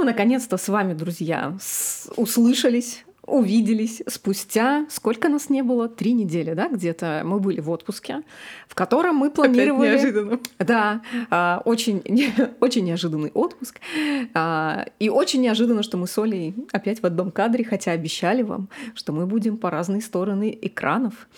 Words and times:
мы 0.00 0.06
наконец-то 0.06 0.56
с 0.56 0.68
вами, 0.68 0.94
друзья, 0.94 1.54
услышались 2.16 3.04
увиделись 3.26 4.02
спустя, 4.08 4.86
сколько 4.88 5.28
нас 5.28 5.50
не 5.50 5.62
было, 5.62 5.88
три 5.88 6.14
недели, 6.14 6.54
да, 6.54 6.68
где-то 6.68 7.22
мы 7.24 7.38
были 7.38 7.60
в 7.60 7.70
отпуске, 7.70 8.22
в 8.66 8.74
котором 8.74 9.16
мы 9.16 9.30
планировали... 9.30 9.90
Опять 9.90 10.02
неожиданно. 10.02 10.40
Да, 10.58 11.02
а, 11.30 11.62
очень, 11.64 12.02
очень 12.60 12.84
неожиданный 12.84 13.30
отпуск. 13.32 13.78
А, 14.34 14.86
и 14.98 15.10
очень 15.10 15.42
неожиданно, 15.42 15.82
что 15.82 15.96
мы 15.96 16.08
с 16.08 16.18
Олей 16.18 16.54
опять 16.72 17.02
в 17.02 17.06
одном 17.06 17.30
кадре, 17.30 17.62
хотя 17.62 17.92
обещали 17.92 18.42
вам, 18.42 18.68
что 18.94 19.12
мы 19.12 19.26
будем 19.26 19.58
по 19.58 19.70
разные 19.70 20.00
стороны 20.00 20.58
экранов. 20.60 21.28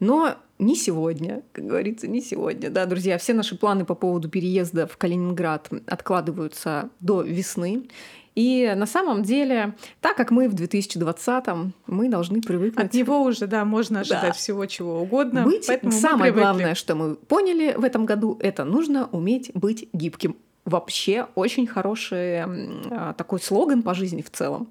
Но 0.00 0.34
не 0.58 0.74
сегодня, 0.76 1.42
как 1.52 1.66
говорится, 1.66 2.08
не 2.08 2.20
сегодня. 2.20 2.70
Да, 2.70 2.86
друзья, 2.86 3.18
все 3.18 3.34
наши 3.34 3.56
планы 3.56 3.84
по 3.84 3.94
поводу 3.94 4.28
переезда 4.28 4.86
в 4.86 4.96
Калининград 4.96 5.70
откладываются 5.86 6.90
до 7.00 7.22
весны. 7.22 7.88
И 8.34 8.72
на 8.76 8.86
самом 8.86 9.22
деле, 9.22 9.74
так 10.00 10.16
как 10.16 10.30
мы 10.30 10.48
в 10.48 10.54
2020-м, 10.54 11.74
мы 11.86 12.08
должны 12.08 12.40
привыкнуть... 12.40 12.86
От 12.86 12.94
него 12.94 13.22
уже, 13.22 13.46
да, 13.46 13.64
можно 13.64 14.00
ожидать 14.00 14.22
да. 14.22 14.32
всего 14.32 14.64
чего 14.66 15.00
угодно. 15.00 15.44
Быть, 15.44 15.68
самое 15.90 16.32
главное, 16.32 16.74
что 16.74 16.94
мы 16.94 17.16
поняли 17.16 17.74
в 17.76 17.84
этом 17.84 18.06
году, 18.06 18.38
это 18.40 18.64
нужно 18.64 19.08
уметь 19.12 19.50
быть 19.54 19.88
гибким. 19.92 20.36
Вообще 20.64 21.26
очень 21.34 21.66
хороший 21.66 22.42
а, 22.42 23.14
такой 23.14 23.40
слоган 23.40 23.82
по 23.82 23.94
жизни 23.94 24.22
в 24.22 24.30
целом. 24.30 24.68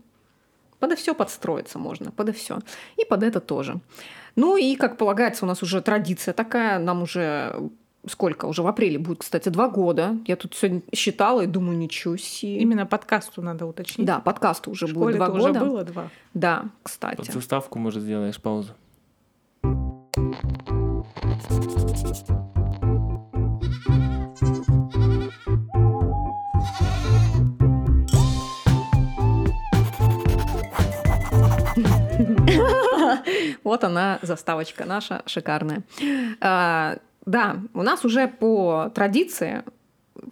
Подо 0.79 0.95
все 0.95 1.13
подстроиться 1.13 1.77
можно, 1.77 2.11
подо 2.11 2.31
все. 2.31 2.59
И 2.95 3.03
под 3.03 3.23
это 3.23 3.41
тоже. 3.41 3.81
Ну 4.39 4.55
и, 4.55 4.77
как 4.77 4.95
полагается, 4.95 5.43
у 5.43 5.47
нас 5.49 5.61
уже 5.63 5.81
традиция 5.81 6.33
такая, 6.33 6.79
нам 6.79 7.01
уже 7.01 7.53
сколько? 8.07 8.45
Уже 8.45 8.63
в 8.63 8.67
апреле 8.67 8.97
будет, 8.97 9.19
кстати, 9.19 9.49
два 9.49 9.67
года. 9.67 10.15
Я 10.25 10.37
тут 10.37 10.55
сегодня 10.55 10.81
считала 10.95 11.41
и 11.41 11.45
думаю, 11.45 11.77
ничего 11.77 12.15
себе. 12.15 12.57
Именно 12.59 12.85
подкасту 12.85 13.41
надо 13.41 13.65
уточнить. 13.65 14.07
Да, 14.07 14.19
подкасту 14.19 14.71
уже 14.71 14.87
будет 14.87 15.17
два 15.17 15.27
года. 15.27 15.49
уже 15.49 15.59
было 15.59 15.83
два. 15.83 16.09
Да, 16.33 16.65
кстати. 16.83 17.17
Под 17.17 17.33
заставку, 17.33 17.79
может, 17.79 18.01
сделаешь 18.01 18.41
паузу. 18.41 18.71
Вот 33.63 33.83
она, 33.83 34.19
заставочка 34.21 34.85
наша 34.85 35.23
шикарная. 35.25 35.83
А, 36.41 36.97
да, 37.25 37.57
у 37.73 37.83
нас 37.83 38.05
уже 38.05 38.27
по 38.27 38.91
традиции 38.93 39.63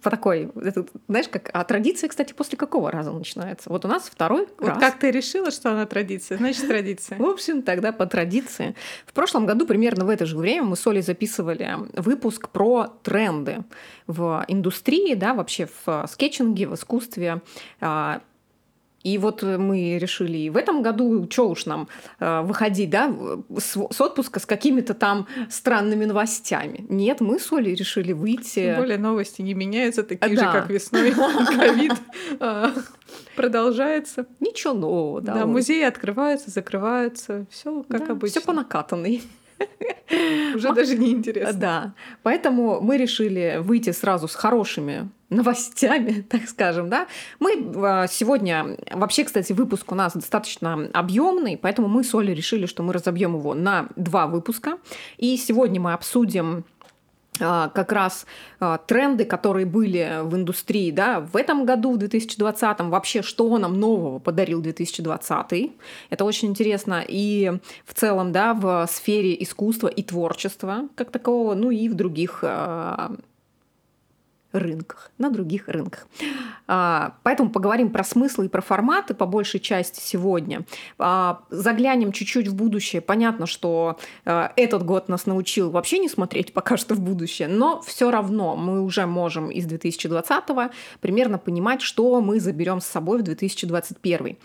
по 0.02 0.10
такой, 0.10 0.50
это, 0.62 0.86
знаешь, 1.08 1.28
как, 1.28 1.50
а 1.52 1.64
традиция, 1.64 2.08
кстати, 2.08 2.32
после 2.32 2.58
какого 2.58 2.90
раза 2.90 3.12
начинается? 3.12 3.70
Вот 3.70 3.84
у 3.84 3.88
нас 3.88 4.08
второй 4.08 4.48
вот 4.58 4.68
раз. 4.68 4.78
как 4.78 4.98
ты 4.98 5.10
решила, 5.10 5.50
что 5.50 5.72
она 5.72 5.86
традиция? 5.86 6.38
Значит, 6.38 6.68
традиция. 6.68 7.18
В 7.18 7.24
общем, 7.24 7.62
тогда 7.62 7.92
по 7.92 8.06
традиции. 8.06 8.74
В 9.06 9.12
прошлом 9.12 9.46
году 9.46 9.66
примерно 9.66 10.04
в 10.04 10.10
это 10.10 10.26
же 10.26 10.36
время 10.36 10.64
мы 10.64 10.76
с 10.76 10.86
Олей 10.86 11.02
записывали 11.02 11.76
выпуск 11.94 12.48
про 12.50 12.88
тренды 13.02 13.58
в 14.06 14.44
индустрии, 14.48 15.14
да, 15.14 15.34
вообще 15.34 15.68
в 15.84 16.06
скетчинге, 16.10 16.68
в 16.68 16.74
искусстве, 16.74 17.40
а, 17.80 18.20
и 19.02 19.16
вот 19.18 19.42
мы 19.42 19.98
решили 19.98 20.48
в 20.48 20.56
этом 20.56 20.82
году, 20.82 21.28
что 21.30 21.48
уж 21.48 21.66
нам 21.66 21.88
э, 22.18 22.42
выходить, 22.42 22.90
да, 22.90 23.14
с, 23.56 23.76
с 23.90 24.00
отпуска 24.00 24.40
с 24.40 24.46
какими-то 24.46 24.94
там 24.94 25.28
странными 25.50 26.04
новостями. 26.04 26.84
Нет, 26.88 27.20
мы 27.20 27.38
с 27.38 27.52
Олей 27.52 27.74
решили 27.74 28.12
выйти. 28.12 28.54
Тем 28.54 28.76
более 28.76 28.98
новости 28.98 29.40
не 29.42 29.54
меняются, 29.54 30.02
такие 30.02 30.36
да. 30.36 30.52
же, 30.52 30.60
как 30.60 30.70
весной. 30.70 31.12
Ковид 31.56 31.92
а, 32.40 32.72
продолжается. 33.36 34.26
Ничего 34.40 34.74
нового, 34.74 35.20
да. 35.20 35.34
Да, 35.34 35.46
музеи 35.46 35.82
открываются, 35.82 36.50
закрываются, 36.50 37.46
все 37.50 37.84
как 37.88 38.10
обычно. 38.10 38.40
Все 38.40 38.46
по 38.46 38.52
накатанной. 38.52 39.22
Уже 40.54 40.72
даже 40.72 40.96
не 40.96 41.12
интересно. 41.12 41.52
Да. 41.52 41.94
Поэтому 42.22 42.80
мы 42.80 42.96
решили 42.96 43.58
выйти 43.60 43.90
сразу 43.90 44.28
с 44.28 44.34
хорошими 44.34 45.10
новостями, 45.30 46.24
так 46.28 46.48
скажем, 46.48 46.88
да. 46.88 47.06
Мы 47.38 47.72
а, 47.76 48.06
сегодня, 48.06 48.76
вообще, 48.92 49.24
кстати, 49.24 49.52
выпуск 49.52 49.90
у 49.92 49.94
нас 49.94 50.14
достаточно 50.14 50.88
объемный, 50.92 51.58
поэтому 51.58 51.88
мы 51.88 52.04
с 52.04 52.14
Олей 52.14 52.34
решили, 52.34 52.66
что 52.66 52.82
мы 52.82 52.92
разобьем 52.92 53.36
его 53.36 53.54
на 53.54 53.88
два 53.96 54.26
выпуска. 54.26 54.78
И 55.18 55.36
сегодня 55.36 55.80
мы 55.80 55.92
обсудим 55.92 56.64
как 57.38 57.92
раз 57.92 58.26
а, 58.60 58.78
тренды, 58.78 59.24
которые 59.24 59.66
были 59.66 60.20
в 60.22 60.34
индустрии 60.34 60.90
да, 60.90 61.20
в 61.20 61.36
этом 61.36 61.64
году, 61.64 61.92
в 61.92 61.96
2020, 61.98 62.80
вообще, 62.80 63.22
что 63.22 63.56
нам 63.58 63.78
нового 63.78 64.18
подарил 64.18 64.60
2020. 64.60 65.72
Это 66.10 66.24
очень 66.24 66.48
интересно 66.48 67.04
и 67.06 67.52
в 67.84 67.94
целом 67.94 68.32
да, 68.32 68.54
в 68.54 68.86
сфере 68.90 69.40
искусства 69.42 69.88
и 69.88 70.02
творчества 70.02 70.88
как 70.94 71.10
такового, 71.10 71.54
ну 71.54 71.70
и 71.70 71.88
в 71.88 71.94
других 71.94 72.44
рынках, 74.58 75.10
на 75.18 75.30
других 75.30 75.68
рынках. 75.68 76.06
А, 76.66 77.14
поэтому 77.22 77.50
поговорим 77.50 77.90
про 77.90 78.04
смыслы 78.04 78.46
и 78.46 78.48
про 78.48 78.60
форматы 78.60 79.14
по 79.14 79.26
большей 79.26 79.60
части 79.60 80.00
сегодня. 80.00 80.66
А, 80.98 81.40
заглянем 81.50 82.12
чуть-чуть 82.12 82.48
в 82.48 82.54
будущее. 82.54 83.00
Понятно, 83.00 83.46
что 83.46 83.98
а, 84.24 84.52
этот 84.56 84.84
год 84.84 85.08
нас 85.08 85.26
научил 85.26 85.70
вообще 85.70 85.98
не 85.98 86.08
смотреть 86.08 86.52
пока 86.52 86.76
что 86.76 86.94
в 86.94 87.00
будущее, 87.00 87.48
но 87.48 87.80
все 87.80 88.10
равно 88.10 88.54
мы 88.56 88.82
уже 88.82 89.06
можем 89.06 89.50
из 89.50 89.66
2020 89.66 90.44
примерно 91.00 91.38
понимать, 91.38 91.80
что 91.80 92.20
мы 92.20 92.40
заберем 92.40 92.80
с 92.80 92.86
собой 92.86 93.18
в 93.18 93.22
2021. 93.22 94.36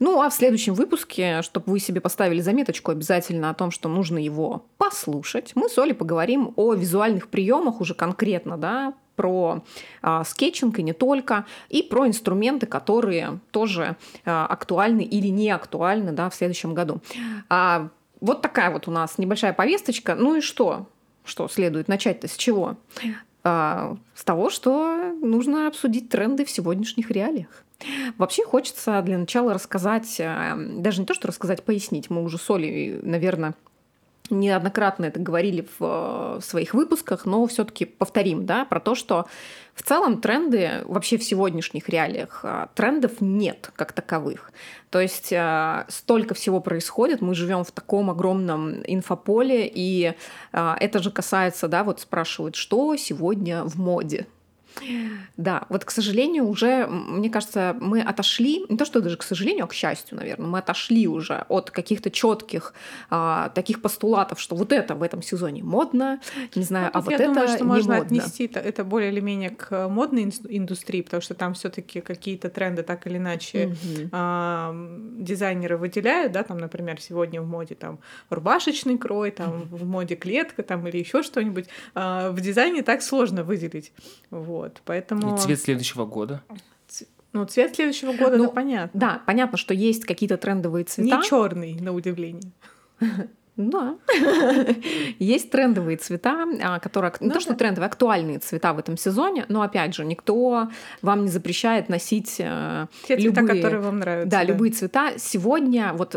Ну 0.00 0.20
а 0.20 0.30
в 0.30 0.34
следующем 0.34 0.74
выпуске, 0.74 1.42
чтобы 1.42 1.72
вы 1.72 1.80
себе 1.80 2.00
поставили 2.00 2.40
заметочку 2.40 2.90
обязательно 2.90 3.50
о 3.50 3.54
том, 3.54 3.70
что 3.70 3.88
нужно 3.88 4.18
его 4.18 4.64
послушать, 4.78 5.52
мы 5.54 5.68
с 5.68 5.78
Олей 5.78 5.94
поговорим 5.94 6.52
о 6.56 6.74
визуальных 6.74 7.28
приемах 7.28 7.80
уже 7.80 7.94
конкретно, 7.94 8.56
да, 8.56 8.94
про 9.18 9.64
а, 10.00 10.22
скетчинг 10.22 10.78
и 10.78 10.82
не 10.84 10.92
только, 10.92 11.44
и 11.68 11.82
про 11.82 12.06
инструменты, 12.06 12.66
которые 12.66 13.40
тоже 13.50 13.96
а, 14.24 14.46
актуальны 14.46 15.00
или 15.02 15.26
не 15.26 15.50
актуальны 15.50 16.12
да, 16.12 16.30
в 16.30 16.36
следующем 16.36 16.72
году. 16.72 17.00
А, 17.48 17.88
вот 18.20 18.42
такая 18.42 18.70
вот 18.70 18.86
у 18.86 18.92
нас 18.92 19.18
небольшая 19.18 19.52
повесточка. 19.52 20.14
Ну 20.14 20.36
и 20.36 20.40
что? 20.40 20.86
Что 21.24 21.48
следует 21.48 21.88
начать-то 21.88 22.28
с 22.28 22.36
чего? 22.36 22.76
А, 23.42 23.96
с 24.14 24.22
того, 24.22 24.50
что 24.50 25.12
нужно 25.20 25.66
обсудить 25.66 26.08
тренды 26.08 26.44
в 26.44 26.50
сегодняшних 26.50 27.10
реалиях. 27.10 27.64
Вообще 28.18 28.44
хочется 28.44 29.02
для 29.02 29.18
начала 29.18 29.52
рассказать, 29.52 30.20
а, 30.20 30.56
даже 30.56 31.00
не 31.00 31.06
то, 31.06 31.14
что 31.14 31.26
рассказать, 31.26 31.64
пояснить. 31.64 32.08
Мы 32.08 32.22
уже 32.22 32.38
с 32.38 32.48
Олей, 32.48 33.00
наверное, 33.02 33.54
неоднократно 34.30 35.06
это 35.06 35.20
говорили 35.20 35.66
в, 35.78 36.38
в 36.38 36.42
своих 36.42 36.74
выпусках, 36.74 37.24
но 37.24 37.46
все-таки 37.46 37.84
повторим, 37.84 38.46
да, 38.46 38.64
про 38.64 38.80
то, 38.80 38.94
что 38.94 39.26
в 39.74 39.82
целом 39.82 40.20
тренды 40.20 40.82
вообще 40.86 41.18
в 41.18 41.24
сегодняшних 41.24 41.88
реалиях 41.88 42.40
а, 42.42 42.68
трендов 42.74 43.20
нет 43.20 43.70
как 43.76 43.92
таковых. 43.92 44.52
То 44.90 45.00
есть 45.00 45.32
а, 45.32 45.86
столько 45.88 46.34
всего 46.34 46.60
происходит, 46.60 47.20
мы 47.20 47.34
живем 47.34 47.64
в 47.64 47.70
таком 47.70 48.10
огромном 48.10 48.82
инфополе, 48.86 49.70
и 49.72 50.14
это 50.52 51.02
же 51.02 51.10
касается, 51.10 51.68
да, 51.68 51.84
вот 51.84 52.00
спрашивают, 52.00 52.56
что 52.56 52.96
сегодня 52.96 53.64
в 53.64 53.76
моде, 53.76 54.26
да, 55.36 55.66
вот, 55.68 55.84
к 55.84 55.90
сожалению, 55.90 56.46
уже, 56.46 56.86
мне 56.86 57.30
кажется, 57.30 57.76
мы 57.80 58.00
отошли, 58.00 58.64
не 58.68 58.76
то 58.76 58.84
что 58.84 59.00
даже 59.00 59.16
к 59.16 59.22
сожалению, 59.22 59.64
а 59.64 59.68
к 59.68 59.74
счастью, 59.74 60.16
наверное, 60.16 60.46
мы 60.46 60.58
отошли 60.58 61.06
уже 61.06 61.44
от 61.48 61.70
каких-то 61.70 62.10
четких 62.10 62.74
а, 63.10 63.50
таких 63.50 63.82
постулатов, 63.82 64.40
что 64.40 64.56
вот 64.56 64.72
это 64.72 64.94
в 64.94 65.02
этом 65.02 65.22
сезоне 65.22 65.62
модно, 65.62 66.20
не 66.54 66.62
знаю, 66.62 66.90
ну, 66.92 66.98
а 66.98 67.02
вот 67.02 67.10
я 67.10 67.16
это 67.16 67.26
думаю, 67.26 67.48
что 67.48 67.58
не 67.58 67.64
можно 67.64 67.96
модно. 67.96 68.06
отнести 68.06 68.44
это, 68.44 68.60
это 68.60 68.84
более 68.84 69.10
или 69.10 69.20
менее 69.20 69.50
к 69.50 69.88
модной 69.88 70.32
индустрии, 70.48 71.02
потому 71.02 71.20
что 71.20 71.34
там 71.34 71.54
все-таки 71.54 72.00
какие-то 72.00 72.50
тренды 72.50 72.82
так 72.82 73.06
или 73.06 73.18
иначе 73.18 73.66
mm-hmm. 73.66 74.08
а, 74.12 74.74
дизайнеры 75.18 75.76
выделяют, 75.76 76.32
да, 76.32 76.42
там, 76.42 76.58
например, 76.58 77.00
сегодня 77.00 77.40
в 77.40 77.46
моде 77.46 77.74
там 77.74 77.98
рубашечный 78.30 78.98
крой, 78.98 79.30
там 79.30 79.62
в 79.62 79.84
моде 79.86 80.16
клетка, 80.16 80.62
там 80.62 80.86
или 80.86 80.98
еще 80.98 81.22
что-нибудь. 81.22 81.66
А, 81.94 82.30
в 82.30 82.40
дизайне 82.40 82.82
так 82.82 83.02
сложно 83.02 83.44
выделить, 83.44 83.92
вот. 84.30 84.67
Вот, 84.68 84.82
поэтому... 84.84 85.34
И 85.34 85.38
цвет 85.38 85.60
следующего 85.60 86.04
года? 86.04 86.42
Ну, 87.32 87.44
цвет 87.44 87.74
следующего 87.74 88.12
года, 88.12 88.36
ну, 88.36 88.50
понятно. 88.50 88.98
Да, 88.98 89.22
понятно, 89.26 89.58
что 89.58 89.74
есть 89.74 90.04
какие-то 90.04 90.36
трендовые 90.36 90.84
цвета. 90.84 91.16
Не 91.16 91.22
черный, 91.22 91.74
на 91.80 91.92
удивление. 91.92 92.52
Да. 93.56 93.96
Есть 95.18 95.50
трендовые 95.50 95.96
цвета, 95.96 96.46
а, 96.62 96.78
которые 96.78 97.12
не 97.18 97.26
ну, 97.26 97.34
то, 97.34 97.40
что 97.40 97.54
трендовые, 97.54 97.88
актуальные 97.88 98.38
цвета 98.38 98.72
в 98.72 98.78
этом 98.78 98.96
сезоне, 98.96 99.46
но 99.48 99.62
опять 99.62 99.96
же, 99.96 100.04
никто 100.04 100.68
вам 101.02 101.24
не 101.24 101.28
запрещает 101.28 101.88
носить 101.88 102.36
э, 102.38 102.86
Те 103.08 103.18
цвета, 103.18 103.40
любые, 103.40 103.56
которые 103.56 103.80
вам 103.80 103.98
нравятся. 103.98 104.30
Да, 104.30 104.38
да, 104.38 104.44
любые 104.44 104.70
цвета. 104.70 105.14
Сегодня 105.18 105.92
вот 105.92 106.14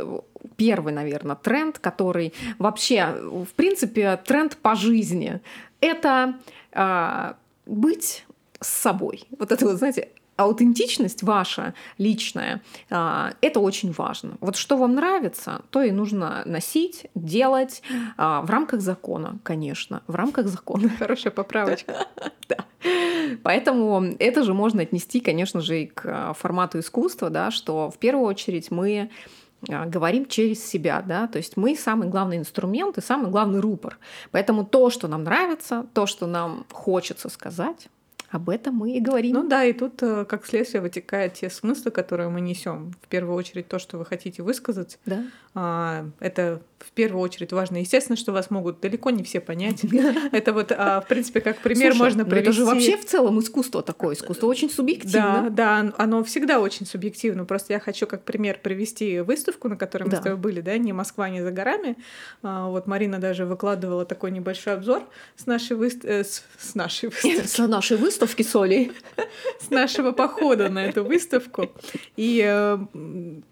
первый, 0.56 0.94
наверное, 0.94 1.36
тренд, 1.36 1.80
который 1.80 2.31
вообще, 2.59 3.07
в 3.19 3.51
принципе, 3.56 4.21
тренд 4.24 4.56
по 4.57 4.75
жизни. 4.75 5.42
Это 5.80 6.36
а, 6.74 7.38
быть 7.65 8.25
с 8.61 8.67
собой. 8.67 9.23
Вот 9.37 9.51
это 9.51 9.65
вот, 9.65 9.77
знаете, 9.77 10.09
аутентичность 10.41 11.23
ваша 11.23 11.73
личная, 11.97 12.61
а, 12.89 13.33
это 13.41 13.59
очень 13.59 13.91
важно. 13.91 14.37
Вот 14.39 14.55
что 14.55 14.77
вам 14.77 14.95
нравится, 14.95 15.61
то 15.69 15.81
и 15.81 15.91
нужно 15.91 16.43
носить, 16.45 17.07
делать 17.15 17.81
а, 18.17 18.41
в 18.41 18.49
рамках 18.49 18.81
закона, 18.81 19.39
конечно, 19.43 20.03
в 20.07 20.15
рамках 20.15 20.47
закона. 20.47 20.89
Хорошая 20.99 21.31
поправочка. 21.31 22.07
Да. 22.49 22.65
Поэтому 23.43 24.03
это 24.19 24.43
же 24.43 24.53
можно 24.53 24.81
отнести, 24.81 25.21
конечно 25.21 25.61
же, 25.61 25.83
и 25.83 25.85
к 25.85 26.01
а, 26.05 26.33
формату 26.33 26.79
искусства, 26.79 27.29
да, 27.29 27.49
что 27.49 27.89
в 27.89 27.97
первую 27.97 28.25
очередь 28.25 28.71
мы 28.71 29.09
говорим 29.61 30.25
через 30.25 30.65
себя, 30.65 31.01
да, 31.05 31.27
то 31.27 31.37
есть 31.37 31.55
мы 31.55 31.77
самый 31.77 32.09
главный 32.09 32.37
инструмент 32.37 32.97
и 32.97 33.01
самый 33.01 33.29
главный 33.29 33.61
рупор. 33.61 33.99
Поэтому 34.31 34.65
то, 34.65 34.89
что 34.89 35.07
нам 35.07 35.23
нравится, 35.23 35.85
то, 35.93 36.07
что 36.07 36.25
нам 36.27 36.65
хочется 36.71 37.29
сказать, 37.29 37.87
об 38.31 38.49
этом 38.49 38.75
мы 38.75 38.93
и 38.93 39.01
говорим. 39.01 39.33
Ну 39.35 39.47
да, 39.47 39.65
и 39.65 39.73
тут 39.73 40.01
э, 40.01 40.25
как 40.25 40.45
следствие 40.45 40.81
вытекают 40.81 41.33
те 41.33 41.49
смыслы, 41.49 41.91
которые 41.91 42.29
мы 42.29 42.39
несем. 42.39 42.93
В 43.01 43.07
первую 43.07 43.35
очередь 43.35 43.67
то, 43.67 43.77
что 43.77 43.97
вы 43.97 44.05
хотите 44.05 44.41
высказать. 44.41 44.99
Да. 45.05 45.25
А, 45.53 46.05
это 46.19 46.61
в 46.83 46.91
первую 46.91 47.21
очередь 47.21 47.53
важно. 47.53 47.77
Естественно, 47.77 48.15
что 48.15 48.31
вас 48.31 48.49
могут 48.49 48.79
далеко 48.79 49.09
не 49.09 49.23
все 49.23 49.39
понять. 49.39 49.83
Это 50.31 50.53
вот, 50.53 50.71
а, 50.71 51.01
в 51.01 51.07
принципе, 51.07 51.41
как 51.41 51.57
пример 51.57 51.95
можно 51.95 52.25
привести. 52.25 52.49
Это 52.49 52.51
же 52.53 52.65
вообще 52.65 52.97
в 52.97 53.05
целом 53.05 53.39
искусство 53.39 53.81
такое. 53.81 54.15
Искусство 54.15 54.47
очень 54.47 54.69
субъективно. 54.69 55.47
Да, 55.49 55.81
да, 55.83 55.93
оно 55.97 56.23
всегда 56.23 56.59
очень 56.59 56.85
субъективно. 56.85 57.45
Просто 57.45 57.73
я 57.73 57.79
хочу 57.79 58.07
как 58.07 58.23
пример 58.23 58.59
привести 58.61 59.19
выставку, 59.21 59.69
на 59.69 59.77
которой 59.77 60.05
мы 60.05 60.15
с 60.15 60.19
тобой 60.19 60.37
были, 60.37 60.61
да, 60.61 60.77
не 60.77 60.93
Москва, 60.93 61.29
не 61.29 61.41
за 61.41 61.51
горами. 61.51 61.97
А, 62.43 62.69
вот 62.69 62.87
Марина 62.87 63.19
даже 63.19 63.45
выкладывала 63.45 64.05
такой 64.05 64.31
небольшой 64.31 64.73
обзор 64.73 65.03
с 65.35 65.45
нашей 65.45 65.75
выставки. 65.75 66.07
Э, 66.07 66.23
с 66.23 66.75
нашей 66.75 67.09
выставки. 67.09 67.47
С 67.47 67.57
нашей 67.67 67.97
выставки 67.97 68.43
соли. 68.43 68.91
С 69.59 69.69
нашего 69.69 70.11
похода 70.11 70.69
на 70.69 70.85
эту 70.85 71.03
выставку. 71.03 71.71
И 72.15 72.43
э, 72.45 72.77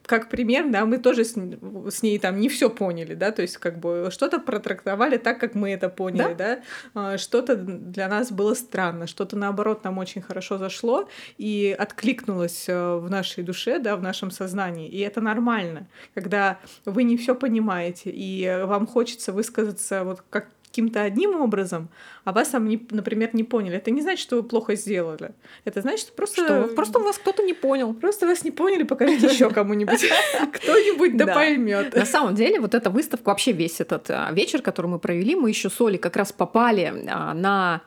как 0.06 0.30
пример, 0.30 0.70
да, 0.70 0.86
мы 0.86 0.98
тоже 0.98 1.24
с, 1.24 1.36
с 1.36 2.02
ней 2.02 2.20
там 2.20 2.40
не 2.40 2.50
все 2.50 2.70
поняли, 2.70 3.14
да, 3.20 3.32
то 3.32 3.42
есть 3.42 3.58
как 3.58 3.80
бы 3.80 4.10
что-то 4.12 4.40
протрактовали 4.40 5.18
так, 5.18 5.40
как 5.40 5.56
мы 5.56 5.72
это 5.72 5.90
поняли, 5.90 6.34
да, 6.34 6.56
да? 6.56 6.62
А, 6.94 7.18
что-то 7.18 7.56
для 7.56 8.08
нас 8.08 8.32
было 8.32 8.54
странно, 8.54 9.08
что-то 9.08 9.36
наоборот 9.38 9.84
нам 9.84 9.98
очень 9.98 10.22
хорошо 10.22 10.58
зашло 10.58 11.08
и 11.38 11.76
откликнулось 11.78 12.66
э, 12.68 12.96
в 12.96 13.10
нашей 13.10 13.44
душе, 13.44 13.80
да, 13.80 13.96
в 13.96 14.02
нашем 14.02 14.32
сознании, 14.32 14.88
и 14.88 15.00
это 15.00 15.22
нормально, 15.22 15.88
когда 16.16 16.60
вы 16.86 17.04
не 17.04 17.18
все 17.18 17.36
понимаете 17.36 18.10
и 18.10 18.64
вам 18.66 18.88
хочется 18.88 19.32
высказаться 19.32 20.04
вот 20.04 20.24
как 20.30 20.48
каким-то 20.80 21.02
одним 21.02 21.42
образом, 21.42 21.90
а 22.24 22.32
вас 22.32 22.50
там, 22.50 22.68
не, 22.68 22.88
например, 22.92 23.30
не 23.34 23.44
поняли. 23.44 23.76
Это 23.76 23.92
не 23.92 24.02
значит, 24.02 24.22
что 24.22 24.38
вы 24.38 24.44
плохо 24.44 24.76
сделали. 24.76 25.32
Это 25.66 25.82
значит, 25.82 26.00
что 26.00 26.14
просто... 26.14 26.44
Что 26.44 26.76
просто 26.76 27.00
вас 27.00 27.18
кто-то 27.18 27.44
не 27.44 27.54
понял. 27.54 27.94
Просто 27.94 28.28
вас 28.28 28.46
не 28.46 28.52
поняли, 28.52 28.84
покажите 28.84 29.28
еще 29.28 29.50
кому-нибудь. 29.50 30.06
Кто-нибудь 30.54 31.18
да 31.18 31.28
поймет. 31.28 31.96
На 31.96 32.06
самом 32.06 32.36
деле, 32.36 32.60
вот 32.62 32.76
эта 32.76 32.90
выставка, 32.90 33.30
вообще 33.30 33.52
весь 33.52 33.82
этот 33.82 34.10
а, 34.10 34.32
вечер, 34.32 34.62
который 34.62 34.88
мы 34.88 35.00
провели, 35.00 35.36
мы 35.36 35.50
еще 35.50 35.70
с 35.70 35.82
Олей 35.82 35.98
как 35.98 36.16
раз 36.16 36.32
попали 36.32 36.94
а, 37.10 37.34
на 37.34 37.82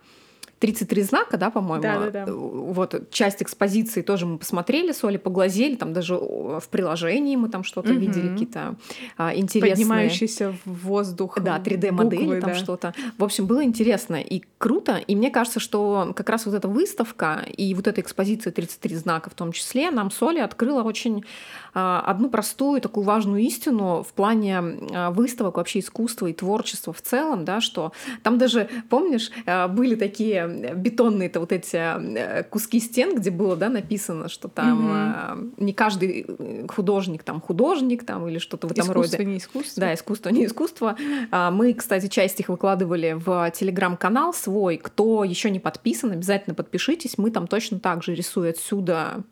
33 0.63 1.03
знака, 1.03 1.37
да, 1.39 1.51
по-моему. 1.51 1.83
Да, 1.83 1.99
да, 2.09 2.25
да. 2.25 2.33
Вот 2.33 3.11
часть 3.11 3.43
экспозиции 3.43 4.01
тоже 4.01 4.27
мы 4.27 4.39
посмотрели, 4.39 4.93
соли 4.93 5.17
поглазели, 5.17 5.75
там 5.75 5.93
даже 5.93 6.15
в 6.15 6.63
приложении 6.71 7.35
мы 7.35 7.49
там 7.49 7.65
что-то 7.65 7.91
угу. 7.91 7.99
видели, 7.99 8.29
какие-то 8.29 8.77
а, 9.19 9.35
интересные... 9.35 9.73
Поднимающиеся 9.73 10.55
в 10.65 10.87
воздух 10.87 11.41
Да, 11.41 11.59
3D-модели, 11.59 12.39
там 12.39 12.51
да. 12.51 12.55
что-то. 12.55 12.95
В 13.19 13.25
общем, 13.25 13.47
было 13.47 13.65
интересно 13.65 14.15
и 14.15 14.45
круто. 14.59 14.99
И 14.99 15.17
мне 15.17 15.31
кажется, 15.31 15.59
что 15.59 16.13
как 16.15 16.29
раз 16.29 16.47
вот 16.47 16.55
эта 16.55 16.69
выставка 16.69 17.45
и 17.57 17.75
вот 17.75 17.89
эта 17.89 18.01
экспозиция 18.01 18.53
33 18.53 18.95
знака 18.95 19.31
в 19.31 19.35
том 19.35 19.51
числе 19.51 19.91
нам 19.91 20.13
соли 20.13 20.39
открыла 20.39 20.85
очень 20.85 21.25
а, 21.75 22.05
одну 22.07 22.29
простую 22.29 22.81
такую 22.81 23.05
важную 23.05 23.43
истину 23.43 24.05
в 24.09 24.13
плане 24.13 24.59
а, 24.93 25.11
выставок 25.11 25.57
вообще 25.57 25.81
искусства 25.81 26.29
и 26.29 26.33
творчества 26.33 26.93
в 26.93 27.03
целом, 27.03 27.45
да, 27.45 27.61
что 27.61 27.93
там 28.23 28.39
даже, 28.39 28.69
помнишь, 28.91 29.33
а, 29.47 29.67
были 29.67 29.97
такие 29.97 30.52
бетонные 30.53 31.29
это 31.29 31.41
вот 31.41 31.53
эти 31.53 31.77
э, 31.77 32.43
куски 32.45 32.81
стен, 32.81 33.17
где 33.17 33.31
было, 33.31 33.57
да, 33.57 33.69
написано, 33.69 34.29
что 34.29 34.49
там 34.49 35.41
угу. 35.41 35.65
не 35.65 35.73
каждый 35.73 36.27
э, 36.27 36.67
художник 36.69 37.23
там 37.23 37.41
художник 37.41 38.05
там 38.05 38.29
или 38.29 38.39
что-то 38.39 38.69
в 38.69 38.73
этом 38.73 38.85
искусство, 38.85 38.95
роде. 38.95 39.09
Искусство 39.09 39.23
не 39.25 39.39
искусство. 39.39 39.81
Да, 39.81 39.95
искусство 39.95 40.29
не 40.31 40.47
искусство. 40.47 40.97
А, 41.31 41.51
мы, 41.51 41.75
кстати, 41.75 42.09
часть 42.09 42.41
их 42.41 42.49
выкладывали 42.49 43.13
в 43.19 43.51
телеграм-канал 43.51 44.35
свой. 44.35 44.77
Кто 44.77 45.25
еще 45.25 45.51
не 45.51 45.61
подписан, 45.61 46.13
обязательно 46.13 46.55
подпишитесь. 46.55 47.19
Мы 47.19 47.31
там 47.31 47.47
точно 47.47 47.81
так 47.81 48.03
же 48.03 48.15
рисуя 48.15 48.51
отсюда 48.51 49.25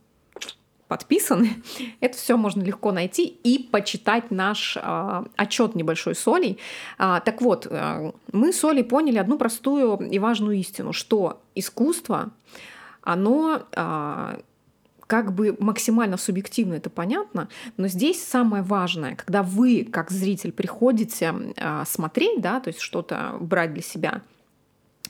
подписаны, 0.91 1.63
это 2.01 2.19
все 2.19 2.37
можно 2.37 2.63
легко 2.63 2.91
найти 2.91 3.25
и 3.25 3.63
почитать 3.63 4.33
наш 4.33 4.77
э, 4.77 5.25
отчет 5.37 5.77
небольшой 5.77 6.17
Солей. 6.17 6.59
А, 6.99 7.21
так 7.21 7.41
вот, 7.41 7.69
э, 7.71 8.13
мы 8.33 8.53
с 8.53 8.65
Олей 8.65 8.83
поняли 8.83 9.19
одну 9.19 9.39
простую 9.39 9.99
и 10.11 10.19
важную 10.19 10.57
истину, 10.59 10.93
что 10.93 11.41
искусство, 11.55 12.31
оно 13.03 13.63
э, 13.73 14.39
как 15.07 15.33
бы 15.33 15.57
максимально 15.61 16.17
субъективно, 16.17 16.75
это 16.75 16.91
понятно, 16.91 17.49
но 17.77 17.87
здесь 17.87 18.21
самое 18.21 18.65
важное, 18.65 19.15
когда 19.15 19.45
вы, 19.45 19.85
как 19.85 20.11
зритель, 20.11 20.51
приходите 20.51 21.33
э, 21.57 21.85
смотреть, 21.87 22.41
да, 22.41 22.59
то 22.59 22.69
есть 22.69 22.81
что-то 22.81 23.37
брать 23.39 23.73
для 23.75 23.83
себя, 23.83 24.23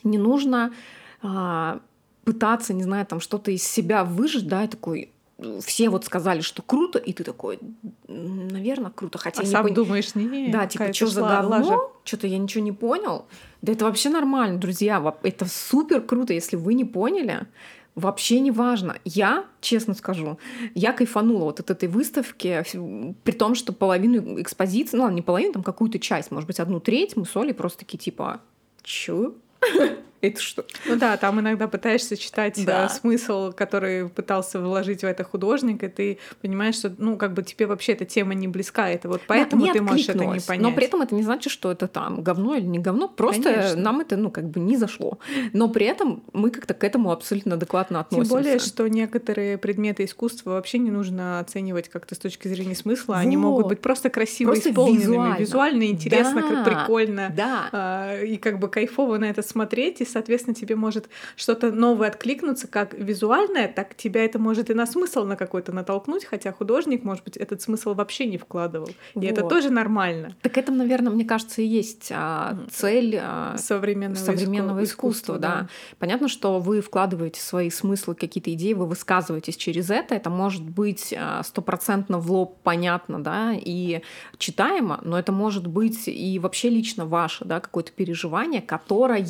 не 0.05 0.19
нужно 0.19 0.75
э, 1.23 1.79
пытаться, 2.25 2.75
не 2.75 2.83
знаю, 2.83 3.06
там 3.06 3.21
что-то 3.21 3.50
из 3.50 3.62
себя 3.62 4.05
выжить, 4.05 4.47
да, 4.47 4.65
и 4.65 4.69
такой 4.69 5.11
все 5.65 5.89
вот 5.89 6.05
сказали, 6.05 6.41
что 6.41 6.63
круто, 6.63 6.99
и 6.99 7.13
ты 7.13 7.25
такой, 7.25 7.59
наверное, 8.09 8.91
круто. 8.91 9.19
Хотя 9.19 9.43
а 9.43 9.47
сам 9.47 9.65
пон... 9.67 9.75
думаешь, 9.75 10.15
не, 10.15 10.49
Да, 10.51 10.67
типа, 10.67 10.93
что 10.93 11.07
за 11.07 11.23
говно? 11.23 11.93
Что-то 12.05 12.27
я 12.27 12.39
ничего 12.39 12.63
не 12.65 12.73
понял. 12.73 13.27
Да 13.63 13.73
это 13.73 13.85
вообще 13.85 14.11
нормально, 14.11 14.59
друзья. 14.59 15.15
Это 15.23 15.47
супер 15.47 16.03
круто, 16.03 16.33
если 16.33 16.57
вы 16.57 16.75
не 16.75 16.85
поняли. 16.85 17.47
Вообще 17.95 18.41
не 18.41 18.51
важно. 18.51 18.97
Я, 19.05 19.45
честно 19.61 19.95
скажу, 19.95 20.39
я 20.75 20.93
кайфанула 20.93 21.45
вот 21.45 21.61
от 21.61 21.71
этой 21.71 21.89
выставки, 21.89 22.65
при 23.25 23.33
том, 23.33 23.55
что 23.55 23.73
половину 23.73 24.41
экспозиции, 24.41 24.97
ну, 24.97 25.09
не 25.11 25.23
половину, 25.23 25.55
там 25.55 25.63
какую-то 25.63 25.99
часть, 25.99 26.31
может 26.31 26.47
быть, 26.47 26.61
одну 26.61 26.81
треть 26.81 27.17
мы 27.17 27.27
соли 27.27 27.53
просто 27.53 27.81
такие 27.81 27.99
типа, 27.99 28.41
чё? 28.83 29.35
это 30.23 30.41
что? 30.41 30.65
Ну 30.87 30.97
да, 30.97 31.17
там 31.17 31.41
иногда 31.41 31.67
пытаешься 31.67 32.17
читать 32.17 32.59
э, 32.59 32.65
да. 32.65 32.89
смысл, 32.89 33.53
который 33.53 34.09
пытался 34.09 34.61
вложить 34.61 35.01
в 35.01 35.05
это 35.05 35.25
художник, 35.25 35.83
и 35.83 35.89
ты 35.89 36.19
понимаешь, 36.43 36.77
что, 36.77 36.93
ну, 36.99 37.17
как 37.17 37.33
бы 37.33 37.43
тебе 37.43 37.67
вообще 37.67 37.93
эта 37.93 38.05
тема 38.05 38.35
не 38.35 38.47
близка, 38.47 38.91
это 38.91 39.09
вот 39.09 39.23
поэтому 39.27 39.67
да, 39.67 39.73
ты 39.73 39.81
можешь 39.81 40.09
это 40.09 40.25
не 40.27 40.41
понять. 40.41 40.62
Но 40.62 40.73
при 40.73 40.85
этом 40.85 41.00
это 41.03 41.15
не 41.15 41.23
значит, 41.23 41.53
что 41.53 41.73
это 41.73 41.89
там 41.89 42.23
говно 42.23 42.55
или 42.55 42.67
не 42.67 42.79
говно, 42.79 43.09
просто 43.09 43.43
Конечно. 43.43 43.81
нам 43.81 44.00
это, 44.00 44.17
ну, 44.17 44.31
как 44.31 44.49
бы 44.49 44.61
не 44.61 44.77
зашло. 44.77 45.19
Но 45.53 45.69
при 45.69 45.87
этом 45.87 46.23
мы 46.33 46.50
как-то 46.50 46.75
к 46.75 46.85
этому 46.85 47.12
абсолютно 47.12 47.55
адекватно 47.55 48.00
относимся. 48.00 48.31
Тем 48.31 48.39
более, 48.39 48.59
что 48.59 48.87
некоторые 48.89 49.57
предметы 49.57 50.05
искусства 50.05 50.50
вообще 50.50 50.79
не 50.79 50.91
нужно 50.91 51.41
оценивать 51.41 51.89
как-то 51.89 52.15
с 52.15 52.19
точки 52.19 52.49
зрения 52.49 52.75
смысла, 52.75 53.15
вот. 53.15 53.21
они 53.21 53.37
могут 53.37 53.69
быть 53.69 53.81
просто 53.81 54.11
красиво 54.11 54.50
просто 54.50 54.71
исполненными, 54.71 55.00
визуально, 55.00 55.37
визуально 55.39 55.85
интересно, 55.85 56.45
да. 56.50 56.65
прикольно, 56.65 57.33
да. 57.35 57.69
А, 57.73 58.23
и 58.23 58.37
как 58.37 58.59
бы 58.59 58.69
кайфово 58.69 59.17
на 59.17 59.25
это 59.25 59.43
смотреть, 59.43 60.00
и 60.00 60.05
соответственно, 60.11 60.55
тебе 60.55 60.76
может 60.76 61.09
что-то 61.37 61.71
новое 61.71 62.09
откликнуться, 62.09 62.67
как 62.67 62.95
визуальное, 62.95 63.69
так 63.69 63.95
тебя 63.95 64.25
это 64.25 64.38
может 64.38 64.71
и 64.71 64.75
на 64.75 64.87
смысл 64.87 65.25
на 65.25 65.37
какой-то 65.37 65.73
натолкнуть, 65.73 66.25
хотя 66.25 66.52
художник, 66.52 67.05
может 67.05 67.25
быть, 67.25 67.37
этот 67.37 67.62
смысл 67.62 67.95
вообще 67.95 68.26
не 68.26 68.38
вкладывал. 68.38 68.90
Вот. 69.14 69.25
И 69.25 69.26
это 69.26 69.43
тоже 69.43 69.71
нормально. 69.71 70.35
Так 70.43 70.59
это, 70.59 70.73
наверное, 70.73 71.12
мне 71.12 71.25
кажется, 71.25 71.62
и 71.62 71.67
есть 71.67 72.11
а, 72.12 72.59
цель 72.71 73.19
а, 73.21 73.57
современного, 73.57 74.19
современного 74.19 74.85
искусства, 74.85 75.35
искусства 75.35 75.38
да. 75.38 75.49
да. 75.49 75.69
Понятно, 75.99 76.29
что 76.29 76.59
вы 76.61 76.81
вкладываете 76.81 77.40
свои 77.40 77.71
смыслы, 77.71 78.14
какие-то 78.14 78.52
идеи, 78.55 78.73
вы 78.73 78.87
высказываетесь 78.87 79.57
через 79.57 79.90
это. 79.90 80.14
Это 80.14 80.31
может 80.31 80.62
быть 80.62 81.14
а, 81.17 81.43
стопроцентно 81.43 82.19
в 82.19 82.31
лоб 82.31 82.59
понятно, 82.62 83.23
да, 83.23 83.52
и 83.55 84.02
читаемо, 84.38 85.00
но 85.02 85.19
это 85.19 85.33
может 85.33 85.67
быть 85.67 86.09
и 86.09 86.38
вообще 86.38 86.69
лично 86.69 87.07
ваше, 87.07 87.45
да, 87.45 87.61
какое-то 87.61 87.93
переживание, 87.93 88.62
которое 88.62 89.21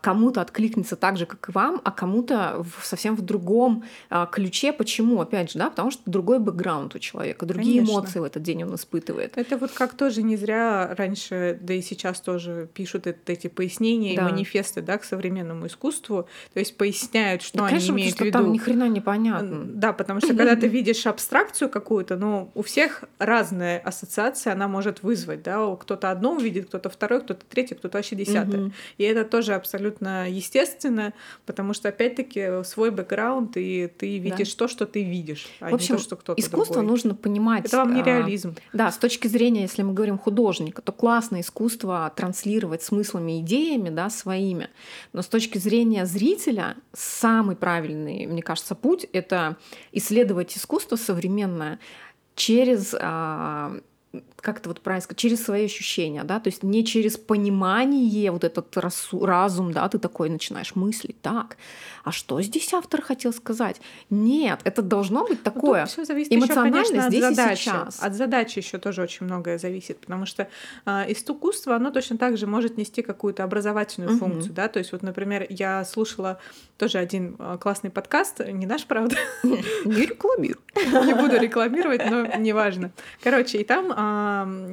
кому-то 0.00 0.40
откликнется 0.40 0.96
так 0.96 1.18
же, 1.18 1.26
как 1.26 1.48
и 1.48 1.52
вам, 1.52 1.80
а 1.84 1.90
кому-то 1.90 2.64
совсем 2.82 3.14
в 3.14 3.20
другом 3.20 3.84
а, 4.08 4.26
ключе. 4.26 4.72
Почему? 4.72 5.20
Опять 5.20 5.52
же, 5.52 5.58
да, 5.58 5.68
потому 5.68 5.90
что 5.90 6.02
другой 6.06 6.38
бэкграунд 6.38 6.94
у 6.94 6.98
человека, 6.98 7.44
другие 7.44 7.80
Конечно. 7.80 7.92
эмоции 7.92 8.18
в 8.20 8.24
этот 8.24 8.42
день 8.42 8.64
он 8.64 8.74
испытывает. 8.74 9.36
Это 9.36 9.58
вот 9.58 9.70
как 9.72 9.94
тоже 9.94 10.22
не 10.22 10.36
зря 10.36 10.94
раньше, 10.96 11.58
да 11.60 11.74
и 11.74 11.82
сейчас 11.82 12.20
тоже 12.20 12.68
пишут 12.72 13.06
это, 13.06 13.32
эти 13.32 13.48
пояснения 13.48 14.16
да. 14.16 14.28
и 14.28 14.32
манифесты, 14.32 14.80
да, 14.80 14.96
к 14.96 15.04
современному 15.04 15.66
искусству, 15.66 16.26
то 16.54 16.58
есть 16.58 16.76
поясняют, 16.78 17.42
что 17.42 17.58
да, 17.58 17.64
они 17.64 17.74
конечно, 17.74 17.92
имеют 17.92 18.16
в 18.16 18.20
виду. 18.20 18.32
Там 18.32 18.52
ни 18.52 18.58
хрена 18.58 18.88
непонятно. 18.88 19.64
Да, 19.64 19.92
потому 19.92 20.20
что 20.20 20.28
когда 20.28 20.56
ты 20.56 20.68
видишь 20.68 21.06
абстракцию 21.06 21.68
какую-то, 21.68 22.16
ну, 22.16 22.50
у 22.54 22.62
всех 22.62 23.04
разная 23.18 23.78
ассоциация 23.80 24.54
она 24.54 24.68
может 24.68 25.02
вызвать, 25.02 25.42
да, 25.42 25.76
кто-то 25.76 26.10
одно 26.10 26.32
увидит, 26.32 26.66
кто-то 26.68 26.88
второй, 26.88 27.20
кто-то 27.20 27.44
третий, 27.46 27.74
кто-то 27.74 27.98
вообще 27.98 28.16
десятое. 28.16 28.72
И 28.96 29.04
это 29.04 29.24
тоже 29.24 29.49
тоже 29.50 29.54
абсолютно 29.54 30.28
естественно, 30.28 31.12
потому 31.46 31.74
что, 31.74 31.88
опять-таки, 31.88 32.62
свой 32.64 32.90
бэкграунд, 32.90 33.56
и 33.56 33.88
ты 33.88 34.18
видишь 34.18 34.54
да. 34.54 34.58
то, 34.58 34.68
что 34.68 34.86
ты 34.86 35.02
видишь, 35.02 35.48
а 35.60 35.70
в 35.70 35.74
общем, 35.74 35.94
не 35.94 35.98
то, 35.98 36.04
что 36.04 36.16
кто-то 36.16 36.40
искусство 36.40 36.76
другой. 36.76 36.90
нужно 36.90 37.14
понимать. 37.14 37.66
Это 37.66 37.78
вам 37.78 37.94
не 37.94 38.02
а, 38.02 38.04
реализм. 38.04 38.54
Да, 38.72 38.90
с 38.90 38.98
точки 38.98 39.28
зрения, 39.28 39.62
если 39.62 39.82
мы 39.82 39.92
говорим 39.92 40.18
художника, 40.18 40.82
то 40.82 40.92
классно 40.92 41.40
искусство 41.40 42.12
транслировать 42.14 42.82
смыслами, 42.82 43.40
идеями, 43.40 43.88
да, 43.90 44.10
своими. 44.10 44.68
Но 45.12 45.22
с 45.22 45.26
точки 45.26 45.58
зрения 45.58 46.06
зрителя, 46.06 46.76
самый 46.92 47.56
правильный, 47.56 48.26
мне 48.26 48.42
кажется, 48.42 48.74
путь— 48.74 49.06
это 49.12 49.56
исследовать 49.92 50.56
искусство 50.56 50.96
современное 50.96 51.78
через 52.36 52.94
а, 52.98 53.80
как 54.40 54.58
это 54.58 54.68
вот 54.68 54.80
правильно 54.80 55.02
сказать, 55.02 55.18
через 55.18 55.44
свои 55.44 55.64
ощущения, 55.64 56.24
да, 56.24 56.40
то 56.40 56.48
есть 56.48 56.62
не 56.62 56.84
через 56.84 57.16
понимание, 57.16 58.30
вот 58.30 58.44
этот 58.44 58.76
разум, 59.12 59.72
да, 59.72 59.88
ты 59.88 59.98
такой 59.98 60.30
начинаешь 60.30 60.74
мыслить, 60.74 61.20
так, 61.20 61.56
а 62.04 62.12
что 62.12 62.40
здесь 62.40 62.72
автор 62.72 63.02
хотел 63.02 63.32
сказать? 63.32 63.80
Нет, 64.08 64.60
это 64.64 64.82
должно 64.82 65.26
быть 65.26 65.40
ну, 65.44 65.52
такое 65.52 65.86
все 65.86 66.04
зависит 66.04 66.32
эмоционально 66.32 66.80
еще, 66.80 66.88
конечно, 66.88 67.10
здесь 67.10 67.24
от 67.24 67.34
задачи. 67.34 67.52
и 67.52 67.62
сейчас. 67.62 68.02
От 68.02 68.14
задачи 68.14 68.58
еще 68.58 68.78
тоже 68.78 69.02
очень 69.02 69.26
многое 69.26 69.58
зависит, 69.58 69.98
потому 69.98 70.26
что 70.26 70.48
э, 70.86 71.12
искусство, 71.12 71.76
оно 71.76 71.90
точно 71.90 72.18
так 72.18 72.36
же 72.36 72.46
может 72.46 72.76
нести 72.76 73.02
какую-то 73.02 73.44
образовательную 73.44 74.12
угу. 74.12 74.18
функцию, 74.18 74.54
да, 74.54 74.68
то 74.68 74.78
есть 74.78 74.92
вот, 74.92 75.02
например, 75.02 75.46
я 75.48 75.84
слушала 75.84 76.38
тоже 76.78 76.98
один 76.98 77.36
а, 77.38 77.58
классный 77.58 77.90
подкаст, 77.90 78.40
не 78.40 78.66
наш, 78.66 78.86
правда? 78.86 79.16
Не 79.84 80.06
рекламирую. 80.06 80.58
Не 80.74 81.14
буду 81.14 81.38
рекламировать, 81.38 82.08
но 82.10 82.24
неважно. 82.36 82.90
Короче, 83.22 83.58
и 83.58 83.64
там 83.64 83.92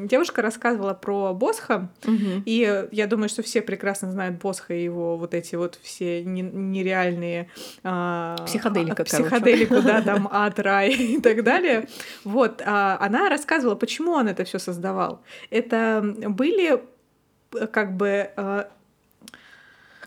девушка 0.06 0.42
рассказывала 0.42 0.94
про 0.94 1.34
Босха, 1.34 1.90
угу. 2.04 2.44
и 2.46 2.88
я 2.92 3.08
думаю, 3.08 3.30
что 3.30 3.42
все 3.44 3.62
прекрасно 3.62 4.12
знают 4.12 4.38
Босха 4.38 4.74
и 4.74 4.84
его 4.84 5.18
вот 5.18 5.34
эти 5.34 5.56
вот 5.56 5.80
все 5.82 6.24
нереальные... 6.24 7.50
А, 7.84 8.36
Психоделика, 8.46 9.04
Психоделику, 9.04 9.82
да, 9.82 10.02
там 10.02 10.28
ад, 10.32 10.60
рай 10.60 10.92
и 10.94 11.22
так 11.22 11.44
далее. 11.44 11.88
Вот, 12.24 12.62
а, 12.66 12.98
она 13.00 13.30
рассказывала, 13.30 13.76
почему 13.76 14.12
он 14.12 14.28
это 14.28 14.44
все 14.44 14.60
создавал. 14.60 15.22
Это 15.50 16.02
были 16.28 16.82
как 17.72 17.96
бы 17.96 18.30
а, 18.36 18.70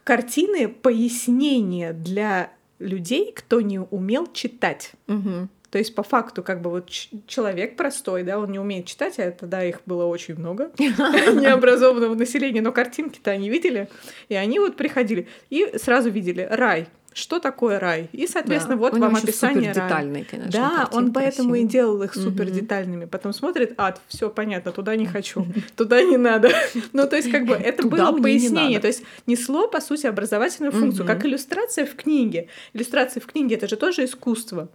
картины 0.04 0.69
пояснения 0.69 1.92
для 1.92 2.50
людей, 2.78 3.33
кто 3.33 3.61
не 3.61 3.80
умел 3.80 4.26
читать. 4.33 4.92
Угу. 5.07 5.49
То 5.70 5.78
есть 5.78 5.94
по 5.94 6.02
факту 6.02 6.42
как 6.42 6.60
бы 6.60 6.70
вот 6.70 6.90
человек 7.26 7.76
простой, 7.76 8.24
да, 8.24 8.38
он 8.38 8.50
не 8.50 8.58
умеет 8.58 8.86
читать, 8.86 9.18
а 9.18 9.30
тогда 9.30 9.62
их 9.64 9.80
было 9.86 10.04
очень 10.04 10.36
много 10.36 10.70
необразованного 10.78 12.14
населения, 12.14 12.60
но 12.60 12.72
картинки-то 12.72 13.30
они 13.30 13.48
видели, 13.48 13.88
и 14.28 14.34
они 14.34 14.58
вот 14.58 14.76
приходили 14.76 15.28
и 15.48 15.78
сразу 15.78 16.10
видели 16.10 16.46
рай, 16.50 16.88
что 17.12 17.38
такое 17.38 17.78
рай. 17.78 18.08
И, 18.12 18.26
соответственно, 18.26 18.76
да, 18.76 18.80
вот 18.80 18.98
вам 18.98 19.16
описание 19.16 19.72
рая. 19.72 19.74
детальные, 19.74 20.24
конечно. 20.24 20.52
Да, 20.52 20.88
он 20.92 21.12
поэтому 21.12 21.50
красивые. 21.50 21.64
и 21.64 21.68
делал 21.68 22.02
их 22.02 22.14
супер 22.14 22.50
детальными. 22.50 23.04
Потом 23.04 23.32
смотрит, 23.32 23.74
ад, 23.76 24.00
все 24.08 24.30
понятно, 24.30 24.72
туда 24.72 24.96
не 24.96 25.06
хочу, 25.06 25.46
туда 25.76 26.02
не 26.02 26.16
надо. 26.16 26.50
Ну, 26.92 27.06
то 27.06 27.16
есть, 27.16 27.30
как 27.30 27.46
бы 27.46 27.54
это 27.54 27.86
было 27.86 28.12
пояснение. 28.12 28.80
То 28.80 28.86
есть 28.86 29.02
несло, 29.26 29.68
по 29.68 29.80
сути, 29.80 30.06
образовательную 30.06 30.72
функцию, 30.72 31.06
как 31.06 31.24
иллюстрация 31.24 31.86
в 31.86 31.94
книге. 31.94 32.48
Иллюстрация 32.72 33.20
в 33.20 33.26
книге 33.26 33.56
это 33.56 33.68
же 33.68 33.76
тоже 33.76 34.04
искусство. 34.04 34.68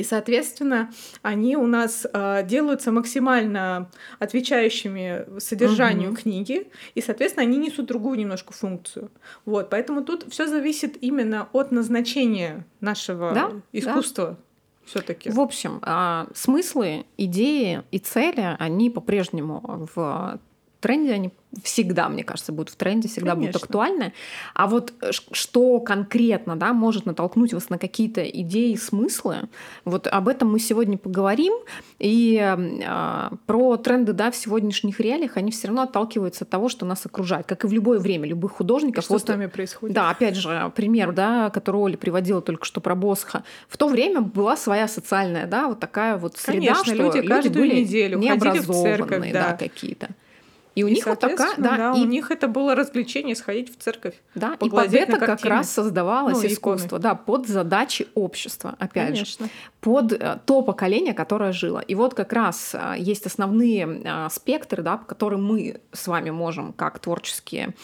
И, 0.00 0.04
соответственно, 0.04 0.90
они 1.22 1.56
у 1.56 1.66
нас 1.66 2.06
э, 2.12 2.44
делаются 2.46 2.92
максимально 2.92 3.90
отвечающими 4.18 5.38
содержанию 5.38 6.10
угу. 6.10 6.18
книги, 6.18 6.70
и, 6.94 7.00
соответственно, 7.00 7.46
они 7.46 7.58
несут 7.58 7.86
другую 7.86 8.18
немножко 8.18 8.52
функцию. 8.52 9.10
Вот, 9.44 9.70
поэтому 9.70 10.04
тут 10.04 10.26
все 10.30 10.46
зависит 10.46 10.96
именно 11.02 11.48
от 11.52 11.72
назначения 11.72 12.66
нашего 12.80 13.32
да? 13.32 13.50
искусства. 13.72 14.26
Да. 14.30 14.36
Все-таки. 14.84 15.30
В 15.30 15.40
общем, 15.40 15.80
э, 15.84 16.26
смыслы, 16.34 17.06
идеи 17.16 17.82
и 17.90 17.98
цели, 17.98 18.56
они 18.58 18.90
по-прежнему 18.90 19.88
в 19.94 20.40
тренде, 20.82 21.12
они 21.14 21.30
всегда, 21.62 22.08
мне 22.08 22.24
кажется, 22.24 22.52
будут 22.52 22.70
в 22.70 22.76
тренде, 22.76 23.08
всегда 23.08 23.32
Конечно. 23.32 23.52
будут 23.52 23.62
актуальны. 23.62 24.12
А 24.54 24.66
вот 24.66 24.92
что 25.10 25.80
конкретно 25.80 26.56
да, 26.56 26.72
может 26.72 27.06
натолкнуть 27.06 27.52
вас 27.52 27.68
на 27.68 27.78
какие-то 27.78 28.22
идеи, 28.22 28.74
смыслы, 28.74 29.48
вот 29.84 30.06
об 30.06 30.28
этом 30.28 30.50
мы 30.50 30.58
сегодня 30.58 30.96
поговорим. 30.96 31.52
И 31.98 32.38
э, 32.40 33.30
про 33.46 33.76
тренды 33.76 34.12
да, 34.12 34.30
в 34.30 34.36
сегодняшних 34.36 34.98
реалиях, 35.00 35.36
они 35.36 35.50
все 35.50 35.68
равно 35.68 35.82
отталкиваются 35.82 36.44
от 36.44 36.50
того, 36.50 36.68
что 36.68 36.86
нас 36.86 37.04
окружает, 37.06 37.46
как 37.46 37.64
и 37.64 37.66
в 37.66 37.72
любое 37.72 37.98
время, 37.98 38.26
любых 38.26 38.52
художников. 38.52 39.04
Что 39.04 39.14
вот, 39.14 39.22
с 39.22 39.28
нами 39.28 39.46
происходит. 39.46 39.94
Да, 39.94 40.10
опять 40.10 40.36
же, 40.36 40.72
пример, 40.74 41.12
да, 41.12 41.50
который 41.50 41.76
Оля 41.76 41.96
приводила 41.96 42.40
только 42.40 42.64
что 42.64 42.80
про 42.80 42.94
Босха. 42.94 43.44
В 43.68 43.76
то 43.76 43.88
время 43.88 44.20
была 44.20 44.56
своя 44.56 44.88
социальная, 44.88 45.46
да, 45.46 45.68
вот 45.68 45.80
такая 45.80 46.16
вот 46.16 46.38
среда, 46.38 46.74
Конечно, 46.74 46.84
что 46.84 46.94
люди, 46.94 47.16
люди 47.18 47.28
каждую 47.28 47.54
были 47.54 47.80
неделю 47.80 48.18
необразованные, 48.18 48.94
в 48.94 48.98
церковь, 48.98 49.32
да. 49.32 49.48
да, 49.50 49.56
какие-то. 49.56 50.08
И 50.74 50.84
у 50.84 50.88
и 50.88 50.94
них 50.94 51.06
вот 51.06 51.20
такая, 51.20 51.54
да, 51.58 51.76
да, 51.76 51.92
и 51.96 52.02
у 52.02 52.06
них 52.06 52.30
это 52.30 52.48
было 52.48 52.74
развлечение 52.74 53.36
сходить 53.36 53.74
в 53.74 53.82
церковь. 53.82 54.14
Да, 54.34 54.56
и 54.60 54.70
под 54.70 54.94
это 54.94 55.18
как 55.18 55.44
раз 55.44 55.70
создавалось 55.70 56.42
ну, 56.42 56.48
искусство, 56.48 56.96
иконы. 56.96 57.02
да, 57.02 57.14
под 57.14 57.46
задачи 57.46 58.08
общества, 58.14 58.74
опять 58.78 59.08
Конечно. 59.08 59.46
же, 59.46 59.52
под 59.80 60.12
э, 60.12 60.38
то 60.46 60.62
поколение, 60.62 61.12
которое 61.12 61.52
жило. 61.52 61.80
И 61.80 61.94
вот 61.94 62.14
как 62.14 62.32
раз 62.32 62.74
э, 62.74 62.94
есть 62.98 63.26
основные 63.26 64.02
э, 64.02 64.28
спектры, 64.30 64.82
да, 64.82 64.96
по 64.96 65.04
которым 65.04 65.44
мы 65.44 65.80
с 65.92 66.06
вами 66.06 66.30
можем, 66.30 66.72
как 66.72 66.98
творческие 66.98 67.74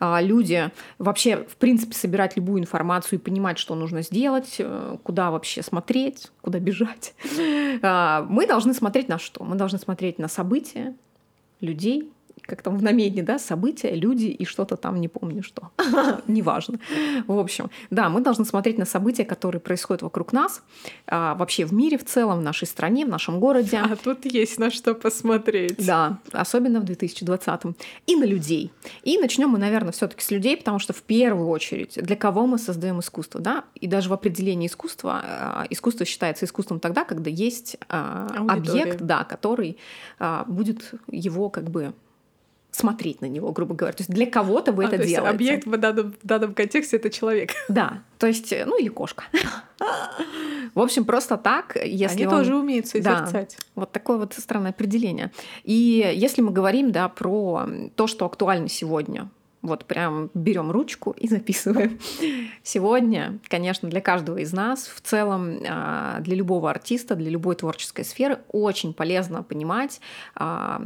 люди, 0.00 0.70
вообще, 0.98 1.46
в 1.48 1.56
принципе, 1.56 1.94
собирать 1.94 2.36
любую 2.36 2.60
информацию 2.60 3.18
и 3.18 3.22
понимать, 3.22 3.58
что 3.58 3.74
нужно 3.74 4.02
сделать, 4.02 4.60
куда 5.02 5.30
вообще 5.30 5.62
смотреть, 5.62 6.30
куда 6.42 6.58
бежать. 6.58 7.14
Мы 7.34 8.46
должны 8.46 8.74
смотреть 8.74 9.08
на 9.08 9.18
что? 9.18 9.42
Мы 9.44 9.56
должны 9.56 9.78
смотреть 9.78 10.18
на 10.18 10.28
события, 10.28 10.94
людей, 11.60 12.12
как 12.46 12.62
там 12.62 12.76
в 12.78 12.82
намедне, 12.82 13.22
да, 13.22 13.38
события, 13.38 13.94
люди 13.94 14.26
и 14.26 14.44
что-то 14.44 14.76
там, 14.76 15.00
не 15.00 15.08
помню 15.08 15.42
что. 15.42 15.70
Неважно. 16.26 16.78
В 17.26 17.38
общем, 17.38 17.70
да, 17.90 18.08
мы 18.08 18.20
должны 18.20 18.44
смотреть 18.44 18.78
на 18.78 18.84
события, 18.84 19.24
которые 19.24 19.60
происходят 19.60 20.02
вокруг 20.02 20.32
нас, 20.32 20.62
а, 21.06 21.34
вообще 21.34 21.64
в 21.64 21.72
мире 21.72 21.98
в 21.98 22.04
целом, 22.04 22.38
в 22.38 22.42
нашей 22.42 22.66
стране, 22.66 23.04
в 23.04 23.08
нашем 23.08 23.40
городе. 23.40 23.78
А 23.78 23.96
тут 23.96 24.24
есть 24.24 24.58
на 24.58 24.70
что 24.70 24.94
посмотреть. 24.94 25.84
Да, 25.84 26.18
особенно 26.32 26.80
в 26.80 26.84
2020-м. 26.84 27.76
И 28.06 28.16
на 28.16 28.24
людей. 28.24 28.72
И 29.02 29.18
начнем 29.18 29.48
мы, 29.50 29.58
наверное, 29.58 29.92
все 29.92 30.06
таки 30.06 30.22
с 30.22 30.30
людей, 30.30 30.56
потому 30.56 30.78
что 30.78 30.92
в 30.92 31.02
первую 31.02 31.48
очередь, 31.48 31.94
для 32.00 32.16
кого 32.16 32.46
мы 32.46 32.58
создаем 32.58 33.00
искусство, 33.00 33.40
да, 33.40 33.64
и 33.74 33.86
даже 33.86 34.08
в 34.08 34.12
определении 34.12 34.68
искусства, 34.68 35.20
а, 35.22 35.66
искусство 35.70 36.06
считается 36.06 36.44
искусством 36.44 36.80
тогда, 36.80 37.04
когда 37.04 37.30
есть 37.30 37.76
а, 37.88 38.28
объект, 38.48 39.00
да, 39.00 39.24
который 39.24 39.78
будет 40.46 40.94
его 41.10 41.50
как 41.50 41.70
бы 41.70 41.94
смотреть 42.76 43.22
на 43.22 43.26
него, 43.26 43.52
грубо 43.52 43.74
говоря. 43.74 43.94
То 43.96 44.02
есть 44.02 44.10
для 44.10 44.26
кого-то 44.26 44.72
вы 44.72 44.84
а, 44.84 44.88
это 44.88 44.98
делаете. 44.98 45.34
Объект 45.34 45.66
в 45.66 45.76
данном, 45.78 46.12
в 46.12 46.26
данном 46.26 46.54
контексте 46.54 46.96
это 46.96 47.10
человек. 47.10 47.50
Да, 47.68 48.02
то 48.18 48.26
есть, 48.26 48.52
ну 48.66 48.78
или 48.78 48.88
кошка. 48.88 49.24
В 50.74 50.80
общем, 50.80 51.04
просто 51.04 51.36
так, 51.36 51.76
если 51.82 52.24
Они 52.24 52.26
он... 52.26 52.38
тоже 52.38 52.56
умеют 52.56 52.86
созерцать. 52.86 53.56
Да, 53.58 53.64
вот 53.74 53.92
такое 53.92 54.18
вот 54.18 54.34
странное 54.34 54.70
определение. 54.70 55.32
И 55.64 56.12
если 56.14 56.42
мы 56.42 56.52
говорим, 56.52 56.92
да, 56.92 57.08
про 57.08 57.66
то, 57.94 58.06
что 58.06 58.26
актуально 58.26 58.68
сегодня, 58.68 59.28
вот 59.62 59.84
прям 59.86 60.30
берем 60.34 60.70
ручку 60.70 61.12
и 61.12 61.28
записываем. 61.28 61.98
Сегодня, 62.62 63.38
конечно, 63.48 63.88
для 63.88 64.00
каждого 64.00 64.38
из 64.38 64.52
нас, 64.52 64.86
в 64.86 65.00
целом 65.00 65.58
а, 65.68 66.20
для 66.20 66.36
любого 66.36 66.70
артиста, 66.70 67.14
для 67.14 67.30
любой 67.30 67.56
творческой 67.56 68.04
сферы 68.04 68.40
очень 68.48 68.94
полезно 68.94 69.42
понимать 69.42 70.00
а, 70.34 70.82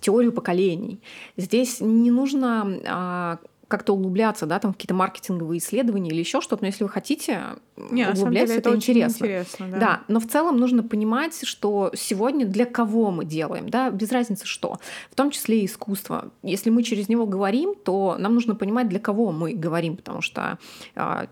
теорию 0.00 0.32
поколений. 0.32 1.00
Здесь 1.36 1.80
не 1.80 2.10
нужно 2.10 2.80
а, 2.86 3.38
как-то 3.68 3.94
углубляться, 3.94 4.46
да, 4.46 4.58
там 4.58 4.72
какие-то 4.72 4.94
маркетинговые 4.94 5.58
исследования 5.58 6.10
или 6.10 6.20
еще 6.20 6.40
что-то, 6.40 6.62
но 6.62 6.68
если 6.68 6.84
вы 6.84 6.90
хотите 6.90 7.40
не, 7.76 8.08
углубляться, 8.08 8.30
деле, 8.30 8.58
это, 8.58 8.68
это 8.68 8.76
интересно. 8.76 9.24
интересно. 9.24 9.68
да. 9.68 9.78
да, 9.78 10.00
но 10.08 10.20
в 10.20 10.26
целом 10.26 10.56
нужно 10.58 10.82
понимать, 10.82 11.44
что 11.44 11.90
сегодня 11.94 12.46
для 12.46 12.64
кого 12.64 13.10
мы 13.10 13.24
делаем, 13.24 13.68
да, 13.68 13.90
без 13.90 14.12
разницы 14.12 14.46
что, 14.46 14.78
в 15.10 15.14
том 15.16 15.30
числе 15.30 15.62
и 15.62 15.66
искусство. 15.66 16.30
Если 16.42 16.70
мы 16.70 16.84
через 16.84 17.08
него 17.08 17.26
говорим, 17.26 17.74
то 17.74 18.16
нам 18.18 18.34
нужно 18.34 18.54
понимать, 18.54 18.88
для 18.88 19.00
кого 19.00 19.32
мы 19.32 19.52
говорим, 19.52 19.96
потому 19.96 20.20
что 20.20 20.58
а, 20.94 21.26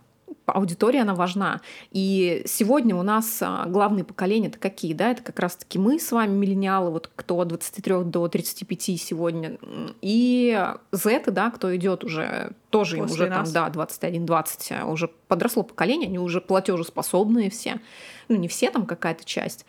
аудитория, 0.46 1.02
она 1.02 1.14
важна. 1.14 1.60
И 1.90 2.42
сегодня 2.46 2.94
у 2.96 3.02
нас 3.02 3.38
а, 3.40 3.64
главные 3.66 4.04
поколения 4.04 4.48
это 4.48 4.58
какие? 4.58 4.92
Да? 4.92 5.10
Это 5.10 5.22
как 5.22 5.38
раз-таки 5.38 5.78
мы 5.78 5.98
с 5.98 6.12
вами, 6.12 6.32
миллениалы, 6.32 6.90
вот 6.90 7.10
кто 7.14 7.40
от 7.40 7.48
23 7.48 8.04
до 8.04 8.28
35 8.28 8.82
сегодня, 9.00 9.58
и 10.00 10.70
Z, 10.92 11.24
да, 11.28 11.50
кто 11.50 11.74
идет 11.74 12.04
уже, 12.04 12.52
тоже 12.70 12.98
им 12.98 13.04
уже 13.04 13.28
нас. 13.28 13.50
там, 13.52 13.72
да, 13.72 13.86
21-20, 13.86 14.80
а 14.82 14.86
уже 14.86 15.08
подросло 15.28 15.62
поколение, 15.62 16.08
они 16.08 16.18
уже 16.18 16.40
платежеспособные 16.40 17.50
все. 17.50 17.80
Ну, 18.28 18.36
не 18.36 18.48
все, 18.48 18.70
там 18.70 18.86
какая-то 18.86 19.24
часть. 19.24 19.64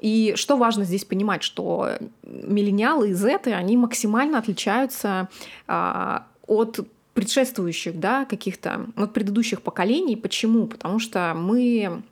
И 0.00 0.34
что 0.36 0.56
важно 0.56 0.84
здесь 0.84 1.04
понимать, 1.04 1.42
что 1.42 1.90
миллениалы 2.22 3.10
и 3.10 3.12
Z, 3.12 3.40
они 3.46 3.76
максимально 3.76 4.38
отличаются 4.38 5.28
а, 5.66 6.26
от 6.46 6.80
предшествующих, 7.16 7.98
да, 7.98 8.26
каких-то 8.26 8.86
вот 8.94 9.14
предыдущих 9.14 9.62
поколений. 9.62 10.16
Почему? 10.16 10.66
Потому 10.66 10.98
что 10.98 11.32
мы 11.34 12.02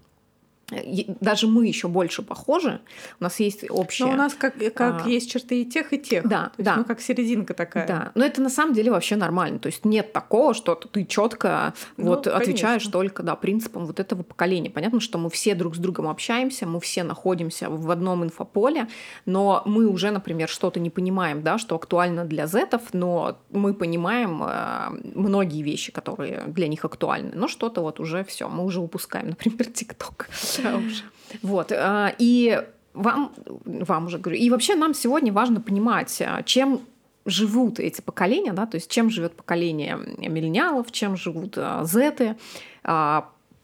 даже 1.21 1.47
мы 1.47 1.67
еще 1.67 1.89
больше 1.89 2.23
похожи. 2.23 2.81
У 3.21 3.25
нас 3.25 3.39
есть 3.41 3.65
общее. 3.69 4.09
Но 4.09 4.15
у 4.15 4.17
нас 4.17 4.35
как, 4.35 4.55
как 4.75 5.07
а, 5.07 5.09
есть 5.09 5.31
черты 5.31 5.63
и 5.63 5.67
тех, 5.67 5.93
и 5.93 5.99
тех. 5.99 6.27
Да, 6.27 6.53
То 6.57 6.63
да. 6.63 6.71
Есть 6.73 6.79
мы 6.79 6.85
как 6.85 7.01
серединка 7.01 7.55
такая. 7.55 7.87
Да. 7.87 8.13
Но 8.15 8.25
это 8.25 8.41
на 8.41 8.49
самом 8.49 8.75
деле 8.75 8.91
вообще 8.91 9.17
нормально. 9.17 9.59
То 9.59 9.67
есть 9.67 9.85
нет 9.85 10.13
такого, 10.13 10.55
что 10.55 10.75
ты 10.75 11.05
четко 11.05 11.75
ну, 11.97 12.07
вот 12.07 12.27
отвечаешь 12.27 12.87
только 12.87 13.23
да, 13.23 13.37
принципам 13.37 13.87
вот 13.87 14.01
этого 14.01 14.23
поколения. 14.23 14.71
Понятно, 14.71 15.01
что 15.01 15.19
мы 15.19 15.31
все 15.31 15.55
друг 15.55 15.77
с 15.77 15.79
другом 15.79 16.09
общаемся, 16.09 16.67
мы 16.67 16.81
все 16.81 17.05
находимся 17.05 17.69
в 17.69 17.91
одном 17.91 18.25
инфополе, 18.25 18.89
но 19.27 19.63
мы 19.67 19.87
уже, 19.87 20.11
например, 20.11 20.49
что-то 20.49 20.81
не 20.81 20.91
понимаем, 20.91 21.43
да, 21.43 21.59
что 21.59 21.77
актуально 21.77 22.25
для 22.25 22.47
зетов, 22.47 22.83
но 22.93 23.39
мы 23.51 23.75
понимаем 23.75 24.43
э, 24.43 25.11
многие 25.15 25.63
вещи, 25.63 25.93
которые 25.93 26.45
для 26.47 26.69
них 26.69 26.85
актуальны. 26.85 27.33
Но 27.35 27.49
что-то 27.49 27.83
вот 27.83 28.01
уже 28.01 28.25
все, 28.25 28.49
мы 28.49 28.65
уже 28.65 28.81
упускаем, 28.81 29.29
например, 29.31 29.67
ТикТок. 29.67 30.29
Да 30.63 30.77
уж. 30.77 31.05
Вот. 31.43 31.73
А, 31.73 32.15
и 32.19 32.63
вам, 32.93 33.33
вам 33.65 34.07
уже 34.07 34.19
говорю, 34.19 34.39
и 34.39 34.51
вообще 34.51 34.77
нам 34.77 34.95
сегодня 34.95 35.33
важно 35.33 35.61
понимать, 35.61 36.23
а, 36.25 36.43
чем 36.43 36.83
живут 37.27 37.81
эти 37.81 38.01
поколения, 38.01 38.53
да, 38.53 38.67
то 38.67 38.77
есть 38.77 38.91
чем 38.91 39.11
живет 39.11 39.35
поколение 39.35 39.99
миллениалов, 40.19 40.93
чем 40.93 41.17
живут 41.17 41.55
а, 41.57 41.85
зеты, 41.85 42.37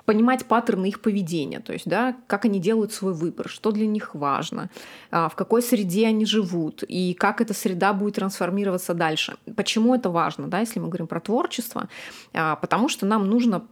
понимать 0.06 0.46
паттерны 0.46 0.86
их 0.88 1.00
поведения, 1.02 1.60
то 1.60 1.72
есть, 1.72 1.86
да, 1.86 2.16
как 2.26 2.44
они 2.44 2.58
делают 2.58 2.92
свой 2.92 3.12
выбор, 3.12 3.48
что 3.48 3.70
для 3.70 3.86
них 3.86 4.16
важно, 4.16 4.68
в 5.12 5.32
какой 5.36 5.62
среде 5.62 6.08
они 6.08 6.24
живут 6.24 6.82
и 6.88 7.14
как 7.14 7.40
эта 7.40 7.54
среда 7.54 7.92
будет 7.92 8.16
трансформироваться 8.16 8.92
дальше. 8.92 9.36
Почему 9.54 9.94
это 9.94 10.10
важно, 10.10 10.48
да, 10.48 10.60
если 10.60 10.80
мы 10.80 10.88
говорим 10.88 11.06
про 11.06 11.20
творчество? 11.20 11.88
Потому 12.32 12.88
что 12.88 13.06
нам 13.06 13.28
нужно 13.28 13.62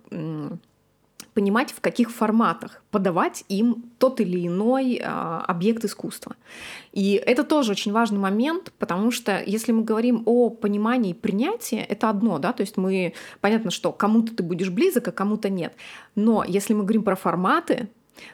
понимать, 1.35 1.73
в 1.73 1.81
каких 1.81 2.11
форматах 2.11 2.83
подавать 2.91 3.45
им 3.49 3.85
тот 3.99 4.21
или 4.21 4.47
иной 4.47 5.01
а, 5.03 5.45
объект 5.47 5.85
искусства. 5.85 6.37
И 6.93 7.15
это 7.15 7.45
тоже 7.45 7.73
очень 7.73 7.93
важный 7.93 8.19
момент, 8.19 8.73
потому 8.79 9.11
что 9.11 9.43
если 9.45 9.73
мы 9.73 9.85
говорим 9.85 10.23
о 10.27 10.51
понимании 10.51 11.13
и 11.13 11.15
принятии, 11.15 11.79
это 11.79 12.11
одно, 12.11 12.39
да, 12.39 12.53
то 12.53 12.63
есть 12.63 12.77
мы, 12.77 13.15
понятно, 13.41 13.71
что 13.71 13.93
кому-то 13.93 14.35
ты 14.35 14.43
будешь 14.43 14.71
близок, 14.71 15.09
а 15.09 15.13
кому-то 15.13 15.49
нет. 15.49 15.75
Но 16.15 16.45
если 16.47 16.75
мы 16.75 16.83
говорим 16.83 17.03
про 17.03 17.17
форматы, 17.17 17.89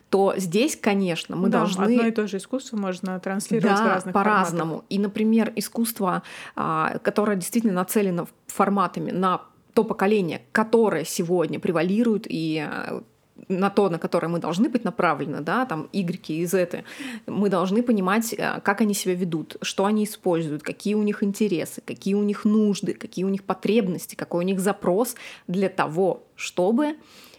то 0.09 0.35
здесь, 0.37 0.77
конечно, 0.77 1.37
мы 1.37 1.49
да, 1.49 1.61
должны... 1.61 1.85
Одно 1.85 2.07
и 2.07 2.11
то 2.11 2.27
же 2.27 2.39
искусство 2.39 2.77
можно 2.77 3.19
транслировать 3.21 3.77
да, 3.77 3.85
в 3.85 3.89
разных 3.89 4.15
по-разному. 4.15 4.85
И, 4.89 4.99
например, 4.99 5.53
искусство, 5.57 6.23
а, 6.57 6.99
которое 7.03 7.37
действительно 7.37 7.75
нацелено 7.75 8.27
форматами 8.47 9.11
на 9.11 9.43
то 9.75 9.85
поколение, 9.85 10.43
которое 10.53 11.05
сегодня 11.05 11.59
превалирует 11.59 12.27
и 12.29 12.67
э, 12.67 13.01
на 13.49 13.71
то, 13.71 13.91
на 13.91 13.99
которое 13.99 14.29
мы 14.29 14.39
должны 14.39 14.69
быть 14.69 14.85
направлены, 14.85 15.41
да, 15.41 15.67
там 15.67 15.89
Y 15.93 16.25
и 16.29 16.47
Z, 16.47 16.85
мы 17.27 17.51
должны 17.51 17.83
понимать, 17.83 18.33
э, 18.33 18.61
как 18.63 18.81
они 18.81 18.95
себя 18.95 19.15
ведут, 19.15 19.57
что 19.63 19.85
они 19.85 20.05
используют, 20.05 20.63
какие 20.63 20.95
у 20.95 21.03
них 21.03 21.25
интересы, 21.25 21.83
какие 21.85 22.15
у 22.15 22.23
них 22.23 22.45
нужды, 22.45 22.95
какие 22.95 23.25
у 23.25 23.29
них 23.29 23.43
потребности, 23.43 24.15
какой 24.15 24.45
у 24.45 24.47
них 24.47 24.61
запрос 24.61 25.17
для 25.49 25.69
того, 25.69 26.23
чтобы 26.37 26.87
э, 26.87 26.95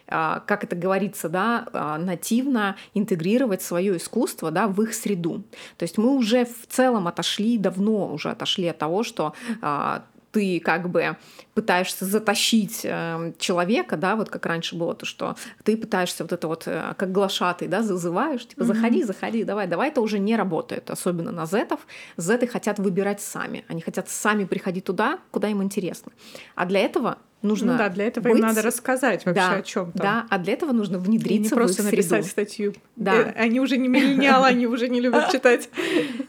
как 0.08 0.66
это 0.66 0.76
говорится, 0.76 1.30
да, 1.30 1.98
нативно 2.00 2.76
интегрировать 2.94 3.62
свое 3.62 3.96
искусство 3.96 4.52
да, 4.52 4.68
в 4.68 4.82
их 4.82 4.94
среду. 4.94 5.44
То 5.78 5.84
есть 5.84 5.98
мы 5.98 6.18
уже 6.18 6.44
в 6.44 6.68
целом 6.68 7.08
отошли, 7.08 7.58
давно 7.58 8.14
уже 8.14 8.30
отошли 8.30 8.68
от 8.68 8.78
того, 8.78 9.04
что 9.04 9.34
ты 10.36 10.60
как 10.60 10.90
бы 10.90 11.16
пытаешься 11.54 12.04
затащить 12.04 12.82
э, 12.84 13.32
человека, 13.40 13.96
да, 13.96 14.18
вот 14.18 14.30
как 14.30 14.46
раньше 14.46 14.76
было, 14.76 14.94
то, 14.94 15.06
что 15.06 15.38
ты 15.64 15.78
пытаешься 15.78 16.26
вот 16.26 16.34
это 16.34 16.50
вот 16.50 16.64
э, 16.66 16.94
как 16.98 17.14
глашатый, 17.14 17.70
да, 17.70 17.82
зазываешь, 17.82 18.46
типа, 18.46 18.66
заходи, 18.66 19.04
заходи, 19.04 19.46
давай, 19.46 19.68
давай, 19.68 19.88
это 19.88 20.02
уже 20.02 20.20
не 20.20 20.36
работает, 20.36 20.92
особенно 20.92 21.32
на 21.32 21.46
зетов. 21.46 21.88
Зеты 22.18 22.48
хотят 22.48 22.80
выбирать 22.80 23.22
сами, 23.22 23.64
они 23.70 23.80
хотят 23.80 24.10
сами 24.10 24.44
приходить 24.44 24.84
туда, 24.84 25.20
куда 25.32 25.48
им 25.48 25.64
интересно. 25.64 26.12
А 26.56 26.66
для 26.66 26.82
этого 26.82 27.18
нужно 27.46 27.74
ну 27.74 27.78
да, 27.78 27.90
для 27.90 28.06
этого 28.06 28.26
быть... 28.26 28.40
им 28.40 28.42
надо 28.42 28.62
рассказать 28.62 29.26
вообще 29.26 29.42
да, 29.42 29.56
о 29.56 29.62
чем 29.62 29.92
там. 29.92 30.02
Да, 30.02 30.26
а 30.30 30.38
для 30.38 30.54
этого 30.54 30.72
нужно 30.72 31.00
внедриться 31.00 31.56
не 31.56 31.58
просто 31.58 31.84
в 31.84 31.86
их 31.86 31.92
написать 31.92 32.26
среду. 32.26 32.30
статью. 32.30 32.74
Да. 32.96 33.16
Э, 33.16 33.34
они 33.36 33.60
уже 33.60 33.78
не 33.78 33.88
миллениалы, 33.88 34.48
они 34.48 34.68
уже 34.68 34.90
не 34.90 35.00
любят 35.00 35.32
читать. 35.32 35.70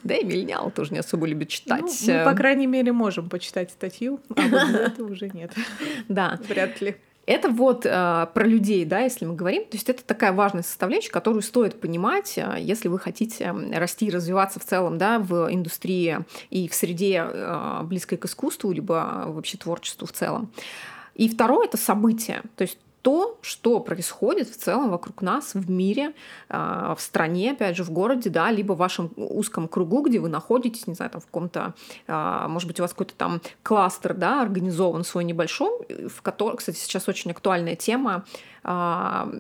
Да 0.04 0.14
и 0.14 0.24
миллениалы 0.24 0.70
тоже 0.70 0.92
не 0.92 0.98
особо 0.98 1.26
любят 1.26 1.48
читать. 1.48 1.82
Ну, 1.82 2.12
мы, 2.12 2.24
по 2.24 2.34
крайней 2.34 2.66
мере, 2.66 2.92
можем 2.92 3.28
почитать 3.28 3.70
статью, 3.70 4.20
а 4.36 4.42
вот 4.48 4.80
это 4.80 5.04
уже 5.04 5.28
нет. 5.28 5.52
Да. 6.08 6.38
Вряд 6.48 6.80
ли. 6.80 6.96
Это 7.26 7.48
вот 7.48 7.84
э, 7.84 8.26
про 8.32 8.44
людей, 8.44 8.84
да, 8.84 9.00
если 9.00 9.24
мы 9.24 9.34
говорим. 9.34 9.64
То 9.64 9.76
есть 9.76 9.90
это 9.90 10.04
такая 10.04 10.32
важная 10.32 10.62
составляющая, 10.62 11.10
которую 11.10 11.42
стоит 11.42 11.80
понимать, 11.80 12.38
э, 12.38 12.56
если 12.60 12.86
вы 12.86 13.00
хотите 13.00 13.52
расти 13.72 14.06
и 14.06 14.10
развиваться 14.10 14.60
в 14.60 14.64
целом, 14.64 14.96
да, 14.96 15.18
в 15.18 15.52
индустрии 15.52 16.18
и 16.50 16.68
в 16.68 16.74
среде 16.74 17.26
э, 17.28 17.80
близкой 17.82 18.16
к 18.16 18.26
искусству, 18.26 18.70
либо 18.70 19.24
вообще 19.26 19.58
творчеству 19.58 20.06
в 20.06 20.12
целом. 20.12 20.52
И 21.16 21.28
второе 21.28 21.66
это 21.66 21.76
событие. 21.76 22.42
То 22.56 22.62
есть 22.62 22.78
то, 23.06 23.38
что 23.40 23.78
происходит 23.78 24.48
в 24.48 24.56
целом 24.56 24.90
вокруг 24.90 25.22
нас 25.22 25.54
в 25.54 25.70
мире, 25.70 26.12
а, 26.48 26.96
в 26.96 27.00
стране, 27.00 27.52
опять 27.52 27.76
же, 27.76 27.84
в 27.84 27.90
городе, 27.90 28.30
да, 28.30 28.50
либо 28.50 28.72
в 28.72 28.78
вашем 28.78 29.12
узком 29.16 29.68
кругу, 29.68 30.02
где 30.02 30.18
вы 30.18 30.28
находитесь, 30.28 30.88
не 30.88 30.94
знаю, 30.94 31.12
там 31.12 31.20
в 31.20 31.26
каком-то, 31.26 31.74
а, 32.08 32.48
может 32.48 32.66
быть, 32.66 32.80
у 32.80 32.82
вас 32.82 32.90
какой-то 32.90 33.14
там 33.14 33.40
кластер, 33.62 34.12
да, 34.12 34.42
организован 34.42 35.04
свой 35.04 35.22
небольшой, 35.22 35.70
в 36.08 36.20
котором, 36.20 36.56
кстати, 36.56 36.78
сейчас 36.78 37.08
очень 37.08 37.30
актуальная 37.30 37.76
тема, 37.76 38.24
а, 38.64 39.30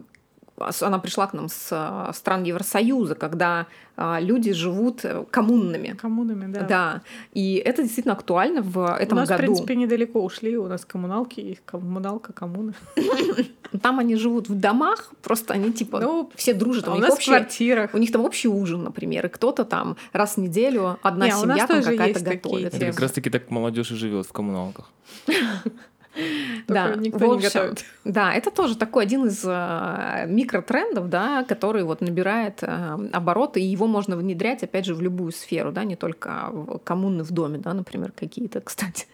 она 0.58 0.98
пришла 0.98 1.26
к 1.26 1.34
нам 1.34 1.48
с 1.48 1.68
а, 1.70 2.12
стран 2.12 2.44
Евросоюза, 2.44 3.14
когда 3.14 3.66
а, 3.96 4.20
люди 4.20 4.52
живут 4.52 5.04
э, 5.04 5.24
коммунными. 5.30 5.96
Коммунами, 6.00 6.52
да. 6.52 6.60
Да. 6.62 7.02
И 7.32 7.56
это 7.56 7.82
действительно 7.82 8.14
актуально 8.14 8.62
в 8.62 8.96
этом 8.98 9.18
у 9.18 9.20
нас, 9.20 9.28
году. 9.28 9.42
в 9.42 9.44
принципе, 9.44 9.76
недалеко 9.76 10.22
ушли. 10.22 10.56
У 10.56 10.66
нас 10.66 10.84
коммуналки 10.84 11.40
и 11.40 11.58
коммуналка, 11.64 12.32
коммуна. 12.32 12.74
Там 13.82 13.98
они 13.98 14.16
живут 14.16 14.48
в 14.48 14.58
домах, 14.58 15.12
просто 15.22 15.54
они 15.54 15.72
типа 15.72 16.00
ну, 16.00 16.30
все 16.34 16.54
дружат. 16.54 16.88
А 16.88 16.92
у, 16.92 16.96
у 16.96 16.98
нас 16.98 17.18
в 17.18 17.24
квартирах. 17.24 17.94
У 17.94 17.98
них 17.98 18.12
там 18.12 18.24
общий 18.24 18.48
ужин, 18.48 18.84
например, 18.84 19.26
и 19.26 19.28
кто-то 19.28 19.64
там 19.64 19.96
раз 20.12 20.36
в 20.36 20.38
неделю 20.38 20.98
одна 21.02 21.26
Не, 21.26 21.32
семья 21.32 21.66
там 21.66 21.82
какая-то 21.82 22.20
готовит. 22.20 22.74
Это 22.74 22.86
как 22.86 23.00
раз-таки 23.00 23.28
так 23.28 23.50
молодежь 23.50 23.90
и 23.90 23.94
живет 23.94 24.26
в 24.26 24.32
коммуналках. 24.32 24.90
да, 26.68 26.94
никто 26.94 27.32
общем, 27.32 27.38
не 27.38 27.42
готовит. 27.42 27.84
Да, 28.04 28.32
это 28.32 28.50
тоже 28.50 28.76
такой 28.76 29.04
один 29.04 29.26
из 29.26 29.42
э, 29.44 30.26
микротрендов, 30.28 31.08
да, 31.08 31.44
который 31.44 31.82
вот 31.84 32.00
набирает 32.00 32.62
э, 32.62 32.98
обороты, 33.12 33.60
и 33.60 33.64
его 33.64 33.86
можно 33.86 34.16
внедрять, 34.16 34.62
опять 34.62 34.86
же, 34.86 34.94
в 34.94 35.02
любую 35.02 35.32
сферу, 35.32 35.72
да, 35.72 35.84
не 35.84 35.96
только 35.96 36.50
в 36.52 36.78
коммуны 36.78 37.24
в 37.24 37.30
доме, 37.30 37.58
да, 37.58 37.74
например, 37.74 38.12
какие-то, 38.12 38.60
кстати. 38.64 39.06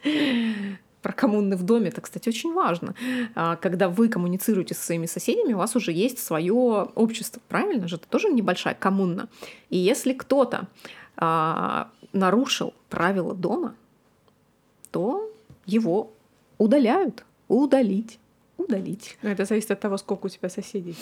Про 1.01 1.13
коммуны 1.13 1.57
в 1.57 1.65
доме, 1.65 1.89
это, 1.89 2.01
кстати, 2.01 2.29
очень 2.29 2.53
важно. 2.53 2.95
А, 3.35 3.57
когда 3.57 3.89
вы 3.89 4.09
коммуницируете 4.09 4.75
со 4.75 4.85
своими 4.85 5.07
соседями, 5.07 5.53
у 5.53 5.59
вас 5.59 5.75
уже 5.75 5.91
есть 5.91 6.21
свое 6.21 6.53
общество, 6.53 7.43
правильно 7.49 7.89
же? 7.89 7.97
Это 7.97 8.07
тоже 8.07 8.29
небольшая 8.29 8.75
коммуна. 8.75 9.29
И 9.69 9.77
если 9.79 10.13
кто-то 10.13 10.69
а, 11.17 11.89
нарушил 12.13 12.73
правила 12.89 13.35
дома, 13.35 13.75
то 14.93 15.29
его 15.67 16.13
удаляют. 16.63 17.25
Удалить. 17.49 18.19
Удалить. 18.57 19.19
Но 19.23 19.31
это 19.31 19.45
зависит 19.45 19.71
от 19.71 19.81
того, 19.81 19.97
сколько 19.97 20.27
у 20.27 20.29
тебя 20.29 20.49
соседей. 20.49 20.97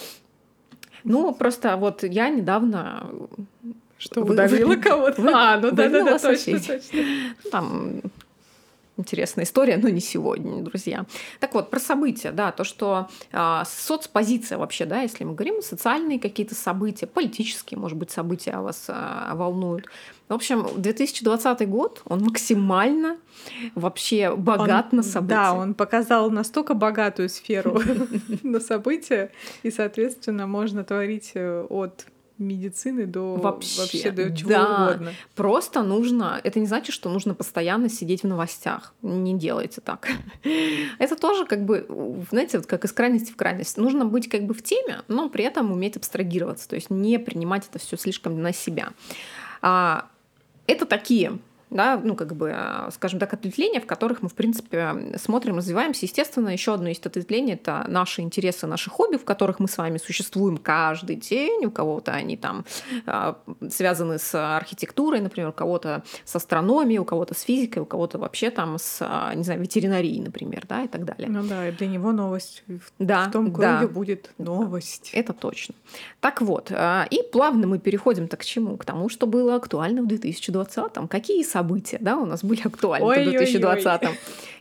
Ну, 1.04 1.32
просто 1.34 1.76
вот 1.76 2.02
я 2.02 2.28
недавно... 2.28 3.10
Что, 3.98 4.22
удавила 4.22 4.76
кого-то? 4.76 5.22
А, 5.34 5.58
ну 5.58 5.70
да-да-да, 5.72 6.18
точно, 6.18 6.58
точно. 6.58 7.00
Там 7.50 8.00
интересная 9.00 9.44
история, 9.44 9.76
но 9.76 9.88
не 9.88 10.00
сегодня, 10.00 10.62
друзья. 10.62 11.06
Так 11.40 11.54
вот, 11.54 11.70
про 11.70 11.80
события, 11.80 12.30
да, 12.30 12.52
то, 12.52 12.64
что 12.64 13.08
э, 13.32 13.62
соцпозиция 13.66 14.58
вообще, 14.58 14.84
да, 14.84 15.00
если 15.00 15.24
мы 15.24 15.34
говорим, 15.34 15.62
социальные 15.62 16.20
какие-то 16.20 16.54
события, 16.54 17.06
политические, 17.06 17.78
может 17.78 17.98
быть, 17.98 18.10
события 18.10 18.58
вас 18.58 18.86
э, 18.88 19.34
волнуют. 19.34 19.86
В 20.28 20.34
общем, 20.34 20.66
2020 20.76 21.68
год, 21.68 22.02
он 22.04 22.22
максимально 22.22 23.16
вообще 23.74 24.34
богат 24.36 24.88
он, 24.92 24.98
на 24.98 25.02
события. 25.02 25.34
Да, 25.34 25.54
он 25.54 25.74
показал 25.74 26.30
настолько 26.30 26.74
богатую 26.74 27.28
сферу 27.28 27.80
на 28.44 28.60
события, 28.60 29.32
и, 29.64 29.70
соответственно, 29.70 30.46
можно 30.46 30.84
творить 30.84 31.32
э, 31.34 31.66
от 31.68 32.06
медицины 32.40 33.06
до 33.06 33.36
вообще, 33.36 33.80
вообще 33.80 34.10
до 34.10 34.34
чего 34.34 34.50
да. 34.50 34.84
угодно. 34.84 35.12
Просто 35.34 35.82
нужно, 35.82 36.40
это 36.42 36.58
не 36.58 36.66
значит, 36.66 36.94
что 36.94 37.08
нужно 37.08 37.34
постоянно 37.34 37.88
сидеть 37.88 38.22
в 38.22 38.26
новостях. 38.26 38.94
Не 39.02 39.38
делайте 39.38 39.80
так. 39.80 40.08
Это 40.98 41.16
тоже 41.16 41.46
как 41.46 41.64
бы, 41.64 41.86
знаете, 42.30 42.58
вот 42.58 42.66
как 42.66 42.84
из 42.84 42.92
крайности 42.92 43.32
в 43.32 43.36
крайность. 43.36 43.76
Нужно 43.76 44.04
быть 44.04 44.28
как 44.28 44.44
бы 44.44 44.54
в 44.54 44.62
теме, 44.62 45.02
но 45.08 45.28
при 45.28 45.44
этом 45.44 45.70
уметь 45.70 45.96
абстрагироваться, 45.96 46.68
то 46.68 46.76
есть 46.76 46.90
не 46.90 47.18
принимать 47.18 47.68
это 47.68 47.78
все 47.78 47.96
слишком 47.96 48.40
на 48.42 48.52
себя. 48.52 48.90
А, 49.62 50.08
это 50.66 50.86
такие 50.86 51.38
да, 51.70 52.00
ну, 52.02 52.16
как 52.16 52.34
бы, 52.34 52.52
э, 52.54 52.90
скажем 52.92 53.20
так, 53.20 53.32
ответвления, 53.32 53.80
в 53.80 53.86
которых 53.86 54.22
мы, 54.22 54.28
в 54.28 54.34
принципе, 54.34 55.14
смотрим, 55.16 55.56
развиваемся. 55.56 56.06
Естественно, 56.06 56.48
еще 56.48 56.74
одно 56.74 56.88
есть 56.88 57.06
ответвление— 57.06 57.54
это 57.62 57.84
наши 57.88 58.22
интересы, 58.22 58.66
наши 58.66 58.90
хобби, 58.90 59.16
в 59.16 59.24
которых 59.24 59.60
мы 59.60 59.68
с 59.68 59.78
вами 59.78 59.98
существуем 59.98 60.56
каждый 60.56 61.16
день. 61.16 61.66
У 61.66 61.70
кого-то 61.70 62.12
они 62.12 62.36
там 62.36 62.64
э, 63.06 63.34
связаны 63.70 64.18
с 64.18 64.34
архитектурой, 64.34 65.20
например, 65.20 65.50
у 65.50 65.52
кого-то 65.52 66.02
с 66.24 66.34
астрономией, 66.34 66.98
у 66.98 67.04
кого-то 67.04 67.34
с 67.34 67.42
физикой, 67.42 67.82
у 67.82 67.86
кого-то 67.86 68.18
вообще 68.18 68.50
там 68.50 68.76
с, 68.78 69.00
не 69.34 69.44
знаю, 69.44 69.60
ветеринарией, 69.60 70.20
например, 70.20 70.64
да, 70.68 70.82
и 70.82 70.88
так 70.88 71.04
далее. 71.04 71.28
Ну 71.28 71.44
да, 71.44 71.68
и 71.68 71.72
для 71.72 71.86
него 71.86 72.10
новость. 72.10 72.64
Да, 72.98 73.28
в 73.28 73.30
том 73.30 73.52
круге 73.52 73.78
да. 73.80 73.88
будет 73.88 74.32
новость. 74.38 75.10
Это 75.12 75.32
точно. 75.32 75.74
Так 76.20 76.40
вот, 76.40 76.72
и 77.10 77.22
плавно 77.32 77.66
мы 77.66 77.78
переходим-то 77.78 78.36
к 78.36 78.44
чему? 78.44 78.76
К 78.76 78.84
тому, 78.84 79.08
что 79.08 79.26
было 79.26 79.54
актуально 79.54 80.02
в 80.02 80.06
2020-м. 80.06 81.06
Какие 81.08 81.44
события 81.44 81.59
да, 82.00 82.16
у 82.16 82.26
нас 82.26 82.44
были 82.44 82.60
актуальны 82.66 83.06
в 83.06 83.34
2020-м? 83.34 84.14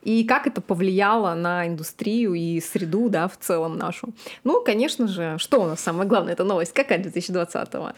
И 0.03 0.23
как 0.23 0.47
это 0.47 0.61
повлияло 0.61 1.33
на 1.33 1.67
индустрию 1.67 2.33
и 2.33 2.59
среду 2.61 3.09
да, 3.09 3.27
в 3.27 3.37
целом 3.37 3.77
нашу? 3.77 4.09
Ну, 4.43 4.63
конечно 4.63 5.07
же, 5.07 5.35
что 5.37 5.61
у 5.61 5.65
нас 5.65 5.79
самое 5.79 6.07
главное, 6.07 6.33
это 6.33 6.43
новость 6.43 6.73
какая 6.73 6.99
2020-го? 7.03 7.91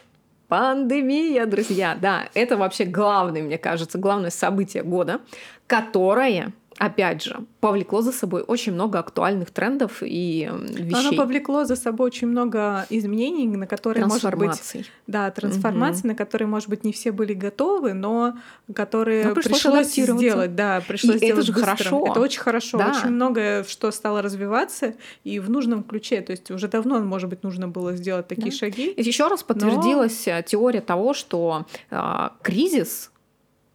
Пандемия, 0.48 1.46
друзья, 1.46 1.98
да, 2.00 2.28
это 2.34 2.58
вообще 2.58 2.84
главное, 2.84 3.42
мне 3.42 3.58
кажется, 3.58 3.98
главное 3.98 4.32
событие 4.32 4.84
года, 4.84 5.22
которое 5.66 6.52
опять 6.82 7.24
же, 7.24 7.46
повлекло 7.60 8.02
за 8.02 8.12
собой 8.12 8.42
очень 8.42 8.74
много 8.74 8.98
актуальных 8.98 9.52
трендов 9.52 10.02
и 10.02 10.50
вещей. 10.52 11.10
Оно 11.10 11.14
повлекло 11.14 11.64
за 11.64 11.76
собой 11.76 12.08
очень 12.08 12.28
много 12.28 12.88
изменений, 12.90 13.46
на 13.46 13.68
которые, 13.68 14.08
может 14.08 14.34
быть... 14.36 14.90
Да, 15.06 15.30
трансформаций, 15.30 16.02
угу. 16.02 16.08
на 16.10 16.16
которые, 16.16 16.48
может 16.48 16.70
быть, 16.70 16.84
не 16.84 16.92
все 16.92 17.12
были 17.12 17.36
готовы, 17.36 17.94
но 17.94 18.36
которые 18.74 19.28
но 19.28 19.36
пришлось, 19.36 19.62
пришлось 19.62 19.88
сделать. 19.94 20.56
Да, 20.56 20.82
пришлось 20.88 21.18
и 21.18 21.20
сделать 21.20 21.34
это 21.34 21.42
же 21.44 21.54
быстро. 21.54 21.76
хорошо. 21.76 22.08
Это 22.08 22.20
очень 22.20 22.40
хорошо. 22.40 22.78
Да. 22.80 22.96
Очень 22.98 23.10
многое, 23.10 23.64
что 23.66 23.92
стало 23.92 24.24
развиваться 24.24 24.96
и 25.24 25.38
в 25.38 25.52
нужном 25.52 25.84
ключе. 25.84 26.22
То 26.22 26.32
есть 26.32 26.50
уже 26.50 26.68
давно, 26.68 27.00
может 27.02 27.30
быть, 27.30 27.44
нужно 27.44 27.68
было 27.68 27.96
сделать 27.96 28.28
такие 28.28 28.50
да. 28.52 28.58
шаги. 28.58 28.92
Еще 28.98 29.28
раз 29.28 29.44
подтвердилась 29.44 30.26
но... 30.26 30.42
теория 30.42 30.82
того, 30.82 31.14
что 31.14 31.68
э, 31.92 32.30
кризис 32.42 33.12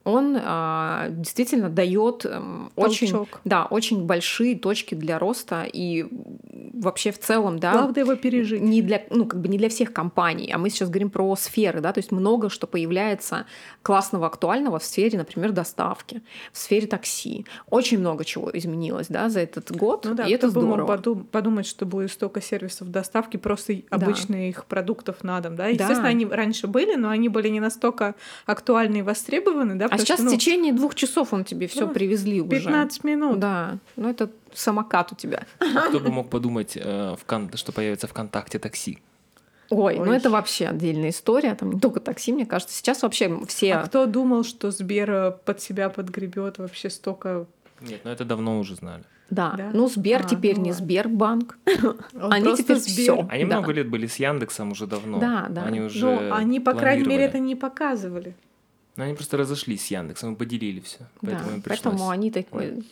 он 0.07 0.39
а, 0.41 1.09
действительно 1.11 1.69
дает 1.69 2.25
эм, 2.25 2.71
очень, 2.77 3.27
да, 3.45 3.67
очень 3.67 4.05
большие 4.05 4.57
точки 4.57 4.95
для 4.95 5.19
роста 5.19 5.65
и 5.65 6.07
вообще 6.75 7.11
в 7.11 7.19
целом, 7.19 7.59
да. 7.59 7.73
Главное 7.73 8.05
его 8.05 8.15
пережить. 8.15 8.63
Не 8.63 8.83
для, 8.83 9.03
ну, 9.11 9.27
как 9.27 9.41
бы 9.41 9.49
не 9.49 9.59
для 9.59 9.69
всех 9.69 9.93
компаний, 9.93 10.53
а 10.55 10.59
мы 10.59 10.71
сейчас 10.71 10.91
говорим 10.91 11.11
про 11.11 11.35
сферы, 11.35 11.81
да, 11.81 11.93
то 11.93 11.99
есть 11.99 12.13
много 12.13 12.51
что 12.51 12.69
появляется 12.69 13.47
классного, 13.83 14.29
актуального 14.29 14.79
в 14.79 14.85
сфере, 14.85 15.19
например, 15.19 15.51
доставки, 15.51 16.23
в 16.53 16.59
сфере 16.59 16.87
такси. 16.87 17.45
Очень 17.69 17.99
много 17.99 18.25
чего 18.25 18.49
изменилось, 18.53 19.09
да, 19.09 19.29
за 19.29 19.41
этот 19.41 19.77
год, 19.77 20.05
ну, 20.05 20.15
да, 20.15 20.27
и 20.27 20.33
это 20.33 20.51
здорово. 20.51 21.01
Мог 21.05 21.31
подумать, 21.31 21.67
что 21.67 21.85
будет 21.85 22.13
столько 22.13 22.41
сервисов 22.41 22.93
доставки 22.93 23.39
просто 23.39 23.75
да. 23.75 23.97
обычных 23.97 24.67
продуктов 24.67 25.25
на 25.25 25.41
дом, 25.41 25.57
да. 25.57 25.67
Естественно, 25.67 26.03
да. 26.03 26.09
они 26.09 26.27
раньше 26.27 26.69
были, 26.69 26.95
но 26.95 27.09
они 27.09 27.29
были 27.29 27.49
не 27.49 27.59
настолько 27.59 28.15
актуальны 28.45 28.99
и 28.99 29.03
востребованы, 29.03 29.75
да, 29.75 29.89
а 29.97 30.05
сейчас 30.05 30.21
что, 30.21 30.25
ну, 30.25 30.31
в 30.31 30.35
течение 30.35 30.73
двух 30.73 30.95
часов 30.95 31.33
он 31.33 31.45
тебе 31.45 31.67
все 31.67 31.87
ну, 31.87 31.93
привезли 31.93 32.41
15 32.41 32.59
уже. 32.59 32.69
15 32.69 33.05
минут. 33.05 33.39
Да, 33.39 33.79
ну 33.97 34.09
это 34.09 34.31
самокат 34.55 35.13
у 35.13 35.15
тебя. 35.15 35.47
А 35.59 35.89
кто 35.89 36.01
бы 36.01 36.11
мог 36.11 36.31
подумать, 36.31 36.77
э, 36.77 37.17
что 37.55 37.73
появится 37.73 38.07
ВКонтакте 38.07 38.59
такси? 38.59 38.99
Ой, 39.71 39.99
Ой, 39.99 40.07
ну 40.07 40.13
это 40.13 40.31
вообще 40.31 40.67
отдельная 40.67 41.11
история, 41.11 41.55
там 41.55 41.73
не 41.73 41.81
только 41.81 42.01
такси, 42.01 42.33
мне 42.33 42.47
кажется. 42.47 42.75
Сейчас 42.75 43.03
вообще 43.03 43.41
все... 43.47 43.75
А 43.75 43.87
кто 43.87 44.07
думал, 44.07 44.45
что 44.45 44.71
Сбер 44.71 45.11
э, 45.11 45.33
под 45.45 45.61
себя 45.61 45.89
подгребет 45.89 46.59
вообще 46.59 46.89
столько... 46.89 47.47
Нет, 47.81 48.01
ну 48.05 48.11
это 48.11 48.25
давно 48.25 48.59
уже 48.59 48.77
знали. 48.77 49.03
Да. 49.31 49.55
да. 49.57 49.71
Ну, 49.73 49.89
Сбер 49.89 50.23
а, 50.25 50.29
теперь 50.29 50.57
ну, 50.57 50.67
не 50.67 50.73
Сбербанк. 50.73 51.59
Они 52.21 52.55
теперь 52.57 52.79
все. 52.79 53.27
Они 53.29 53.45
да. 53.45 53.57
много 53.57 53.73
лет 53.73 53.89
были 53.89 54.07
с 54.07 54.17
Яндексом 54.17 54.71
уже 54.71 54.87
давно. 54.87 55.19
Да, 55.19 55.47
да. 55.51 55.65
Они 55.65 55.81
уже. 55.81 56.05
Но 56.05 56.35
они, 56.35 56.61
по 56.61 56.75
крайней 56.75 57.07
мере, 57.07 57.25
это 57.25 57.39
не 57.39 57.57
показывали. 57.57 58.35
Ну, 58.97 59.05
они 59.05 59.15
просто 59.15 59.37
разошлись 59.37 59.87
с 59.87 59.91
Яндексом 59.91 60.35
и 60.35 60.37
поделили 60.37 60.81
все. 60.81 61.01
Поэтому, 61.21 61.49
да, 61.49 61.55
им 61.55 61.63
поэтому 61.63 62.09
они 62.09 62.31
такой... 62.31 62.85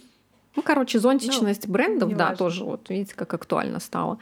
Ну, 0.56 0.62
короче, 0.62 1.00
зонтичность 1.00 1.66
ну, 1.66 1.72
брендов, 1.72 2.16
да, 2.16 2.28
важно. 2.28 2.36
тоже 2.36 2.64
вот 2.64 2.88
видите, 2.88 3.14
как 3.16 3.34
актуально 3.34 3.80
стало. 3.80 4.18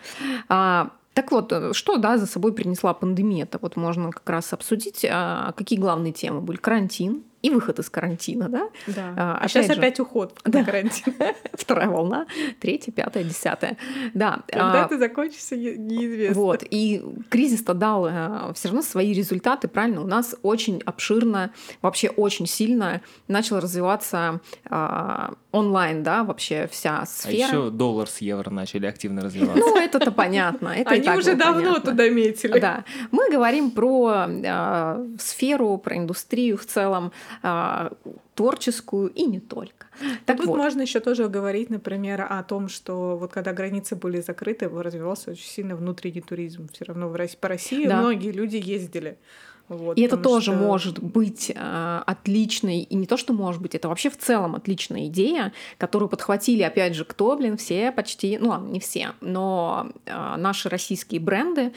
А, 0.48 0.90
так 1.12 1.30
вот, 1.30 1.52
э, 1.52 1.72
что 1.74 1.98
да, 1.98 2.16
за 2.16 2.26
собой 2.26 2.54
принесла 2.54 2.94
пандемия? 2.94 3.44
Это 3.44 3.58
вот 3.60 3.76
можно 3.76 4.10
как 4.10 4.28
раз 4.30 4.52
обсудить. 4.52 5.04
А, 5.08 5.52
какие 5.52 5.78
главные 5.78 6.12
темы 6.12 6.40
были? 6.40 6.56
Карантин, 6.56 7.22
и 7.42 7.50
выход 7.50 7.78
из 7.78 7.90
карантина, 7.90 8.48
да? 8.48 8.68
Да. 8.86 9.14
А, 9.16 9.38
а 9.40 9.48
сейчас 9.48 9.66
же, 9.66 9.72
опять 9.72 9.98
уход 10.00 10.38
да. 10.44 10.60
на 10.60 10.64
карантин. 10.64 11.14
Вторая 11.52 11.88
волна, 11.88 12.26
третья, 12.60 12.92
пятая, 12.92 13.24
десятая. 13.24 13.76
Да. 14.14 14.42
Когда 14.46 14.84
а, 14.84 14.88
ты 14.88 14.98
закончишься, 14.98 15.56
неизвестно. 15.56 16.40
Вот. 16.40 16.64
И 16.70 17.02
кризис-то 17.28 17.74
дал 17.74 18.06
а, 18.08 18.52
все 18.54 18.68
равно 18.68 18.82
свои 18.82 19.12
результаты, 19.12 19.68
правильно? 19.68 20.02
У 20.02 20.06
нас 20.06 20.36
очень 20.42 20.82
обширно, 20.86 21.52
вообще 21.82 22.08
очень 22.08 22.46
сильно 22.46 23.02
начал 23.26 23.58
развиваться 23.58 24.40
а, 24.70 25.34
онлайн, 25.50 26.02
да, 26.02 26.24
вообще 26.24 26.68
вся 26.70 27.04
сфера. 27.06 27.44
А 27.44 27.48
еще 27.48 27.70
доллар 27.70 28.08
с 28.08 28.18
евро 28.18 28.50
начали 28.50 28.86
активно 28.86 29.22
развиваться. 29.22 29.58
Ну, 29.58 29.76
это-то 29.76 30.12
понятно. 30.12 30.68
Это 30.68 30.90
Они 30.90 31.08
уже 31.10 31.34
давно 31.34 31.72
понятно. 31.72 31.90
туда 31.90 32.08
метили. 32.08 32.58
Да. 32.58 32.84
Мы 33.10 33.30
говорим 33.30 33.70
про 33.70 34.26
э, 34.28 35.06
сферу, 35.18 35.76
про 35.78 35.96
индустрию 35.96 36.56
в 36.56 36.64
целом. 36.66 37.12
А, 37.42 37.92
творческую 38.34 39.08
и 39.08 39.24
не 39.24 39.40
только. 39.40 39.86
Так 40.26 40.38
Тут 40.38 40.46
вот. 40.46 40.56
можно 40.56 40.82
еще 40.82 41.00
тоже 41.00 41.28
говорить, 41.28 41.70
например, 41.70 42.26
о 42.28 42.42
том, 42.42 42.68
что 42.68 43.16
вот 43.16 43.32
когда 43.32 43.52
границы 43.52 43.96
были 43.96 44.20
закрыты, 44.20 44.68
развивался 44.68 45.32
очень 45.32 45.46
сильно 45.46 45.76
внутренний 45.76 46.22
туризм. 46.22 46.68
Все 46.72 46.84
равно 46.84 47.08
в 47.08 47.14
России, 47.14 47.36
по 47.36 47.48
России 47.48 47.86
да. 47.86 48.00
многие 48.00 48.30
люди 48.30 48.56
ездили. 48.56 49.18
Вот, 49.68 49.96
и 49.96 50.02
это 50.02 50.16
тоже 50.16 50.52
что... 50.52 50.60
может 50.60 50.98
быть 50.98 51.50
э, 51.54 52.02
отличной, 52.06 52.80
и 52.80 52.94
не 52.94 53.06
то, 53.06 53.16
что 53.16 53.32
может 53.32 53.62
быть, 53.62 53.74
это 53.74 53.88
вообще 53.88 54.10
в 54.10 54.18
целом 54.18 54.54
отличная 54.54 55.06
идея, 55.06 55.52
которую 55.78 56.08
подхватили, 56.08 56.62
опять 56.62 56.94
же, 56.94 57.04
кто, 57.04 57.36
блин, 57.36 57.56
все 57.56 57.90
почти, 57.92 58.38
ну 58.38 58.50
ладно, 58.50 58.68
не 58.68 58.80
все, 58.80 59.12
но 59.20 59.90
э, 60.04 60.34
наши 60.36 60.68
российские 60.68 61.20
бренды, 61.20 61.72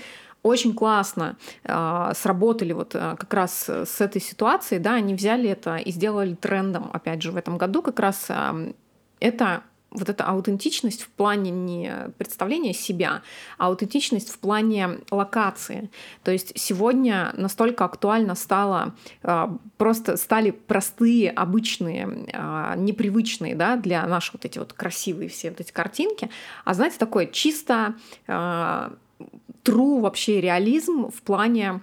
очень 0.45 0.75
классно 0.75 1.38
э, 1.63 2.12
сработали 2.15 2.71
вот 2.73 2.93
э, 2.93 3.15
как 3.17 3.34
раз 3.34 3.67
с 3.67 3.99
этой 3.99 4.21
ситуацией, 4.21 4.79
да, 4.79 4.93
они 4.93 5.15
взяли 5.15 5.49
это 5.49 5.77
и 5.77 5.91
сделали 5.91 6.36
трендом, 6.36 6.91
опять 6.93 7.23
же, 7.23 7.31
в 7.31 7.38
этом 7.38 7.58
году 7.58 7.81
как 7.81 7.99
раз 7.99 8.27
э, 8.29 8.73
это 9.19 9.63
вот 9.89 10.10
эта 10.10 10.25
аутентичность 10.25 11.03
в 11.03 11.08
плане 11.08 11.51
не 11.51 12.12
представления 12.17 12.73
себя, 12.73 13.21
а 13.58 13.67
аутентичность 13.67 14.29
в 14.29 14.38
плане 14.38 14.99
локации. 15.10 15.89
То 16.23 16.31
есть 16.31 16.51
сегодня 16.55 17.31
настолько 17.38 17.86
актуально 17.86 18.36
стало, 18.36 18.93
просто 19.77 20.17
стали 20.17 20.51
простые, 20.51 21.31
обычные, 21.31 22.27
непривычные 22.75 23.55
да, 23.55 23.77
для 23.77 24.05
наших 24.05 24.34
вот 24.34 24.43
эти 24.43 24.60
вот 24.60 24.73
красивые 24.73 25.29
все 25.29 25.51
вот 25.51 25.62
эти 25.62 25.71
картинки, 25.71 26.29
а 26.65 26.73
знаете, 26.73 26.97
такое 26.97 27.27
чисто 27.27 27.95
true 29.63 30.01
вообще 30.01 30.41
реализм 30.41 31.10
в 31.10 31.21
плане 31.21 31.82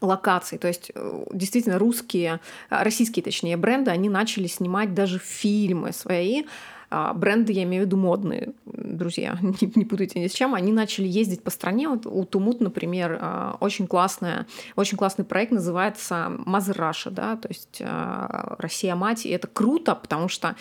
локаций. 0.00 0.58
То 0.58 0.68
есть 0.68 0.90
э, 0.94 1.24
действительно 1.32 1.78
русские, 1.78 2.40
российские 2.68 3.22
точнее 3.22 3.56
бренды, 3.56 3.90
они 3.90 4.08
начали 4.08 4.46
снимать 4.46 4.94
даже 4.94 5.18
фильмы 5.18 5.92
свои 5.92 6.44
бренды, 6.90 7.52
я 7.52 7.64
имею 7.64 7.84
в 7.84 7.86
виду 7.86 7.96
модные, 7.96 8.52
друзья, 8.64 9.38
не, 9.42 9.72
не 9.74 9.84
путайте 9.84 10.20
ни 10.20 10.26
с 10.26 10.32
чем, 10.32 10.54
они 10.54 10.72
начали 10.72 11.06
ездить 11.06 11.42
по 11.42 11.50
стране. 11.50 11.88
Вот 11.88 12.06
у 12.06 12.24
Тумут, 12.24 12.60
например, 12.60 13.18
а, 13.20 13.56
очень, 13.60 13.86
классная, 13.86 14.46
очень 14.74 14.96
классный 14.96 15.24
проект 15.24 15.52
называется 15.52 16.32
Mother 16.46 16.76
Russia, 16.76 17.10
да, 17.10 17.36
то 17.36 17.48
есть 17.48 17.80
а, 17.82 18.56
«Россия 18.58 18.94
мать», 18.94 19.26
и 19.26 19.30
это 19.30 19.46
круто, 19.46 19.94
потому 19.94 20.28
что 20.28 20.56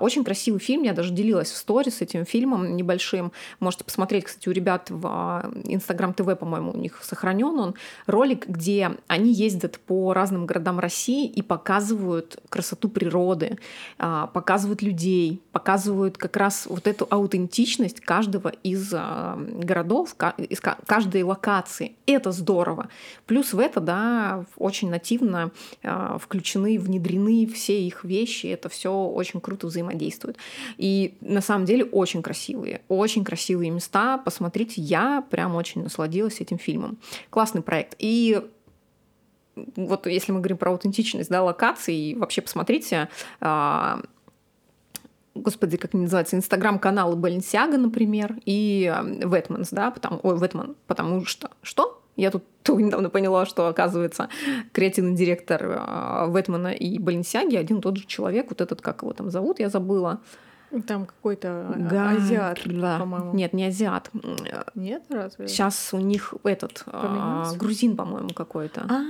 очень 0.00 0.24
красивый 0.24 0.60
фильм, 0.60 0.82
я 0.82 0.92
даже 0.92 1.12
делилась 1.12 1.50
в 1.50 1.56
сторис 1.56 2.00
этим 2.00 2.24
фильмом 2.24 2.76
небольшим, 2.76 3.32
можете 3.60 3.84
посмотреть, 3.84 4.24
кстати, 4.24 4.48
у 4.48 4.52
ребят 4.52 4.90
в 4.90 5.50
Инстаграм 5.64 6.12
ТВ, 6.12 6.36
по-моему, 6.38 6.72
у 6.72 6.76
них 6.76 7.00
сохранен 7.02 7.58
он, 7.58 7.74
ролик, 8.06 8.48
где 8.48 8.96
они 9.06 9.32
ездят 9.32 9.78
по 9.80 10.12
разным 10.12 10.46
городам 10.46 10.78
России 10.78 11.26
и 11.26 11.42
показывают 11.42 12.40
красоту 12.48 12.88
природы, 12.88 13.58
показывают 13.96 14.82
людей, 14.82 15.42
показывают 15.58 16.16
как 16.16 16.36
раз 16.36 16.66
вот 16.68 16.86
эту 16.86 17.04
аутентичность 17.10 18.00
каждого 18.00 18.52
из 18.62 18.92
а, 18.94 19.36
городов, 19.36 20.14
из 20.38 20.60
каждой 20.60 21.24
локации. 21.24 21.96
Это 22.06 22.30
здорово. 22.30 22.88
Плюс 23.26 23.52
в 23.52 23.58
это, 23.58 23.80
да, 23.80 24.44
очень 24.56 24.88
нативно 24.88 25.50
а, 25.82 26.16
включены, 26.18 26.78
внедрены 26.78 27.44
все 27.48 27.82
их 27.82 28.04
вещи. 28.04 28.46
Это 28.46 28.68
все 28.68 28.92
очень 28.92 29.40
круто 29.40 29.66
взаимодействует. 29.66 30.36
И 30.76 31.16
на 31.20 31.40
самом 31.40 31.64
деле 31.64 31.84
очень 31.84 32.22
красивые, 32.22 32.82
очень 32.86 33.24
красивые 33.24 33.70
места. 33.70 34.18
Посмотрите, 34.18 34.80
я 34.80 35.24
прям 35.28 35.56
очень 35.56 35.82
насладилась 35.82 36.40
этим 36.40 36.58
фильмом. 36.58 36.98
Классный 37.30 37.62
проект. 37.62 37.96
И 37.98 38.40
вот 39.74 40.06
если 40.06 40.30
мы 40.30 40.38
говорим 40.38 40.56
про 40.56 40.70
аутентичность, 40.70 41.30
да, 41.30 41.42
локаций, 41.42 42.14
вообще 42.14 42.42
посмотрите, 42.42 43.08
а, 43.40 44.02
господи, 45.38 45.76
как 45.76 45.94
они 45.94 46.04
называются, 46.04 46.36
инстаграм-каналы 46.36 47.16
Balenciaga, 47.16 47.76
например, 47.76 48.36
и 48.44 48.92
Ветманс, 49.24 49.70
да, 49.70 49.90
потому, 49.90 50.20
ой, 50.22 50.38
Ветман, 50.38 50.76
потому 50.86 51.24
что, 51.24 51.50
что? 51.62 52.02
Я 52.16 52.30
тут 52.30 52.44
недавно 52.68 53.10
поняла, 53.10 53.46
что, 53.46 53.68
оказывается, 53.68 54.28
креативный 54.72 55.14
директор 55.14 55.64
Ветмана 56.28 56.68
и 56.72 56.98
Баленсиаги 56.98 57.56
один 57.56 57.78
и 57.78 57.80
тот 57.80 57.96
же 57.96 58.06
человек, 58.06 58.46
вот 58.50 58.60
этот, 58.60 58.80
как 58.80 59.02
его 59.02 59.12
там 59.12 59.30
зовут, 59.30 59.60
я 59.60 59.68
забыла. 59.68 60.20
Там 60.86 61.06
какой-то 61.06 61.74
Да, 61.78 62.10
азиат, 62.10 62.60
да. 62.66 62.98
по-моему. 62.98 63.32
Нет, 63.32 63.54
не 63.54 63.64
азиат. 63.66 64.10
Нет, 64.74 65.02
разве? 65.08 65.48
Сейчас 65.48 65.90
у 65.94 65.98
них 65.98 66.34
этот 66.44 66.82
а, 66.86 67.54
грузин, 67.56 67.96
по-моему, 67.96 68.28
какой-то. 68.34 68.82
А, 68.82 69.00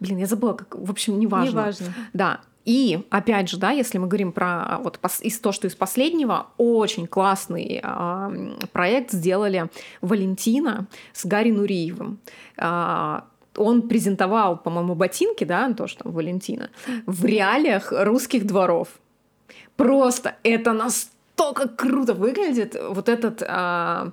Блин, 0.00 0.16
я 0.18 0.26
забыла, 0.26 0.54
как. 0.54 0.74
В 0.74 0.90
общем, 0.90 1.20
неважно. 1.20 1.50
неважно. 1.50 1.86
Да. 2.12 2.40
И 2.64 3.06
опять 3.10 3.48
же, 3.48 3.56
да, 3.56 3.70
если 3.70 3.98
мы 3.98 4.06
говорим 4.06 4.32
про 4.32 4.46
а, 4.46 4.80
вот 4.82 4.98
из 5.20 5.38
то, 5.40 5.52
что 5.52 5.66
из 5.66 5.74
последнего, 5.74 6.48
очень 6.58 7.06
классный 7.06 7.80
м, 7.82 8.58
проект 8.72 9.12
сделали 9.12 9.70
Валентина 10.02 10.86
с 11.12 11.24
Гарри 11.24 11.52
Нуриевым. 11.52 12.18
А, 12.58 13.24
он 13.56 13.88
презентовал, 13.88 14.56
по-моему, 14.58 14.94
ботинки, 14.94 15.44
да, 15.44 15.72
то, 15.72 15.86
что 15.86 16.04
там 16.04 16.12
Валентина, 16.12 16.70
в 17.06 17.24
реалиях 17.24 17.92
русских 17.92 18.46
дворов. 18.46 18.88
Просто 19.76 20.36
это 20.42 20.72
настолько 20.72 21.68
круто 21.68 22.12
выглядит. 22.12 22.76
Вот 22.90 23.08
этот, 23.08 23.42
а, 23.46 24.12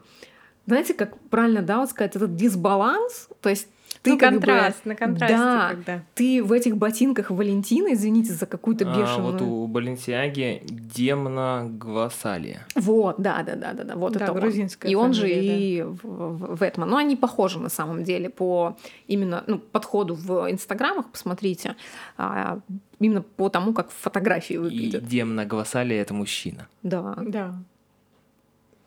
знаете, 0.65 0.93
как 0.93 1.19
правильно, 1.29 1.61
да, 1.61 1.79
вот 1.79 1.89
сказать, 1.89 2.15
этот 2.15 2.35
дисбаланс, 2.35 3.27
то 3.41 3.49
есть 3.49 3.67
ты 4.07 4.13
ну, 4.13 4.19
как 4.19 4.33
бы- 4.33 4.39
контраст, 4.39 4.85
на 4.85 4.95
контрасте 4.95 5.37
да, 5.37 5.69
когда. 5.71 6.03
ты 6.15 6.43
в 6.43 6.51
этих 6.51 6.77
ботинках 6.77 7.29
Валентина, 7.31 7.93
извините 7.93 8.33
за 8.33 8.45
какую-то 8.45 8.89
А, 8.89 8.97
бешеную... 8.97 9.31
вот 9.31 9.41
у 9.41 9.67
Баленсиаги 9.67 10.61
Демна 10.65 11.67
Гвасалия. 11.69 12.65
Вот, 12.75 13.15
да, 13.19 13.43
да, 13.43 13.55
да, 13.55 13.73
да, 13.73 13.83
да, 13.83 13.95
вот 13.95 14.13
Да, 14.13 14.23
это 14.25 14.33
он. 14.33 14.39
грузинская 14.39 14.91
И 14.91 14.95
он 14.95 15.13
же 15.13 15.21
фамилия, 15.27 15.79
и 15.79 15.81
в, 15.83 15.99
в, 16.03 16.55
в 16.57 16.61
Этман. 16.63 16.89
Но 16.89 16.97
они 16.97 17.15
похожи 17.15 17.59
на 17.59 17.69
самом 17.69 18.03
деле 18.03 18.29
по 18.29 18.77
именно 19.07 19.43
ну, 19.47 19.59
подходу 19.59 20.15
в 20.15 20.49
инстаграмах, 20.51 21.09
посмотрите, 21.11 21.75
а, 22.17 22.59
именно 22.99 23.21
по 23.21 23.49
тому, 23.49 23.73
как 23.73 23.91
фотографии 23.91 24.53
И 24.53 24.57
выглядят. 24.57 25.05
Демна 25.05 25.45
Гвасалия 25.45 26.01
это 26.01 26.13
мужчина. 26.13 26.67
Да. 26.83 27.15
Да. 27.21 27.53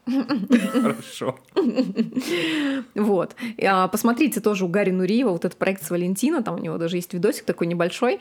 Хорошо. 0.06 1.38
Вот. 2.94 3.34
А, 3.64 3.88
Посмотрите 3.88 4.40
тоже 4.40 4.64
у 4.64 4.68
Гарри 4.68 4.90
Нуриева 4.90 5.30
вот 5.30 5.44
этот 5.44 5.58
проект 5.58 5.82
с 5.84 5.90
Валентина, 5.90 6.42
там 6.42 6.56
у 6.56 6.58
него 6.58 6.78
даже 6.78 6.96
есть 6.96 7.12
видосик 7.14 7.44
такой 7.44 7.66
небольшой, 7.66 8.18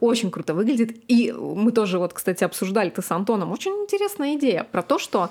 очень 0.00 0.30
круто 0.30 0.54
выглядит. 0.54 0.96
И 1.08 1.32
мы 1.32 1.72
тоже 1.72 1.98
вот, 1.98 2.12
кстати, 2.12 2.44
обсуждали 2.44 2.88
это 2.90 3.02
с 3.02 3.10
Антоном. 3.10 3.50
Очень 3.52 3.72
интересная 3.72 4.36
идея 4.36 4.64
про 4.70 4.82
то, 4.82 4.98
что 4.98 5.30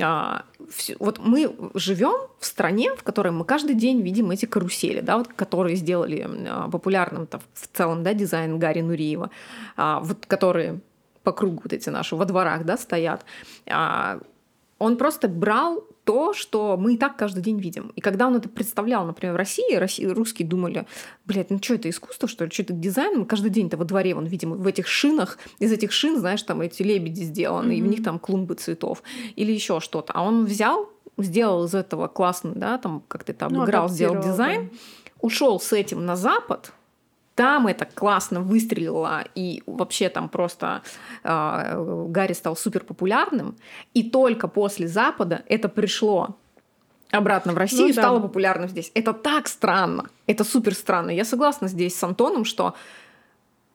а, 0.00 0.44
всё- 0.70 0.96
вот 0.98 1.18
мы 1.18 1.54
живем 1.74 2.14
в 2.38 2.46
стране, 2.46 2.94
в 2.96 3.02
которой 3.02 3.30
мы 3.32 3.44
каждый 3.44 3.74
день 3.74 4.00
видим 4.00 4.30
эти 4.30 4.46
карусели, 4.46 5.00
да, 5.00 5.18
вот, 5.18 5.28
которые 5.28 5.76
сделали 5.76 6.26
а, 6.48 6.68
популярным 6.70 7.26
там, 7.26 7.40
в 7.54 7.68
целом 7.76 8.02
да, 8.02 8.14
дизайн 8.14 8.58
Гарри 8.58 8.80
Нуриева, 8.80 9.30
а, 9.76 10.00
вот, 10.00 10.24
которые 10.26 10.80
по 11.22 11.32
кругу 11.32 11.60
вот 11.64 11.72
эти 11.72 11.88
наши 11.90 12.16
во 12.16 12.24
дворах 12.24 12.64
да, 12.64 12.76
стоят. 12.76 13.24
А, 13.66 14.18
он 14.82 14.96
просто 14.96 15.28
брал 15.28 15.84
то, 16.04 16.34
что 16.34 16.76
мы 16.76 16.94
и 16.94 16.96
так 16.96 17.16
каждый 17.16 17.40
день 17.40 17.60
видим. 17.60 17.92
И 17.94 18.00
когда 18.00 18.26
он 18.26 18.34
это 18.34 18.48
представлял, 18.48 19.06
например, 19.06 19.34
в 19.34 19.36
России, 19.36 19.76
России 19.76 20.04
русские 20.04 20.48
думали, 20.48 20.86
блядь, 21.24 21.50
ну 21.50 21.58
что 21.62 21.74
это 21.74 21.88
искусство, 21.88 22.28
что 22.28 22.44
ли, 22.44 22.50
что 22.50 22.62
это 22.62 22.72
дизайн? 22.72 23.20
Мы 23.20 23.24
каждый 23.24 23.50
день-то 23.50 23.76
во 23.76 23.84
дворе, 23.84 24.14
вон, 24.14 24.26
видим, 24.26 24.54
в 24.54 24.66
этих 24.66 24.88
шинах, 24.88 25.38
из 25.60 25.70
этих 25.70 25.92
шин, 25.92 26.18
знаешь, 26.18 26.42
там 26.42 26.60
эти 26.62 26.82
лебеди 26.82 27.22
сделаны, 27.22 27.78
и 27.78 27.82
в 27.82 27.86
них 27.86 28.02
там 28.02 28.18
клумбы 28.18 28.54
цветов 28.56 29.04
или 29.36 29.52
еще 29.52 29.78
что-то. 29.78 30.12
А 30.14 30.22
он 30.24 30.46
взял, 30.46 30.90
сделал 31.16 31.66
из 31.66 31.74
этого 31.76 32.08
классный, 32.08 32.54
да, 32.56 32.78
там 32.78 33.04
как-то 33.06 33.30
это 33.30 33.48
Ну, 33.48 33.62
обыграл, 33.62 33.88
сделал 33.88 34.20
дизайн, 34.20 34.70
ушел 35.20 35.60
с 35.60 35.72
этим 35.72 36.04
на 36.04 36.16
Запад, 36.16 36.72
там 37.42 37.66
это 37.66 37.86
классно 37.86 38.40
выстрелило, 38.40 39.24
и 39.34 39.64
вообще 39.66 40.08
там 40.08 40.28
просто 40.28 40.82
э, 41.24 42.06
Гарри 42.08 42.34
стал 42.34 42.54
супер 42.54 42.84
популярным. 42.84 43.56
И 43.94 44.04
только 44.04 44.46
после 44.46 44.86
Запада 44.86 45.42
это 45.48 45.68
пришло 45.68 46.36
обратно 47.10 47.52
в 47.52 47.58
Россию 47.58 47.82
Ну 47.82 47.88
и 47.88 47.92
да. 47.94 48.02
стало 48.02 48.20
популярным 48.20 48.68
здесь. 48.68 48.92
Это 48.94 49.12
так 49.12 49.48
странно. 49.48 50.08
Это 50.28 50.44
супер 50.44 50.72
странно. 50.72 51.10
Я 51.10 51.24
согласна 51.24 51.66
здесь 51.66 51.96
с 51.96 52.04
Антоном, 52.04 52.44
что 52.44 52.74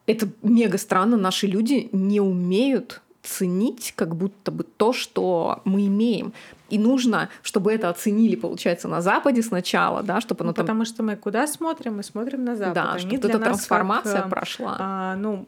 это 0.06 0.30
мега 0.43 0.77
странно. 0.77 1.17
Наши 1.17 1.45
люди 1.45 1.89
не 1.91 2.21
умеют 2.21 3.01
ценить 3.21 3.91
как 3.97 4.15
будто 4.15 4.49
бы 4.49 4.63
то, 4.63 4.93
что 4.93 5.62
мы 5.65 5.88
имеем. 5.88 6.32
И 6.69 6.77
нужно, 6.77 7.30
чтобы 7.43 7.71
это 7.73 7.89
оценили, 7.89 8.36
получается, 8.36 8.88
на 8.88 9.01
Западе 9.01 9.41
сначала, 9.41 10.03
да, 10.03 10.19
чтобы 10.21 10.41
оно 10.41 10.49
Ну, 10.49 10.53
там... 10.53 10.65
потому 10.65 10.86
что 10.86 11.03
мы 11.03 11.15
куда 11.15 11.47
смотрим? 11.47 11.97
Мы 11.97 12.03
смотрим 12.03 12.43
на 12.43 12.56
Запад. 12.56 12.73
Да, 12.73 12.91
Они 12.91 12.99
чтобы 12.99 13.17
для 13.19 13.30
эта 13.30 13.39
трансформация 13.39 14.17
как, 14.17 14.25
э, 14.27 14.30
прошла. 14.30 14.75
а, 14.80 15.15
ну, 15.15 15.45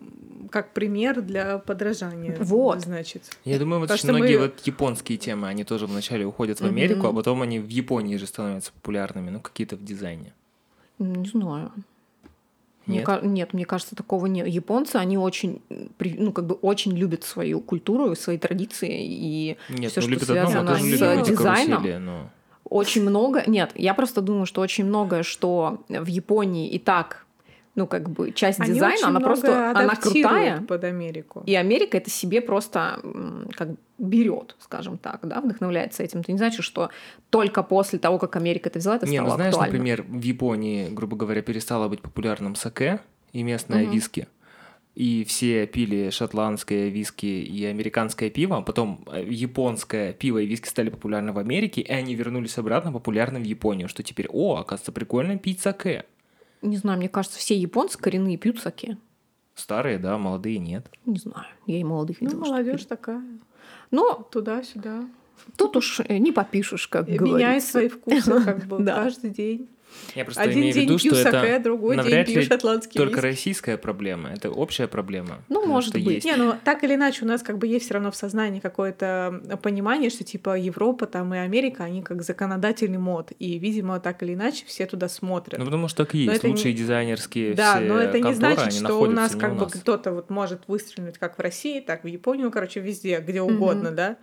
как 0.49 0.73
пример 0.73 1.21
для 1.21 1.57
подражания. 1.57 2.37
Вот. 2.39 2.81
Значит. 2.81 3.23
Я 3.45 3.59
думаю, 3.59 3.81
вот 3.81 3.91
очень 3.91 4.03
что 4.03 4.13
многие 4.13 4.37
мы- 4.37 4.45
вот 4.47 4.59
японские 4.65 5.17
темы, 5.17 5.47
они 5.47 5.63
тоже 5.63 5.85
вначале 5.87 6.25
уходят 6.25 6.59
в 6.61 6.65
Америку, 6.65 6.99
Мгм. 7.01 7.07
а 7.07 7.13
потом 7.13 7.41
они 7.41 7.59
в 7.59 7.67
Японии 7.69 8.15
же 8.17 8.25
становятся 8.25 8.71
популярными, 8.71 9.29
ну, 9.29 9.39
какие-то 9.41 9.75
в 9.75 9.83
дизайне. 9.83 10.33
Не 10.99 11.25
знаю. 11.27 11.71
Нет? 12.93 13.23
нет, 13.23 13.53
мне 13.53 13.65
кажется, 13.65 13.95
такого 13.95 14.25
нет. 14.25 14.47
Японцы, 14.47 14.97
они 14.97 15.17
очень, 15.17 15.61
ну, 15.99 16.31
как 16.31 16.45
бы 16.45 16.55
очень 16.55 16.95
любят 16.97 17.23
свою 17.23 17.61
культуру, 17.61 18.15
свои 18.15 18.37
традиции, 18.37 18.89
и 19.01 19.57
Нет, 19.69 19.91
Всё, 19.91 20.01
ну, 20.01 20.15
что 20.15 20.25
связано 20.25 20.67
тоже 20.67 20.83
с 20.83 21.27
дизайном. 21.27 21.77
карусели, 21.77 21.97
но... 21.97 22.29
очень 22.63 23.03
много... 23.03 23.43
Нет, 23.47 23.71
я 23.75 23.93
просто 23.93 24.21
думаю, 24.21 24.45
что 24.45 24.61
очень 24.61 24.85
многое, 24.85 25.23
что 25.23 25.83
в 25.87 26.07
Японии 26.07 26.69
и 26.69 26.79
так, 26.79 27.25
ну, 27.75 27.87
как 27.87 28.09
бы 28.09 28.31
часть 28.31 28.59
Они 28.59 28.73
дизайна, 28.73 28.93
очень 28.95 29.03
она 29.05 29.19
много 29.19 29.25
просто, 29.25 29.69
она 29.71 29.95
крутая, 29.95 30.61
под 30.61 30.83
Америку. 30.83 31.43
и 31.45 31.55
Америка 31.55 31.97
это 31.97 32.09
себе 32.09 32.41
просто 32.41 32.99
как 33.55 33.69
берет, 33.97 34.55
скажем 34.59 34.97
так, 34.97 35.19
да, 35.23 35.39
вдохновляется 35.41 36.03
этим. 36.03 36.19
Это 36.21 36.31
не 36.31 36.37
значит, 36.37 36.63
что 36.63 36.89
только 37.29 37.63
после 37.63 37.99
того, 37.99 38.17
как 38.17 38.35
Америка 38.35 38.69
это 38.69 38.79
взяла, 38.79 38.95
это 38.97 39.05
Не, 39.07 39.17
стало 39.17 39.29
ну 39.29 39.35
знаешь, 39.35 39.53
актуально. 39.53 39.73
например, 39.73 40.03
в 40.03 40.21
Японии, 40.21 40.89
грубо 40.89 41.15
говоря, 41.15 41.41
перестало 41.41 41.87
быть 41.87 42.01
популярным 42.01 42.55
саке 42.55 42.99
и 43.33 43.43
местное 43.43 43.83
Мгм. 43.83 43.91
виски. 43.93 44.27
И 44.95 45.23
все 45.23 45.65
пили 45.67 46.09
шотландское 46.09 46.89
виски 46.89 47.25
и 47.25 47.63
американское 47.65 48.29
пиво, 48.29 48.57
а 48.57 48.61
потом 48.61 49.05
э, 49.11 49.23
японское 49.29 50.11
пиво 50.13 50.39
и 50.39 50.45
виски 50.45 50.67
стали 50.67 50.89
популярны 50.89 51.31
в 51.31 51.37
Америке, 51.37 51.81
и 51.81 51.89
они 51.91 52.15
вернулись 52.15 52.57
обратно 52.57 52.91
популярны 52.91 53.39
в 53.39 53.43
Японию, 53.43 53.87
что 53.87 54.03
теперь, 54.03 54.27
о, 54.29 54.55
оказывается, 54.57 54.91
прикольно 54.91 55.37
пить 55.37 55.61
саке. 55.61 56.05
Не 56.61 56.77
знаю, 56.77 56.97
мне 56.99 57.09
кажется, 57.09 57.39
все 57.39 57.55
японцы 57.57 57.97
коренные 57.97 58.37
пьют 58.37 58.59
саке. 58.59 58.97
Старые, 59.55 59.97
да, 59.99 60.17
молодые 60.17 60.57
нет. 60.59 60.89
Не 61.05 61.17
знаю, 61.19 61.45
я 61.65 61.79
и 61.79 61.83
молодых 61.83 62.21
Ну, 62.21 62.27
видела. 62.27 62.45
что 62.45 62.53
молодежь 62.53 62.85
такая. 62.85 63.23
Но 63.91 64.27
Туда-сюда. 64.31 65.05
тут 65.57 65.75
уж 65.77 65.99
э, 66.01 66.17
не 66.17 66.31
попишешь, 66.31 66.87
как 66.87 67.07
Меняет 67.07 67.21
говорится. 67.29 67.69
свои 67.71 67.87
вкусы 67.89 68.41
как 68.45 68.65
бы 68.65 68.79
Да. 68.79 68.95
каждый 69.03 69.29
день. 69.31 69.67
Я 70.15 70.25
просто 70.25 70.41
Один 70.41 70.59
имею 70.59 70.71
в 70.71 70.75
день 70.75 70.83
виду, 70.89 70.99
пью 70.99 71.13
что 71.13 71.23
саке, 71.23 71.37
это 71.47 71.63
другой 71.63 71.95
день 71.95 72.03
навряд 72.05 72.25
пью 72.27 72.39
ли 72.39 72.45
шотландский 72.45 72.97
только 72.97 73.15
виски. 73.15 73.25
российская 73.25 73.77
проблема, 73.77 74.29
это 74.29 74.49
общая 74.49 74.87
проблема. 74.87 75.39
Ну, 75.49 75.65
может 75.65 75.93
быть. 75.93 76.05
есть. 76.05 76.25
Не, 76.25 76.35
ну 76.35 76.55
так 76.63 76.83
или 76.83 76.95
иначе 76.95 77.25
у 77.25 77.27
нас 77.27 77.41
как 77.43 77.57
бы 77.57 77.67
есть 77.67 77.85
все 77.85 77.95
равно 77.95 78.11
в 78.11 78.15
сознании 78.15 78.59
какое-то 78.59 79.41
понимание, 79.61 80.09
что 80.09 80.23
типа 80.23 80.57
Европа 80.57 81.05
там 81.05 81.33
и 81.33 81.37
Америка, 81.37 81.83
они 81.83 82.01
как 82.01 82.21
законодательный 82.23 82.97
мод. 82.97 83.31
И, 83.39 83.59
видимо, 83.59 83.99
так 83.99 84.23
или 84.23 84.33
иначе 84.33 84.63
все 84.65 84.85
туда 84.85 85.09
смотрят. 85.09 85.59
Ну, 85.59 85.65
потому 85.65 85.87
что 85.87 86.05
так 86.05 86.15
и 86.15 86.25
Но 86.25 86.31
есть. 86.33 86.43
не- 86.43 86.49
Лучшие 86.49 86.73
дизайнерские 86.73 87.53
Да, 87.53 87.75
все 87.77 87.85
но 87.85 87.99
это 87.99 88.17
не 88.17 88.23
конторы, 88.23 88.35
значит, 88.55 88.67
они 88.67 88.79
что 88.85 89.01
у 89.01 89.05
нас 89.07 89.33
не 89.35 89.39
как 89.39 89.51
у 89.51 89.55
бы 89.55 89.61
нас. 89.65 89.73
кто-то 89.73 90.11
вот 90.11 90.29
может 90.29 90.61
выстрелить 90.67 91.17
как 91.17 91.37
в 91.37 91.41
России, 91.41 91.79
так 91.81 92.03
в 92.03 92.07
Японию, 92.07 92.51
короче, 92.51 92.79
везде, 92.79 93.19
где 93.19 93.41
угодно, 93.41 93.91
да. 93.91 94.17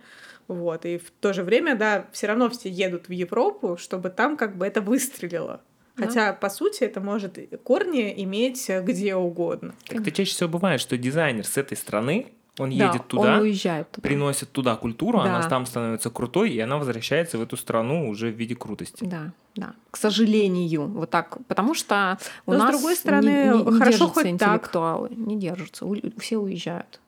Вот. 0.47 0.85
И 0.85 0.97
в 0.97 1.11
то 1.11 1.33
же 1.33 1.43
время, 1.43 1.75
да, 1.75 2.05
все 2.11 2.27
равно 2.27 2.49
все 2.49 2.69
едут 2.69 3.07
в 3.09 3.11
Европу, 3.11 3.77
чтобы 3.77 4.09
там 4.09 4.37
как 4.37 4.55
бы 4.57 4.65
это 4.65 4.81
выстрелило. 4.81 5.61
Да. 5.97 6.05
Хотя, 6.05 6.33
по 6.33 6.49
сути, 6.49 6.83
это 6.83 7.01
может 7.01 7.37
корни 7.63 8.13
иметь 8.23 8.69
э, 8.69 8.81
где 8.83 9.15
угодно. 9.15 9.73
Так 9.87 10.01
это 10.01 10.11
чаще 10.11 10.31
всего 10.31 10.47
бывает, 10.49 10.79
что 10.79 10.97
дизайнер 10.97 11.45
с 11.45 11.57
этой 11.57 11.75
страны, 11.75 12.27
он 12.59 12.69
Да, 12.75 12.87
едет 12.87 13.07
туда, 13.07 13.35
он 13.35 13.41
уезжает. 13.41 13.91
туда. 13.91 14.07
приносит 14.07 14.51
туда 14.51 14.75
культуру, 14.75 15.19
Да. 15.19 15.25
она 15.37 15.49
там 15.49 15.65
становится 15.65 16.09
крутой, 16.09 16.51
и 16.51 16.59
она 16.59 16.77
возвращается 16.77 17.37
в 17.37 17.41
эту 17.41 17.57
страну 17.57 18.09
уже 18.09 18.31
в 18.31 18.35
виде 18.35 18.55
крутости. 18.55 19.03
Да, 19.03 19.31
да. 19.55 19.73
К 19.91 19.97
сожалению, 19.97 20.87
вот 20.87 21.09
так. 21.09 21.37
Потому 21.47 21.73
что 21.73 22.17
у 22.45 22.53
Но, 22.53 22.57
с 22.59 22.61
нас 22.61 22.71
другой 22.71 22.93
не- 22.93 22.97
стороны, 22.97 23.29
не, 23.29 23.57
не 23.57 23.63
хорошо 23.77 23.77
держатся 23.91 24.07
хоть 24.07 24.23
так. 24.23 24.31
интеллектуалы. 24.31 25.09
Не 25.15 25.35
держатся. 25.35 25.85
У- 25.85 26.19
Все 26.19 26.37
уезжают. 26.37 26.99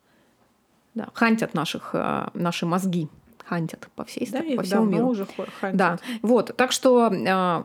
Да. 0.95 1.07
Хантят 1.13 1.53
наших, 1.53 1.91
э, 1.93 2.27
наши 2.33 2.65
мозги. 2.65 3.07
Хантят 3.49 3.87
по 3.95 4.05
всей 4.05 4.25
Да, 4.25 4.37
стране, 4.37 4.53
и 4.53 4.57
по 4.57 4.63
всему 4.63 4.85
миру. 4.85 5.07
уже 5.07 5.25
хантят. 5.59 5.75
Да, 5.77 5.99
вот, 6.21 6.55
так 6.55 6.71
что 6.71 7.11
э, 7.11 7.63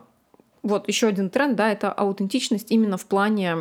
вот 0.63 0.87
еще 0.87 1.07
один 1.07 1.29
тренд, 1.29 1.55
да, 1.55 1.71
это 1.71 1.91
аутентичность 1.91 2.71
именно 2.71 2.97
в 2.97 3.05
плане 3.05 3.55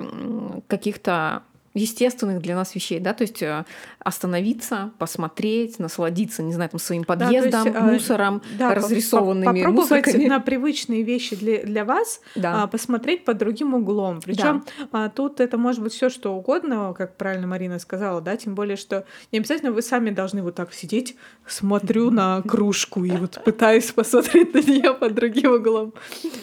каких-то 0.67 1.43
естественных 1.75 2.41
для 2.41 2.55
нас 2.55 2.75
вещей, 2.75 3.01
да, 3.01 3.15
то 3.15 3.23
есть 3.23 3.43
э, 3.43 3.65
остановиться, 3.99 4.93
посмотреть, 4.99 5.81
насладиться, 5.81 6.43
не 6.43 6.53
знаю, 6.53 6.71
там 6.71 6.79
своим 6.79 7.05
подъездом, 7.05 7.65
да, 7.65 7.71
есть, 7.71 7.81
мусором, 7.81 8.43
да, 8.57 8.75
разрисованными 8.75 9.63
попробовать 9.63 9.91
мусорками. 9.91 10.27
на 10.27 10.41
привычные 10.41 11.03
вещи 11.03 11.35
для, 11.35 11.65
для 11.65 11.85
вас 11.85 12.21
да. 12.37 12.63
а, 12.63 12.67
посмотреть 12.69 13.25
под 13.25 13.39
другим 13.39 13.75
углом. 13.75 14.21
Причем 14.25 14.65
да. 14.79 14.89
а, 14.93 15.09
тут 15.09 15.41
это 15.41 15.59
может 15.59 15.83
быть 15.83 15.93
все 15.93 16.11
что 16.11 16.35
угодно, 16.35 16.95
как 16.97 17.17
правильно 17.17 17.49
Марина 17.49 17.81
сказала, 17.81 18.21
да, 18.21 18.37
тем 18.37 18.55
более, 18.55 18.77
что 18.77 19.05
не 19.33 19.41
обязательно 19.41 19.73
вы 19.73 19.83
сами 19.83 20.11
должны 20.11 20.43
вот 20.43 20.55
так 20.55 20.73
сидеть, 20.73 21.17
смотрю 21.45 22.11
на 22.11 22.41
кружку 22.43 23.05
и 23.05 23.11
вот 23.11 23.43
пытаюсь 23.45 23.91
посмотреть 23.91 24.55
на 24.55 24.59
нее 24.59 24.95
под 24.95 25.15
другим 25.15 25.53
углом. 25.53 25.93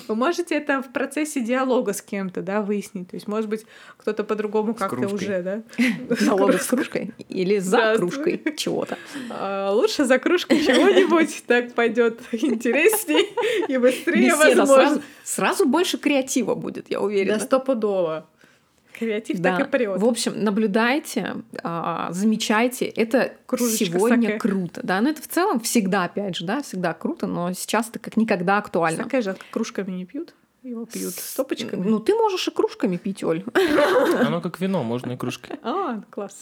Вы 0.10 0.16
можете 0.16 0.56
это 0.56 0.82
в 0.82 0.92
процессе 0.92 1.40
диалога 1.40 1.94
с 1.94 2.02
кем-то, 2.02 2.42
да, 2.42 2.62
выяснить. 2.62 3.10
То 3.12 3.16
есть, 3.16 3.28
может 3.28 3.50
быть, 3.50 3.66
кто-то 3.98 4.26
по-другому 4.26 4.74
как-то 4.74 5.08
уже 5.08 5.21
уже, 5.22 5.42
да? 5.42 5.64
Налога 6.26 6.58
с 6.58 6.66
кружкой 6.66 7.12
или 7.30 7.60
за 7.60 7.96
кружкой 7.98 8.42
чего-то. 8.58 8.98
А, 9.30 9.72
лучше 9.72 10.06
за 10.06 10.20
кружкой 10.20 10.60
чего-нибудь, 10.64 11.44
так 11.48 11.74
пойдет 11.74 12.20
интереснее 12.32 13.26
и 13.68 13.78
быстрее, 13.78 14.36
возможно. 14.36 15.02
Сразу 15.24 15.66
больше 15.66 15.98
креатива 15.98 16.56
будет, 16.56 16.90
я 16.90 17.00
уверена. 17.00 17.38
Да, 17.38 17.46
стопудово. 17.46 18.28
Креатив 18.98 19.40
да. 19.40 19.58
так 19.58 19.68
и 19.68 19.72
прет. 19.72 20.00
В 20.00 20.06
общем, 20.06 20.44
наблюдайте, 20.44 21.38
а, 21.64 22.12
замечайте. 22.12 22.86
Это 22.86 23.34
Кружечка 23.48 23.86
сегодня 23.86 24.28
саке. 24.30 24.40
круто. 24.40 24.82
Да, 24.84 25.02
но 25.02 25.10
это 25.10 25.22
в 25.22 25.28
целом 25.28 25.60
всегда, 25.60 26.04
опять 26.04 26.36
же, 26.36 26.46
да, 26.46 26.62
всегда 26.62 26.94
круто, 26.94 27.26
но 27.26 27.52
сейчас 27.54 27.90
это 27.90 27.98
как 27.98 28.16
никогда 28.18 28.58
актуально. 28.58 29.04
Саке 29.04 29.22
же 29.22 29.36
кружками 29.52 29.92
не 29.92 30.06
пьют. 30.06 30.36
Его 30.64 30.86
пьют 30.86 31.16
стопочками? 31.16 31.88
Ну, 31.88 32.00
ты 32.00 32.14
можешь 32.14 32.48
и 32.48 32.52
кружками 32.52 32.98
пить, 32.98 33.24
Оль. 33.24 33.44
Оно 34.26 34.42
как 34.42 34.60
вино, 34.60 34.84
можно 34.84 35.14
и 35.14 35.18
кружкой. 35.18 35.58
А, 35.64 36.02
класс. 36.12 36.38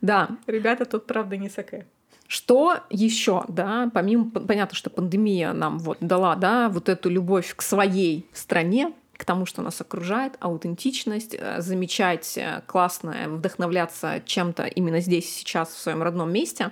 Да. 0.00 0.28
Ребята, 0.46 0.84
тут 0.84 1.06
правда 1.06 1.36
не 1.36 1.48
саке. 1.48 1.86
Что 2.28 2.80
еще, 2.90 3.44
да, 3.48 3.90
помимо, 3.92 4.30
понятно, 4.30 4.76
что 4.76 4.90
пандемия 4.90 5.52
нам 5.54 5.78
вот 5.78 5.96
дала, 6.00 6.36
да, 6.36 6.68
вот 6.68 6.88
эту 6.88 7.08
любовь 7.08 7.54
к 7.56 7.62
своей 7.62 8.28
стране, 8.32 8.92
к 9.16 9.24
тому, 9.24 9.46
что 9.46 9.62
нас 9.62 9.80
окружает, 9.80 10.36
аутентичность, 10.38 11.34
э, 11.34 11.60
замечать 11.60 12.38
э, 12.38 12.62
классное, 12.66 13.28
вдохновляться 13.28 14.22
чем-то 14.24 14.64
именно 14.64 15.00
здесь, 15.00 15.34
сейчас, 15.34 15.70
в 15.70 15.78
своем 15.78 16.02
родном 16.02 16.30
месте, 16.30 16.70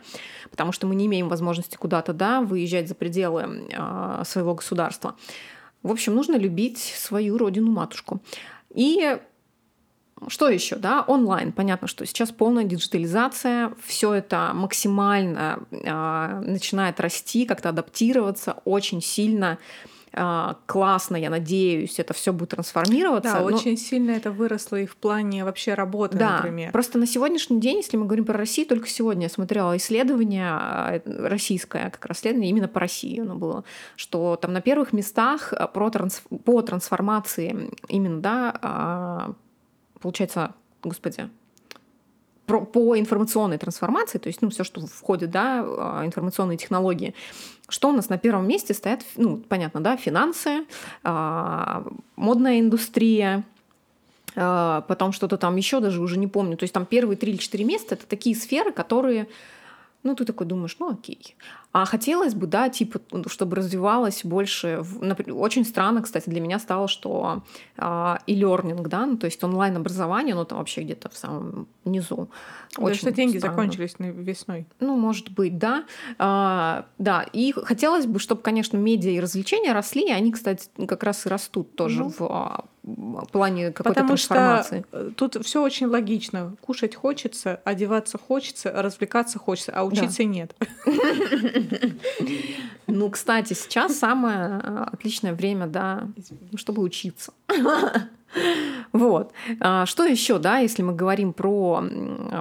потому 0.51 0.73
что 0.73 0.87
мы 0.87 0.95
не 0.95 1.07
имеем 1.07 1.29
возможности 1.29 1.77
куда-то, 1.77 2.13
да, 2.13 2.43
выезжать 2.43 2.87
за 2.87 2.95
пределы 2.95 3.67
э, 3.73 4.23
своего 4.25 4.55
государства. 4.55 5.17
В 5.87 5.91
общем, 5.93 6.15
нужно 6.15 6.37
любить 6.37 6.79
свою 6.79 7.39
родину-матушку. 7.39 8.21
И 8.75 9.19
что 10.29 10.49
еще, 10.49 10.77
да, 10.77 11.03
онлайн. 11.03 11.53
Понятно, 11.53 11.87
что 11.89 12.05
сейчас 12.07 12.33
полная 12.33 12.65
диджитализация, 12.65 13.73
все 13.85 14.15
это 14.15 14.53
максимально 14.55 15.61
э, 15.71 16.41
начинает 16.41 16.99
расти, 17.01 17.45
как-то 17.45 17.69
адаптироваться 17.69 18.57
очень 18.65 19.03
сильно. 19.03 19.59
Классно, 20.67 21.17
я 21.17 21.29
надеюсь, 21.29 21.99
это 21.99 22.15
все 22.15 22.33
будет 22.33 22.51
трансформироваться. 22.51 23.35
Да, 23.35 23.41
но... 23.41 23.57
очень 23.57 23.77
сильно 23.77 24.13
это 24.13 24.31
выросло 24.31 24.77
и 24.77 24.87
в 24.87 24.97
плане 24.97 25.45
вообще 25.45 25.75
работы, 25.75 26.17
да, 26.17 26.37
например. 26.37 26.73
Просто 26.73 26.99
на 26.99 27.07
сегодняшний 27.07 27.61
день, 27.61 27.79
если 27.79 27.97
мы 27.97 28.07
говорим 28.07 28.25
про 28.25 28.37
Россию, 28.39 28.67
только 28.67 28.89
сегодня 28.89 29.25
я 29.25 29.29
смотрела 29.29 29.77
исследование 29.77 30.49
а, 30.49 31.01
российское, 31.05 31.91
как 31.91 32.07
расследование 32.07 32.51
именно 32.51 32.69
по 32.69 32.81
России 32.81 33.21
оно 33.21 33.35
было, 33.35 33.65
что 33.97 34.37
там 34.37 34.53
на 34.53 34.61
первых 34.61 34.93
местах 34.93 35.53
а, 35.53 35.67
про 35.67 35.91
транс... 35.91 36.23
по 36.45 36.63
трансформации 36.63 37.71
именно, 37.89 38.21
да, 38.21 39.35
получается, 40.01 40.55
господи, 40.83 41.29
про, 42.47 42.65
по 42.65 42.99
информационной 42.99 43.59
трансформации, 43.59 44.19
то 44.19 44.29
есть 44.29 44.43
ну, 44.43 44.51
все, 44.51 44.65
что 44.65 44.87
входит, 44.87 45.31
да, 45.31 45.61
информационные 46.05 46.57
технологии, 46.57 47.15
что 47.69 47.89
у 47.89 47.93
нас 47.93 48.09
на 48.09 48.19
первом 48.19 48.47
месте 48.47 48.75
стоят, 48.75 49.03
ну, 49.17 49.39
понятно, 49.39 49.81
да, 49.81 49.97
финансы, 49.97 50.65
а, 51.03 51.85
модная 52.15 52.61
индустрия, 52.61 53.45
а, 54.37 54.83
потом 54.83 55.13
что-то 55.13 55.37
там 55.37 55.57
еще 55.57 55.81
даже 55.81 56.01
уже 56.01 56.19
не 56.19 56.29
помню. 56.29 56.57
То 56.57 56.65
есть 56.65 56.75
там 56.75 56.87
первые 56.87 57.17
три 57.17 57.33
или 57.33 57.39
четыре 57.39 57.65
места 57.65 57.95
это 57.95 58.07
такие 58.07 58.37
сферы, 58.37 58.73
которые 58.73 59.27
ну, 60.03 60.15
ты 60.15 60.25
такой 60.25 60.47
думаешь, 60.47 60.77
ну 60.79 60.91
окей. 60.91 61.35
А 61.77 61.85
хотелось 61.85 62.35
бы, 62.35 62.47
да, 62.47 62.71
типа, 62.71 63.01
чтобы 63.27 63.57
развивалось 63.57 64.25
больше. 64.25 64.83
Например, 64.99 65.37
очень 65.37 65.63
странно, 65.63 66.01
кстати, 66.01 66.31
для 66.31 66.41
меня 66.41 66.59
стало, 66.59 66.89
что 66.89 67.43
э, 67.77 68.15
и 68.27 68.41
learning, 68.41 68.89
да, 68.89 69.05
ну, 69.05 69.19
то 69.19 69.27
есть 69.27 69.45
онлайн-образование, 69.45 70.35
ну, 70.35 70.47
там 70.47 70.57
вообще 70.57 70.81
где-то 70.81 71.11
в 71.11 71.17
самом 71.19 71.69
низу. 71.85 72.31
Очень 72.79 73.01
что 73.01 73.13
деньги 73.13 73.37
странно. 73.37 73.57
закончились 73.57 73.95
весной. 73.99 74.67
Ну, 74.81 74.97
может 74.97 75.31
быть, 75.31 75.59
да. 75.59 75.85
А, 76.19 76.87
да, 76.97 77.27
и 77.35 77.53
хотелось 77.53 78.07
бы, 78.07 78.21
чтобы, 78.21 78.41
конечно, 78.41 78.79
медиа 78.79 79.11
и 79.11 79.21
развлечения 79.21 79.75
росли, 79.75 80.09
и 80.09 80.13
они, 80.13 80.33
кстати, 80.33 80.69
как 80.89 81.03
раз 81.03 81.27
и 81.27 81.29
растут 81.29 81.77
тоже 81.77 82.05
ну. 82.05 82.09
в 82.09 82.23
а, 82.23 82.65
плане 83.33 83.73
какой-то 83.73 84.01
Потому 84.01 84.09
трансформации. 84.09 84.85
Что 84.89 84.99
э, 84.99 85.11
тут 85.17 85.45
все 85.45 85.63
очень 85.63 85.87
логично. 85.87 86.57
Кушать 86.61 86.95
хочется, 86.95 87.61
одеваться 87.65 88.19
хочется, 88.19 88.71
развлекаться 88.71 89.39
хочется, 89.39 89.73
а 89.75 89.85
учиться 89.85 90.19
да. 90.19 90.25
нет. 90.25 90.55
Ну, 92.87 93.11
кстати, 93.11 93.53
сейчас 93.53 93.99
самое 93.99 94.61
э, 94.63 94.85
отличное 94.93 95.35
время, 95.35 95.67
да, 95.67 96.09
чтобы 96.55 96.83
учиться. 96.83 97.33
Вот. 98.93 99.33
А, 99.61 99.87
что 99.87 100.05
еще, 100.05 100.39
да, 100.39 100.59
если 100.59 100.83
мы 100.83 100.95
говорим 100.95 101.33
про 101.33 101.83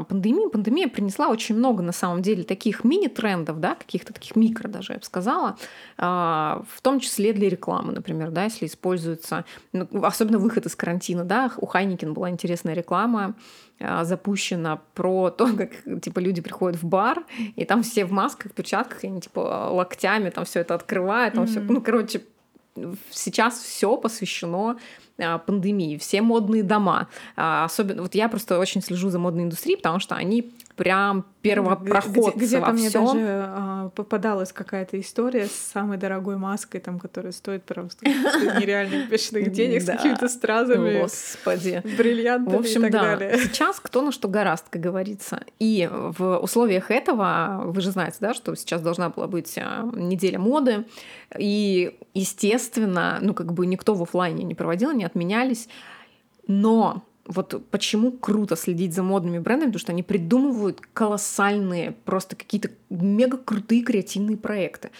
пандемию? 0.09 0.49
Пандемия 0.49 0.87
принесла 0.87 1.27
очень 1.27 1.55
много, 1.55 1.83
на 1.83 1.91
самом 1.91 2.21
деле, 2.21 2.43
таких 2.43 2.83
мини-трендов, 2.83 3.59
да, 3.59 3.75
каких-то 3.75 4.13
таких 4.13 4.35
микро 4.35 4.67
даже, 4.67 4.93
я 4.93 4.99
бы 4.99 5.05
сказала, 5.05 5.57
а, 5.97 6.63
в 6.69 6.81
том 6.81 6.99
числе 6.99 7.33
для 7.33 7.49
рекламы, 7.49 7.93
например, 7.93 8.31
да, 8.31 8.45
если 8.45 8.65
используется, 8.65 9.45
ну, 9.73 9.87
особенно 10.03 10.39
выход 10.39 10.65
из 10.65 10.75
карантина, 10.75 11.23
да, 11.23 11.51
у 11.57 11.65
Хайникин 11.65 12.13
была 12.13 12.29
интересная 12.29 12.73
реклама, 12.73 13.35
а, 13.79 14.03
запущена 14.03 14.81
про 14.93 15.29
то, 15.29 15.47
как 15.57 16.01
типа 16.01 16.19
люди 16.19 16.41
приходят 16.41 16.81
в 16.81 16.85
бар, 16.85 17.25
и 17.55 17.65
там 17.65 17.83
все 17.83 18.05
в 18.05 18.11
масках, 18.11 18.53
перчатках, 18.53 19.03
и 19.03 19.07
они 19.07 19.21
типа 19.21 19.69
локтями 19.71 20.29
там 20.29 20.45
все 20.45 20.61
это 20.61 20.75
открывают, 20.75 21.35
там 21.35 21.43
mm-hmm. 21.43 21.47
все, 21.47 21.59
ну, 21.59 21.81
короче, 21.81 22.21
сейчас 23.11 23.59
все 23.59 23.97
посвящено 23.97 24.77
а, 25.17 25.37
пандемии, 25.37 25.97
все 25.97 26.21
модные 26.21 26.63
дома. 26.63 27.07
А, 27.35 27.65
особенно, 27.65 28.01
вот 28.01 28.15
я 28.15 28.29
просто 28.29 28.59
очень 28.59 28.81
слежу 28.81 29.09
за 29.09 29.19
модной 29.19 29.43
индустрией, 29.43 29.77
потому 29.77 29.99
что 29.99 30.15
они 30.15 30.53
прям 30.75 31.25
первопроходцы 31.41 32.37
где, 32.37 32.59
во 32.59 32.71
мне 32.71 32.89
даже 32.89 33.17
а, 33.17 33.89
попадалась 33.89 34.51
какая-то 34.51 34.99
история 34.99 35.45
с 35.45 35.51
самой 35.51 35.97
дорогой 35.97 36.37
маской, 36.37 36.79
там, 36.79 36.99
которая 36.99 37.31
стоит 37.31 37.63
просто 37.63 38.05
нереальных 38.05 39.09
бешеных 39.09 39.51
денег 39.51 39.81
с 39.81 39.85
какими-то 39.85 40.27
стразами, 40.27 41.01
Господи. 41.01 41.81
бриллиантами 41.97 42.55
в 42.55 42.59
общем, 42.59 42.81
и 42.81 42.83
так 42.83 42.91
да. 42.91 43.01
далее. 43.01 43.37
Сейчас 43.37 43.79
кто 43.79 44.01
на 44.01 44.11
что 44.11 44.27
гораст, 44.27 44.65
как 44.69 44.81
говорится. 44.81 45.41
И 45.59 45.89
в 45.91 46.39
условиях 46.39 46.91
этого, 46.91 47.63
вы 47.65 47.81
же 47.81 47.91
знаете, 47.91 48.17
да, 48.19 48.33
что 48.33 48.55
сейчас 48.55 48.81
должна 48.81 49.09
была 49.09 49.27
быть 49.27 49.57
неделя 49.57 50.39
моды, 50.39 50.85
и, 51.37 51.97
естественно, 52.13 53.19
ну, 53.21 53.33
как 53.33 53.53
бы 53.53 53.65
никто 53.65 53.93
в 53.93 54.01
офлайне 54.01 54.43
не 54.43 54.55
проводил, 54.55 54.91
не 54.91 55.05
отменялись. 55.05 55.69
Но 56.47 57.03
вот 57.25 57.65
почему 57.71 58.11
круто 58.11 58.55
следить 58.55 58.93
за 58.93 59.03
модными 59.03 59.39
брендами, 59.39 59.69
потому 59.69 59.79
что 59.79 59.91
они 59.91 60.03
придумывают 60.03 60.81
колоссальные, 60.93 61.95
просто 62.05 62.35
какие-то 62.35 62.69
мега 62.89 63.37
крутые 63.37 63.83
креативные 63.83 64.37
проекты. 64.37 64.91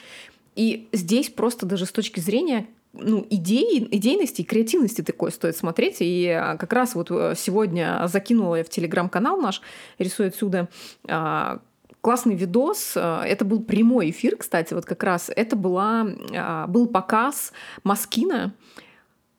И 0.55 0.87
здесь 0.91 1.29
просто 1.29 1.65
даже 1.65 1.85
с 1.85 1.91
точки 1.91 2.19
зрения 2.19 2.67
ну, 2.93 3.25
идеи, 3.29 3.87
идейности 3.91 4.41
и 4.41 4.45
креативности 4.45 5.01
такой 5.01 5.31
стоит 5.31 5.57
смотреть. 5.57 5.97
И 5.99 6.29
а, 6.29 6.57
как 6.57 6.73
раз 6.73 6.95
вот 6.95 7.11
э, 7.11 7.33
сегодня 7.35 8.01
закинула 8.07 8.55
я 8.55 8.63
в 8.63 8.69
телеграм-канал 8.69 9.37
наш 9.37 9.61
«Рисуй 9.99 10.27
отсюда» 10.27 10.69
а, 11.07 11.59
классный 12.01 12.35
видос. 12.35 12.93
Э, 12.95 13.21
это 13.25 13.43
был 13.43 13.61
прямой 13.61 14.11
эфир, 14.11 14.37
кстати, 14.37 14.73
вот 14.73 14.85
как 14.85 15.03
раз. 15.03 15.29
Это 15.35 15.55
была, 15.55 16.07
а, 16.33 16.67
был 16.67 16.87
показ 16.87 17.51
Маскина 17.83 18.53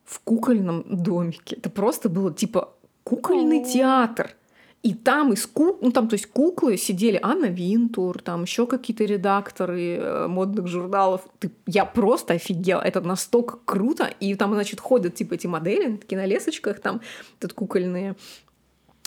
в 0.05 0.21
кукольном 0.21 0.85
домике. 0.89 1.57
Это 1.57 1.71
просто 1.71 2.09
было 2.09 2.33
типа 2.33 2.75
кукольный 3.07 3.65
театр. 3.65 4.35
И 4.83 4.95
там 4.95 5.33
из 5.33 5.47
кук... 5.47 5.79
ну 5.81 5.91
там, 5.91 6.09
то 6.09 6.15
есть 6.15 6.27
куклы 6.27 6.77
сидели 6.77 7.19
Анна 7.23 7.47
Винтур, 7.47 8.21
там 8.21 8.43
еще 8.43 8.67
какие-то 8.67 9.05
редакторы 9.05 9.97
э, 9.97 10.27
модных 10.27 10.67
журналов. 10.67 11.23
Ты... 11.39 11.51
Я 11.67 11.85
просто 11.85 12.35
офигела. 12.35 12.81
Это 12.81 13.01
настолько 13.01 13.59
круто. 13.65 14.11
И 14.21 14.35
там, 14.35 14.55
значит, 14.55 14.81
ходят 14.81 15.15
типа 15.15 15.35
эти 15.35 15.47
модели 15.47 15.97
такие 15.97 16.21
на 16.21 16.27
лесочках 16.27 16.81
там, 16.81 17.01
тут 17.41 17.53
кукольные. 17.53 18.17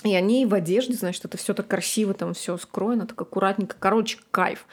И 0.02 0.14
они 0.14 0.46
в 0.46 0.54
одежде, 0.54 0.94
значит, 0.94 1.26
это 1.26 1.36
все 1.36 1.52
так 1.52 1.68
красиво, 1.68 2.14
там 2.14 2.32
все 2.32 2.56
скроено, 2.56 3.06
так 3.06 3.20
аккуратненько. 3.20 3.76
Короче, 3.78 4.18
кайф. 4.30 4.66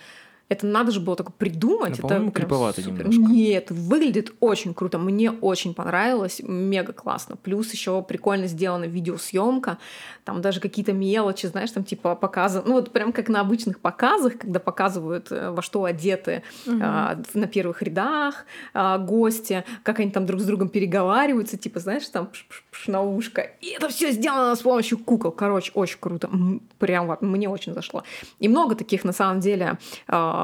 Это 0.49 0.65
надо 0.65 0.91
же 0.91 1.01
было 1.01 1.15
только 1.15 1.31
придумать. 1.31 1.97
Ну, 2.01 2.07
по-моему, 2.07 2.29
это 2.29 2.39
криповато 2.39 2.81
супер. 2.81 3.09
немножко. 3.09 3.33
Нет, 3.33 3.71
выглядит 3.71 4.33
очень 4.39 4.73
круто. 4.73 4.97
Мне 4.97 5.31
очень 5.31 5.73
понравилось, 5.73 6.41
мега 6.43 6.93
классно. 6.93 7.35
Плюс 7.35 7.71
еще 7.73 8.01
прикольно 8.01 8.47
сделана 8.47 8.85
видеосъемка. 8.85 9.77
Там 10.23 10.41
даже 10.41 10.61
какие-то 10.61 10.93
мелочи, 10.93 11.47
знаешь, 11.47 11.71
там 11.71 11.83
типа 11.83 12.15
показы. 12.15 12.61
Ну 12.65 12.73
вот 12.73 12.91
прям 12.91 13.11
как 13.11 13.27
на 13.27 13.41
обычных 13.41 13.79
показах, 13.79 14.37
когда 14.37 14.59
показывают, 14.59 15.31
э, 15.31 15.51
во 15.51 15.61
что 15.61 15.83
одеты 15.83 16.43
Мгм. 16.65 16.81
а, 16.83 17.21
на 17.33 17.47
первых 17.47 17.81
рядах 17.81 18.45
а, 18.73 18.97
гости, 18.97 19.65
как 19.83 19.99
они 19.99 20.11
там 20.11 20.25
друг 20.25 20.39
с 20.41 20.45
другом 20.45 20.69
переговариваются, 20.69 21.57
типа, 21.57 21.79
знаешь, 21.79 22.07
там 22.07 22.27
пш-пш-пш 22.27 22.87
на 22.87 23.01
ушко. 23.01 23.41
И 23.61 23.67
это 23.69 23.89
все 23.89 24.11
сделано 24.11 24.55
с 24.55 24.61
помощью 24.61 24.97
кукол. 24.97 25.31
Короче, 25.31 25.71
очень 25.73 25.97
круто. 25.99 26.29
Прям 26.79 27.07
вот 27.07 27.21
мне 27.21 27.49
очень 27.49 27.73
зашло. 27.73 28.03
И 28.39 28.47
много 28.47 28.75
таких, 28.75 29.03
на 29.03 29.13
самом 29.13 29.39
деле, 29.41 29.77
а, 30.07 30.36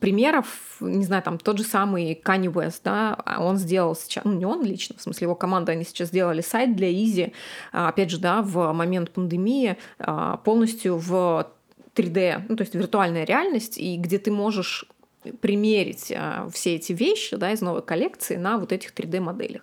примеров. 0.00 0.76
Не 0.80 1.04
знаю, 1.04 1.22
там 1.22 1.38
тот 1.38 1.58
же 1.58 1.64
самый 1.64 2.20
Kanye 2.24 2.52
West, 2.52 2.80
да, 2.84 3.14
а 3.24 3.42
он 3.44 3.56
сделал 3.56 3.94
сейчас, 3.96 4.24
ну 4.24 4.32
не 4.32 4.46
он 4.46 4.64
лично, 4.64 4.96
в 4.98 5.02
смысле 5.02 5.26
его 5.26 5.34
команда, 5.34 5.72
они 5.72 5.84
сейчас 5.84 6.08
сделали 6.08 6.40
сайт 6.40 6.76
для 6.76 6.90
Изи, 6.92 7.32
а, 7.72 7.88
опять 7.88 8.10
же, 8.10 8.18
да, 8.18 8.42
в 8.42 8.72
момент 8.72 9.10
пандемии 9.10 9.76
а, 9.98 10.36
полностью 10.38 10.96
в 10.96 11.46
3D, 11.94 12.42
ну 12.48 12.56
то 12.56 12.62
есть 12.62 12.74
виртуальная 12.74 13.24
реальность, 13.24 13.78
и 13.78 13.96
где 13.96 14.18
ты 14.18 14.30
можешь 14.30 14.84
примерить 15.40 16.12
а, 16.16 16.48
все 16.52 16.76
эти 16.76 16.92
вещи 16.92 17.36
да, 17.36 17.52
из 17.52 17.60
новой 17.60 17.82
коллекции 17.82 18.36
на 18.36 18.58
вот 18.58 18.72
этих 18.72 18.92
3D-моделях. 18.94 19.62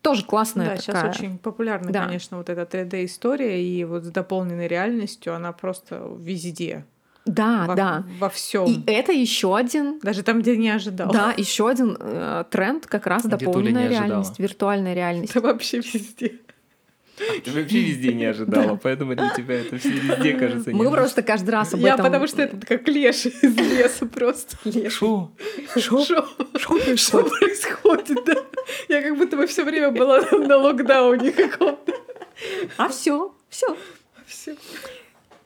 Тоже 0.00 0.24
классная 0.24 0.70
Да, 0.70 0.76
такая. 0.76 1.12
сейчас 1.12 1.16
очень 1.18 1.38
популярна, 1.38 1.90
Да. 1.92 2.06
конечно, 2.06 2.38
вот 2.38 2.48
эта 2.48 2.62
3D-история, 2.62 3.62
и 3.62 3.84
вот 3.84 4.04
с 4.04 4.10
дополненной 4.10 4.68
реальностью 4.68 5.34
она 5.34 5.52
просто 5.52 6.08
везде. 6.18 6.84
Да, 7.28 7.66
во, 7.66 7.74
да. 7.74 8.04
Во 8.18 8.28
всем. 8.28 8.66
И 8.66 8.82
это 8.86 9.12
еще 9.12 9.56
один 9.56 9.98
Даже 10.00 10.22
там, 10.22 10.40
где 10.40 10.56
не 10.56 10.70
ожидал. 10.70 11.12
Да, 11.12 11.34
еще 11.36 11.68
один 11.68 11.96
э, 12.00 12.44
тренд 12.50 12.86
как 12.86 13.06
раз 13.06 13.24
Где 13.24 13.36
дополненная 13.36 13.88
реальность, 13.88 14.38
виртуальная 14.38 14.94
реальность. 14.94 15.36
Это 15.36 15.40
вообще 15.46 15.78
везде. 15.78 16.38
Ты 17.44 17.50
вообще 17.50 17.80
везде 17.82 18.14
не 18.14 18.24
ожидала, 18.26 18.76
поэтому 18.76 19.14
для 19.14 19.30
тебя 19.30 19.60
это 19.60 19.76
все 19.78 19.90
везде 19.90 20.34
кажется. 20.34 20.70
Мы 20.70 20.90
просто 20.90 21.22
каждый 21.22 21.50
раз 21.50 21.74
об 21.74 21.80
Я 21.80 21.94
этом... 21.94 22.06
потому 22.06 22.26
что 22.28 22.42
это 22.42 22.64
как 22.64 22.86
леш 22.86 23.26
из 23.26 23.56
леса 23.56 24.06
просто. 24.06 24.56
Шо? 24.88 25.30
Шо? 25.76 26.26
Что 26.96 27.24
происходит, 27.24 28.24
да? 28.24 28.34
Я 28.88 29.02
как 29.02 29.18
будто 29.18 29.36
бы 29.36 29.46
все 29.46 29.64
время 29.64 29.90
была 29.90 30.20
на 30.30 30.56
локдауне 30.56 31.32
каком-то. 31.32 31.92
А 32.76 32.88
все, 32.88 33.34
все. 33.48 33.76
Всё. 34.26 34.54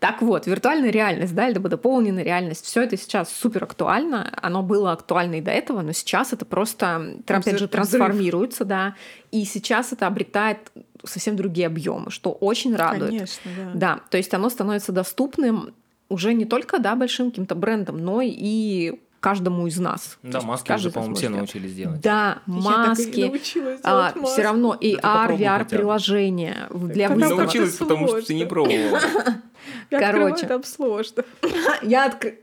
Так 0.02 0.20
вот, 0.20 0.48
виртуальная 0.48 0.90
реальность, 0.90 1.32
да, 1.32 1.48
либо 1.48 1.68
дополненная 1.68 2.24
реальность, 2.24 2.64
все 2.64 2.82
это 2.82 2.96
сейчас 2.96 3.30
супер 3.32 3.62
актуально. 3.62 4.36
Оно 4.42 4.64
было 4.64 4.90
актуально 4.90 5.36
и 5.36 5.40
до 5.40 5.52
этого, 5.52 5.80
но 5.82 5.92
сейчас 5.92 6.32
это 6.32 6.44
просто, 6.44 6.86
тр- 7.24 7.36
опять 7.36 7.60
же, 7.60 7.68
трансформируется, 7.68 8.64
да, 8.64 8.96
и 9.30 9.44
сейчас 9.44 9.92
это 9.92 10.08
обретает 10.08 10.72
совсем 11.04 11.36
другие 11.36 11.68
объемы, 11.68 12.10
что 12.10 12.32
очень 12.32 12.74
радует. 12.74 13.10
Конечно, 13.10 13.50
да. 13.56 13.70
Да, 13.74 14.00
то 14.10 14.16
есть 14.16 14.34
оно 14.34 14.50
становится 14.50 14.90
доступным 14.90 15.72
уже 16.08 16.34
не 16.34 16.46
только 16.46 16.80
да, 16.80 16.96
большим 16.96 17.30
каким-то 17.30 17.54
брендом, 17.54 18.04
но 18.04 18.22
и 18.24 18.98
каждому 19.22 19.66
из 19.68 19.78
нас. 19.78 20.18
Да, 20.22 20.38
есть 20.38 20.46
маски 20.46 20.66
каждый 20.66 20.86
уже, 20.88 20.94
по-моему, 20.94 21.14
все 21.14 21.28
научились 21.30 21.74
делать. 21.74 22.00
Да, 22.00 22.38
Я 22.46 22.62
так 22.62 22.98
и 22.98 23.06
не 23.06 23.24
маски. 23.30 23.54
делать 23.84 23.84
маску. 23.84 24.26
все 24.26 24.42
равно 24.42 24.74
и 24.74 24.96
Да 24.96 25.26
AR, 25.26 25.38
VR 25.38 25.68
приложения 25.68 26.66
для 26.70 27.08
Там 27.08 27.16
выставок. 27.18 27.20
как-то 27.20 27.34
научилась, 27.36 27.76
потому 27.76 28.08
что 28.08 28.22
ты 28.22 28.34
не 28.34 28.44
пробовала. 28.44 28.98
Я 29.90 29.98
открываю, 29.98 30.30
короче. 30.34 30.46
там 30.46 30.64
сложно. 30.64 31.24
Я, 31.82 32.08
откры- 32.08 32.38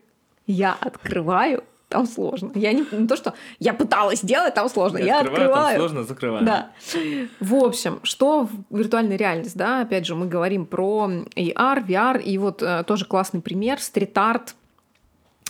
я 0.48 0.74
открываю, 0.80 1.64
там 1.90 2.06
сложно. 2.08 2.52
Я 2.56 2.72
не, 2.74 2.86
не 2.92 3.08
то, 3.08 3.16
что 3.18 3.34
я 3.60 3.74
пыталась 3.74 4.20
сделать, 4.22 4.54
там 4.54 4.70
сложно. 4.70 4.98
Я, 5.00 5.20
открываю, 5.20 5.36
там 5.50 5.50
открываю. 5.52 5.78
сложно, 5.80 6.04
закрываю. 6.06 6.46
Да. 6.46 6.72
В 7.40 7.56
общем, 7.56 8.00
что 8.04 8.48
в 8.48 8.76
виртуальной 8.76 9.18
реальность, 9.18 9.58
да, 9.58 9.82
опять 9.82 10.06
же, 10.06 10.16
мы 10.16 10.28
говорим 10.28 10.66
про 10.66 11.10
AR, 11.36 11.86
VR, 11.86 12.22
и 12.22 12.38
вот 12.38 12.64
э, 12.64 12.84
тоже 12.88 13.06
классный 13.06 13.42
пример, 13.42 13.80
стрит-арт, 13.82 14.56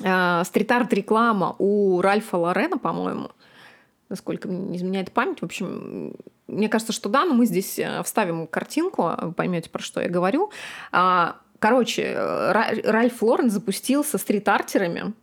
э, 0.02 0.44
стрит-арт 0.46 0.94
реклама 0.94 1.56
у 1.60 2.02
Ральфа 2.02 2.38
Лорена, 2.38 2.78
по-моему, 2.78 3.32
насколько 4.10 4.48
не 4.48 4.78
изменяет 4.78 5.12
память. 5.12 5.42
В 5.42 5.46
общем, 5.46 6.14
мне 6.48 6.70
кажется, 6.70 6.94
что 6.94 7.10
да, 7.10 7.26
но 7.26 7.34
мы 7.34 7.46
здесь 7.46 7.78
э, 7.80 8.02
вставим 8.04 8.48
картинку, 8.48 9.12
поймете, 9.36 9.70
про 9.70 9.82
что 9.82 10.02
я 10.02 10.10
говорю. 10.10 10.52
А, 10.92 11.38
Короче, 11.60 12.04
э, 12.04 12.52
Ра- 12.52 12.90
Ральф 12.90 13.22
Лорен 13.22 13.50
запустил 13.50 14.04
со 14.04 14.18
стрит-артерами 14.18 15.14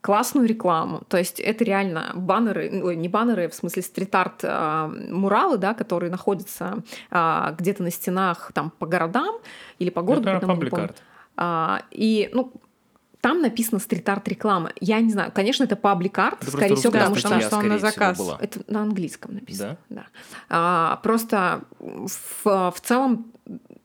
классную 0.00 0.48
рекламу. 0.48 1.02
То 1.08 1.18
есть 1.18 1.40
это 1.40 1.62
реально 1.64 2.12
баннеры, 2.14 2.80
ой, 2.82 2.96
не 2.96 3.08
баннеры, 3.08 3.48
в 3.48 3.54
смысле 3.54 3.82
стрит-арт 3.82 4.40
а, 4.44 4.88
муралы, 4.88 5.58
да, 5.58 5.74
которые 5.74 6.10
находятся 6.10 6.78
а, 7.10 7.54
где-то 7.58 7.82
на 7.82 7.90
стенах 7.90 8.52
там 8.54 8.70
по 8.70 8.86
городам 8.86 9.36
или 9.78 9.90
по 9.90 10.00
городу. 10.00 10.30
Это 10.30 10.40
по-моему, 10.40 10.62
не 10.62 10.70
паблик 10.70 10.70
помню. 10.70 10.84
арт. 10.84 11.02
А, 11.36 11.82
и, 11.90 12.30
ну, 12.32 12.52
там 13.20 13.42
написано 13.42 13.78
стрит-арт 13.78 14.26
реклама. 14.28 14.72
Я 14.80 15.00
не 15.00 15.10
знаю, 15.10 15.30
конечно, 15.32 15.64
это 15.64 15.76
паблик-арт, 15.76 16.48
скорее 16.48 16.76
всего, 16.76 16.92
потому 16.92 17.16
что... 17.16 17.40
что 17.40 17.56
он 17.58 17.68
на 17.68 17.78
заказ. 17.78 18.18
была. 18.18 18.38
Это 18.40 18.60
на 18.66 18.82
английском 18.82 19.34
написано. 19.34 19.76
Да? 19.88 19.96
Да. 19.96 20.06
А, 20.48 20.96
просто 21.02 21.62
в, 21.78 22.44
в 22.44 22.80
целом, 22.82 23.26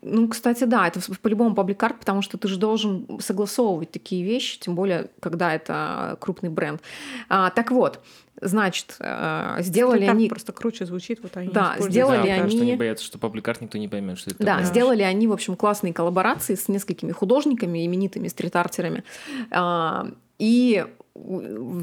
ну, 0.08 0.28
кстати, 0.28 0.64
да, 0.66 0.88
это 0.88 1.00
по-любому 1.22 1.56
пабликарт, 1.56 2.00
потому 2.00 2.22
что 2.22 2.38
ты 2.38 2.48
же 2.48 2.58
должен 2.58 3.20
согласовывать 3.20 3.90
такие 3.92 4.24
вещи, 4.24 4.60
тем 4.60 4.76
более, 4.76 5.10
когда 5.20 5.54
это 5.54 6.18
крупный 6.22 6.50
бренд. 6.50 6.80
А, 7.28 7.50
так 7.50 7.72
вот, 7.72 8.00
значит, 8.42 8.98
э, 9.00 9.58
сделали 9.62 10.06
они... 10.06 10.28
просто 10.30 10.52
круче 10.54 10.86
звучит, 10.86 11.20
вот 11.24 11.36
они 11.38 11.50
Да, 11.50 11.76
сделали 11.80 12.28
да, 12.28 12.34
потому 12.36 12.50
что 12.50 12.60
они- 12.62 12.72
они 12.72 12.78
боятся, 12.78 13.04
что 13.06 13.18
пабликарт 13.18 13.62
никто 13.62 13.78
не 13.78 13.88
поймет, 13.88 14.18
что 14.20 14.30
это 14.32 14.40
Да, 14.44 14.52
такое. 14.58 14.66
сделали 14.66 15.02
они, 15.02 15.28
в 15.28 15.34
общем, 15.34 15.56
классные 15.56 15.94
коллаборации 15.94 16.56
с 16.56 16.68
несколькими 16.68 17.12
художниками, 17.12 17.86
именитыми 17.86 18.28
стрит-артерами. 18.28 19.04
А, 19.52 20.08
И 20.38 20.86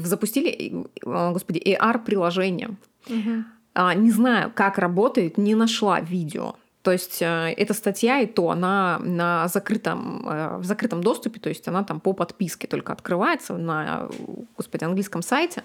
запустили, 0.03 0.85
э, 1.03 1.31
господи, 1.31 1.57
AR-приложение. 1.59 2.75
Мгм. 3.09 3.45
А, 3.73 3.95
Не 3.95 4.11
знаю, 4.11 4.51
как 4.53 4.77
работает, 4.77 5.37
не 5.39 5.55
нашла 5.55 5.99
видео. 5.99 6.55
То 6.83 6.91
есть 6.91 7.21
э, 7.21 7.53
эта 7.57 7.73
статья 7.73 8.19
и 8.19 8.25
то, 8.27 8.49
она 8.49 8.99
на 8.99 9.47
закрытом, 9.47 10.27
э, 10.27 10.57
в 10.57 10.65
закрытом 10.65 11.01
доступе, 11.01 11.39
то 11.39 11.47
есть 11.47 11.65
она 11.67 11.83
там 11.85 12.01
по 12.01 12.11
подписке 12.11 12.67
только 12.67 12.91
открывается 12.91 13.57
на, 13.57 14.09
господи, 14.57 14.83
английском 14.83 15.21
сайте. 15.21 15.63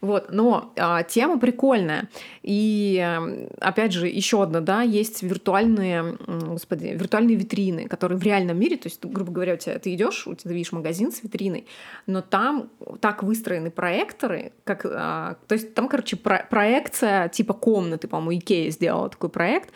Вот, 0.00 0.26
но 0.30 0.72
а, 0.76 1.02
тема 1.02 1.38
прикольная. 1.38 2.10
И 2.42 2.98
э, 3.02 3.48
опять 3.58 3.92
же, 3.92 4.06
еще 4.06 4.42
одна, 4.42 4.60
да, 4.60 4.82
есть 4.82 5.22
виртуальные, 5.22 6.18
господи, 6.26 6.88
виртуальные 6.88 7.36
витрины, 7.36 7.88
которые 7.88 8.18
в 8.18 8.22
реальном 8.22 8.58
мире, 8.58 8.76
то 8.76 8.88
есть, 8.88 9.02
грубо 9.04 9.32
говоря, 9.32 9.54
у 9.54 9.56
тебя 9.56 9.78
ты 9.78 9.94
идешь, 9.94 10.26
у 10.26 10.34
тебя 10.34 10.52
видишь 10.52 10.72
магазин 10.72 11.12
с 11.12 11.22
витриной, 11.22 11.66
но 12.06 12.20
там 12.20 12.70
так 13.00 13.22
выстроены 13.22 13.70
проекторы, 13.70 14.52
как, 14.64 14.84
а, 14.84 15.36
то 15.46 15.54
есть 15.54 15.74
там, 15.74 15.88
короче, 15.88 16.16
про- 16.16 16.46
проекция 16.50 17.28
типа 17.28 17.54
комнаты, 17.54 18.08
по-моему, 18.08 18.38
Икея 18.38 18.70
сделала 18.70 19.08
такой 19.08 19.30
проект, 19.30 19.70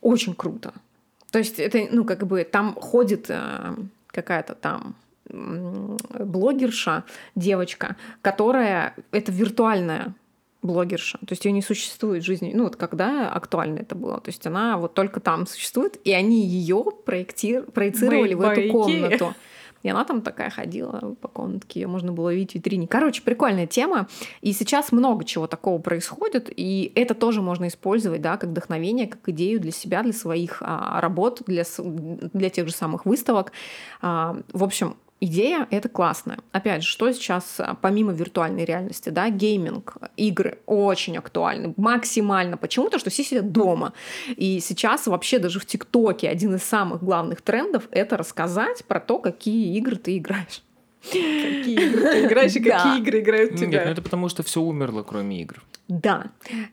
очень 0.00 0.34
круто. 0.34 0.72
То 1.30 1.38
есть 1.38 1.58
это, 1.58 1.86
ну, 1.90 2.04
как 2.04 2.26
бы 2.26 2.44
там 2.44 2.74
ходит 2.74 3.26
э, 3.28 3.74
какая-то 4.08 4.54
там 4.54 4.94
блогерша, 5.28 7.04
девочка, 7.34 7.96
которая 8.22 8.94
это 9.10 9.32
виртуальная 9.32 10.14
блогерша. 10.62 11.18
То 11.18 11.30
есть 11.30 11.44
ее 11.44 11.52
не 11.52 11.62
существует 11.62 12.22
в 12.22 12.26
жизни. 12.26 12.52
Ну, 12.54 12.64
вот 12.64 12.76
когда 12.76 13.30
актуально 13.30 13.80
это 13.80 13.94
было. 13.94 14.20
То 14.20 14.28
есть 14.28 14.46
она 14.46 14.78
вот 14.78 14.94
только 14.94 15.20
там 15.20 15.46
существует, 15.46 15.98
и 16.04 16.12
они 16.12 16.46
ее 16.46 16.84
проектир... 17.04 17.62
проецировали 17.64 18.34
Made 18.34 18.36
в 18.36 18.42
эту 18.42 18.72
комнату. 18.72 19.34
И 19.82 19.88
она 19.88 20.04
там 20.04 20.22
такая 20.22 20.50
ходила 20.50 21.14
по 21.20 21.28
комнатке, 21.28 21.80
ее 21.80 21.86
можно 21.86 22.12
было 22.12 22.34
видеть 22.34 22.52
в 22.52 22.54
витрине. 22.56 22.86
Короче, 22.88 23.22
прикольная 23.22 23.66
тема. 23.66 24.08
И 24.40 24.52
сейчас 24.52 24.92
много 24.92 25.24
чего 25.24 25.46
такого 25.46 25.80
происходит, 25.80 26.50
и 26.54 26.92
это 26.94 27.14
тоже 27.14 27.42
можно 27.42 27.68
использовать, 27.68 28.20
да, 28.20 28.36
как 28.36 28.50
вдохновение, 28.50 29.06
как 29.06 29.28
идею 29.28 29.60
для 29.60 29.72
себя, 29.72 30.02
для 30.02 30.12
своих 30.12 30.58
а, 30.60 31.00
работ, 31.00 31.42
для, 31.46 31.64
для 31.78 32.50
тех 32.50 32.66
же 32.66 32.74
самых 32.74 33.06
выставок. 33.06 33.52
А, 34.00 34.36
в 34.52 34.64
общем, 34.64 34.96
идея 35.20 35.66
это 35.70 35.88
классная. 35.88 36.38
Опять 36.52 36.82
же, 36.82 36.88
что 36.88 37.10
сейчас 37.12 37.56
а, 37.58 37.74
помимо 37.80 38.12
виртуальной 38.12 38.64
реальности, 38.64 39.08
да, 39.08 39.30
гейминг, 39.30 39.96
игры 40.16 40.58
очень 40.66 41.16
актуальны, 41.16 41.74
максимально. 41.76 42.56
Почему? 42.56 42.90
то 42.90 42.98
что 42.98 43.10
все 43.10 43.24
сидят 43.24 43.52
дома. 43.52 43.92
И 44.36 44.60
сейчас 44.60 45.06
вообще 45.06 45.38
даже 45.38 45.60
в 45.60 45.66
ТикТоке 45.66 46.28
один 46.28 46.54
из 46.54 46.62
самых 46.62 47.02
главных 47.02 47.42
трендов 47.42 47.88
это 47.90 48.16
рассказать 48.16 48.84
про 48.84 49.00
то, 49.00 49.18
какие 49.18 49.76
игры 49.76 49.96
ты 49.96 50.16
играешь. 50.16 50.62
Какие 51.10 51.88
игры 51.88 52.00
ты 52.02 52.26
играешь 52.26 52.56
и 52.56 52.60
какие 52.60 52.98
игры 53.00 53.20
играют 53.20 53.52
Нет, 53.52 53.60
ну 53.60 53.66
тебя? 53.66 53.82
это 53.84 54.02
потому 54.02 54.28
что 54.28 54.42
все 54.42 54.60
умерло, 54.60 55.02
кроме 55.02 55.40
игр. 55.42 55.62
Да. 55.88 56.26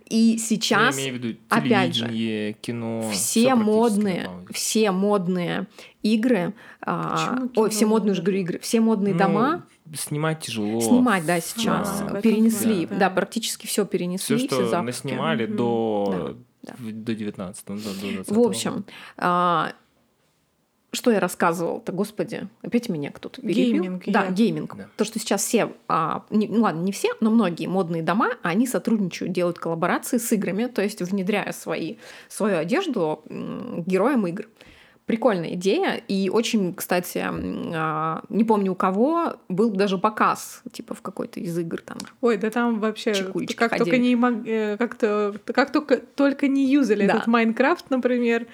И 0.09 0.37
сейчас, 0.39 0.97
Я 0.97 1.03
имею 1.03 1.19
в 1.19 1.23
виду 1.23 1.39
опять 1.49 1.93
же, 1.95 2.05
телевидение, 2.05 2.53
кино. 2.53 3.09
все 3.11 3.53
модные, 3.55 4.29
все 4.51 4.91
модные 4.91 5.67
игры, 6.01 6.53
а, 6.81 7.15
Почему 7.37 7.51
ой, 7.55 7.69
все 7.69 7.85
модные 7.85 8.13
уже 8.13 8.21
говорю 8.23 8.39
игры, 8.41 8.59
все 8.59 8.79
модные 8.81 9.13
Ну, 9.13 9.19
дома 9.19 9.65
Снимать 9.95 10.39
тяжело. 10.39 10.81
снимать, 10.81 11.25
да, 11.25 11.39
сейчас 11.39 12.01
А, 12.01 12.05
в 12.05 12.07
этом 12.09 12.21
перенесли, 12.23 12.87
да. 12.87 12.95
да. 12.95 13.09
практически 13.11 13.67
все 13.67 13.85
перенесли, 13.85 14.37
Все, 14.37 14.47
все, 14.47 14.55
что 14.55 14.67
запуски. 14.67 14.85
наснимали 15.07 15.45
Мгм. 15.45 15.55
до, 15.57 16.37
Да, 16.63 16.73
до 16.79 17.13
19 17.13 17.65
до, 17.67 17.73
до 17.75 18.11
20 18.13 18.31
В 18.35 18.39
общем, 18.39 18.85
а, 19.17 19.73
что 20.93 21.11
я 21.11 21.19
рассказывала-то, 21.19 21.91
господи, 21.91 22.47
опять 22.61 22.87
меня 22.87 23.11
кто-то 23.11 23.41
перебил. 23.41 23.81
Гейминг, 23.83 24.03
Да, 24.07 24.25
я. 24.25 24.31
гейминг. 24.31 24.75
Да. 24.77 24.87
То, 24.95 25.03
что 25.05 25.19
сейчас 25.19 25.43
все, 25.43 25.71
а, 25.87 26.23
не- 26.29 26.47
ну 26.47 26.61
ладно, 26.61 26.81
не 26.81 26.91
все, 26.91 27.09
но 27.19 27.31
многие 27.31 27.67
модные 27.67 28.03
дома, 28.03 28.29
они 28.43 28.67
сотрудничают, 28.67 29.33
делают 29.33 29.57
коллаборации 29.59 30.17
с 30.19 30.31
играми, 30.31 30.67
то 30.67 30.81
есть 30.83 31.01
внедряя 31.01 31.51
свои, 31.51 31.95
свою 32.29 32.57
одежду 32.57 33.23
героям 33.29 34.27
игр. 34.27 34.45
Прикольная 35.05 35.53
идея. 35.55 36.01
И 36.07 36.29
очень, 36.29 36.73
кстати, 36.73 37.21
а, 37.25 38.21
не 38.29 38.43
помню 38.45 38.71
у 38.71 38.75
кого, 38.75 39.35
был 39.49 39.69
даже 39.71 39.97
показ, 39.97 40.61
типа 40.71 40.95
в 40.95 41.01
какой-то 41.01 41.41
из 41.41 41.57
игр 41.57 41.81
там. 41.81 41.97
Ой, 42.21 42.37
да 42.37 42.49
там 42.49 42.79
вообще 42.79 43.13
Чекулечки 43.13 43.53
как 43.55 43.71
ходили. 43.71 43.83
только 43.85 43.97
не 44.01 44.15
мог- 44.15 44.47
э, 44.47 44.77
как 44.77 44.95
то 44.95 45.35
как 45.53 45.71
только 45.73 45.97
только 45.97 46.47
не 46.47 46.65
юзали 46.71 47.05
Да. 47.05 47.15
этот 47.15 47.27
Майнкрафт, 47.27 47.89
например. 47.89 48.47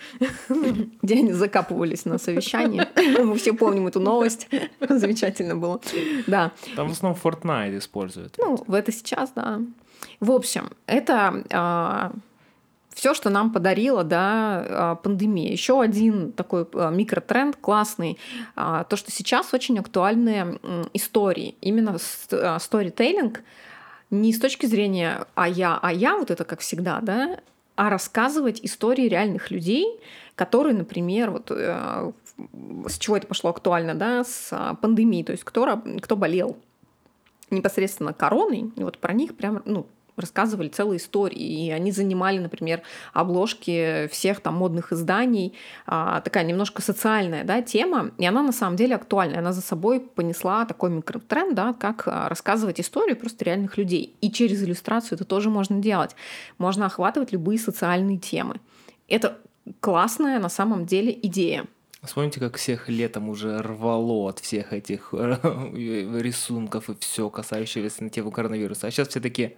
где 1.02 1.16
они 1.16 1.34
закапывались 1.34 2.06
на 2.06 2.18
совещании. 2.18 2.82
Мы 3.24 3.36
все 3.36 3.54
помним 3.54 3.88
эту 3.88 4.00
новость. 4.00 4.48
Замечательно 4.90 5.56
было. 5.56 5.80
Да. 6.28 6.52
Там 6.76 6.90
в 6.90 6.92
основном 6.94 7.20
Fortnite 7.22 7.78
используют. 7.78 8.36
Ну, 8.40 8.64
в 8.66 8.74
это 8.74 8.92
сейчас, 8.92 9.32
да. 9.36 9.60
В 10.20 10.32
общем, 10.32 10.70
это 10.88 12.12
все, 13.00 13.14
что 13.14 13.30
нам 13.30 13.54
подарила 13.54 14.04
да, 14.04 14.66
а, 14.68 14.96
пандемия. 14.96 15.54
Еще 15.54 15.80
один 15.80 16.34
такой 16.34 16.68
а, 16.74 16.90
микротренд 16.90 17.56
классный. 17.56 18.18
а, 18.58 18.84
То, 18.84 18.98
что 18.98 19.10
сейчас 19.10 19.54
очень 19.54 19.80
актуальны 19.80 20.60
истории. 20.94 21.56
Именно 21.62 21.98
сторителлинг 22.60 23.42
не 24.10 24.34
с 24.34 24.40
точки 24.40 24.66
зрения 24.66 25.26
«а 25.34 25.48
я, 25.48 25.80
а 25.82 25.94
я», 25.94 26.18
вот 26.18 26.30
это 26.30 26.44
как 26.44 26.60
всегда, 26.60 27.00
да, 27.02 27.40
а 27.78 27.90
рассказывать 27.90 28.60
истории 28.64 29.08
реальных 29.08 29.50
людей, 29.50 29.88
которые, 30.36 30.76
например, 30.76 31.32
вот 31.32 31.52
э, 31.52 32.12
с 32.88 32.98
чего 32.98 33.16
это 33.16 33.28
пошло 33.28 33.52
актуально, 33.52 33.96
да, 33.96 34.26
с 34.26 34.76
пандемией, 34.82 35.24
то 35.24 35.32
есть 35.32 35.46
кто, 35.46 35.82
кто 36.02 36.18
болел 36.18 36.58
непосредственно 37.50 38.12
короной, 38.12 38.72
и 38.76 38.84
вот 38.84 38.98
про 38.98 39.14
них 39.14 39.38
прям, 39.38 39.62
ну, 39.64 39.86
рассказывали 40.20 40.68
целые 40.70 40.98
истории, 40.98 41.40
и 41.40 41.72
они 41.72 41.92
занимали, 41.92 42.40
например, 42.40 42.82
обложки 43.14 44.08
всех 44.12 44.40
там 44.42 44.56
модных 44.56 44.92
изданий, 44.92 45.54
а, 45.86 46.22
такая 46.22 46.44
немножко 46.44 46.82
социальная, 46.82 47.44
да, 47.44 47.62
тема, 47.62 48.12
и 48.18 48.26
она 48.26 48.44
на 48.44 48.52
самом 48.52 48.76
деле 48.76 48.96
актуальная, 48.96 49.40
она 49.40 49.54
за 49.54 49.62
собой 49.62 50.00
понесла 50.00 50.66
такой 50.66 50.90
микротренд, 50.90 51.56
да, 51.56 51.74
как 51.74 52.08
а, 52.08 52.30
рассказывать 52.30 52.80
историю 52.80 53.18
просто 53.18 53.46
реальных 53.46 53.78
людей, 53.78 54.16
и 54.22 54.32
через 54.32 54.64
иллюстрацию 54.64 55.16
это 55.16 55.26
тоже 55.26 55.50
можно 55.50 55.80
делать, 55.80 56.16
можно 56.58 56.86
охватывать 56.86 57.32
любые 57.32 57.60
социальные 57.60 58.18
темы. 58.18 58.56
Это 59.08 59.38
классная 59.80 60.40
на 60.40 60.50
самом 60.50 60.86
деле 60.86 61.18
идея. 61.24 61.66
Вспомните, 62.02 62.40
как 62.40 62.56
всех 62.56 62.88
летом 62.88 63.28
уже 63.28 63.62
рвало 63.62 64.30
от 64.30 64.40
всех 64.40 64.72
этих 64.72 65.14
рисунков 65.14 66.90
и 66.90 66.96
все, 67.00 67.30
касающегося 67.30 68.04
на 68.04 68.10
тему 68.10 68.32
коронавируса. 68.32 68.88
А 68.88 68.92
сейчас 68.92 69.10
все 69.10 69.20
такие, 69.20 69.58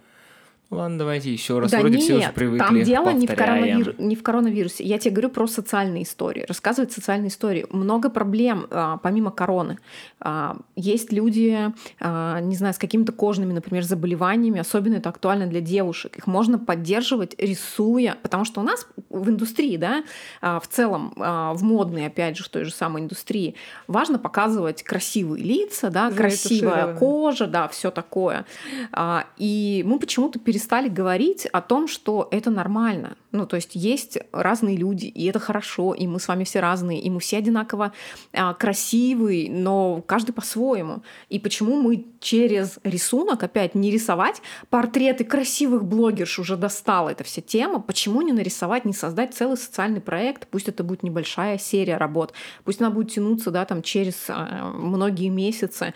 ладно, 0.72 0.98
давайте 0.98 1.32
еще 1.32 1.58
раз. 1.58 1.70
да 1.70 1.78
Вроде 1.80 1.96
нет, 1.96 2.04
все 2.04 2.18
уже 2.18 2.32
привыкли. 2.32 2.58
там 2.64 2.82
дело 2.82 3.10
не 3.10 3.26
в, 3.26 3.30
повторяем». 3.30 3.80
коронавир- 3.82 3.94
не 4.02 4.16
в 4.16 4.22
коронавирусе. 4.22 4.84
Я 4.84 4.98
тебе 4.98 5.12
говорю 5.12 5.28
про 5.30 5.46
социальные 5.46 6.02
истории. 6.02 6.44
Рассказывать 6.48 6.92
социальные 6.92 7.28
истории. 7.28 7.66
Много 7.70 8.10
проблем 8.10 8.66
а, 8.70 8.96
помимо 8.98 9.30
короны. 9.30 9.78
А, 10.20 10.56
есть 10.76 11.12
люди, 11.12 11.72
а, 12.00 12.40
не 12.40 12.56
знаю, 12.56 12.74
с 12.74 12.78
какими-то 12.78 13.12
кожными, 13.12 13.52
например, 13.52 13.84
заболеваниями. 13.84 14.60
Особенно 14.60 14.96
это 14.96 15.08
актуально 15.10 15.46
для 15.46 15.60
девушек. 15.60 16.16
Их 16.16 16.26
можно 16.26 16.58
поддерживать, 16.58 17.34
рисуя. 17.38 18.16
Потому 18.22 18.44
что 18.44 18.60
у 18.60 18.64
нас 18.64 18.86
в 19.10 19.28
индустрии, 19.28 19.76
да, 19.76 20.02
а, 20.40 20.58
в 20.58 20.66
целом, 20.68 21.12
а, 21.18 21.52
в 21.54 21.62
модной, 21.62 22.06
опять 22.06 22.36
же, 22.36 22.44
в 22.44 22.48
той 22.48 22.64
же 22.64 22.72
самой 22.72 23.02
индустрии, 23.02 23.54
важно 23.86 24.18
показывать 24.18 24.82
красивые 24.82 25.44
лица, 25.44 25.90
да, 25.90 26.10
красивая 26.10 26.94
кожа, 26.96 27.46
да, 27.46 27.68
все 27.68 27.90
такое. 27.90 28.46
А, 28.92 29.26
И 29.36 29.82
мы 29.86 29.98
почему-то 29.98 30.38
перестали 30.38 30.61
говорить 30.88 31.46
о 31.46 31.60
том, 31.60 31.88
что 31.88 32.28
это 32.30 32.50
нормально. 32.50 33.16
Ну, 33.32 33.46
то 33.46 33.56
есть 33.56 33.70
есть 33.74 34.18
разные 34.32 34.76
люди, 34.76 35.06
и 35.06 35.26
это 35.26 35.38
хорошо, 35.38 35.94
и 35.94 36.06
мы 36.06 36.20
с 36.20 36.28
вами 36.28 36.44
все 36.44 36.60
разные, 36.60 37.00
и 37.00 37.08
мы 37.10 37.20
все 37.20 37.38
одинаково 37.38 37.92
а, 38.32 38.54
красивые, 38.54 39.50
но 39.50 40.02
каждый 40.02 40.32
по-своему. 40.32 41.02
И 41.28 41.38
почему 41.38 41.80
мы 41.80 42.06
через 42.20 42.78
рисунок, 42.84 43.42
опять 43.42 43.74
не 43.74 43.90
рисовать 43.90 44.42
портреты 44.70 45.24
красивых 45.24 45.84
блогерш 45.84 46.38
уже 46.38 46.56
достала 46.56 47.08
эта 47.08 47.24
вся 47.24 47.40
тема, 47.40 47.80
почему 47.80 48.22
не 48.22 48.32
нарисовать, 48.32 48.84
не 48.84 48.92
создать 48.92 49.34
целый 49.34 49.56
социальный 49.56 50.00
проект, 50.00 50.46
пусть 50.48 50.68
это 50.68 50.84
будет 50.84 51.02
небольшая 51.02 51.58
серия 51.58 51.96
работ, 51.96 52.32
пусть 52.64 52.80
она 52.80 52.90
будет 52.90 53.12
тянуться, 53.12 53.50
да, 53.50 53.64
там 53.64 53.82
через 53.82 54.26
а, 54.28 54.70
многие 54.74 55.28
месяцы, 55.28 55.94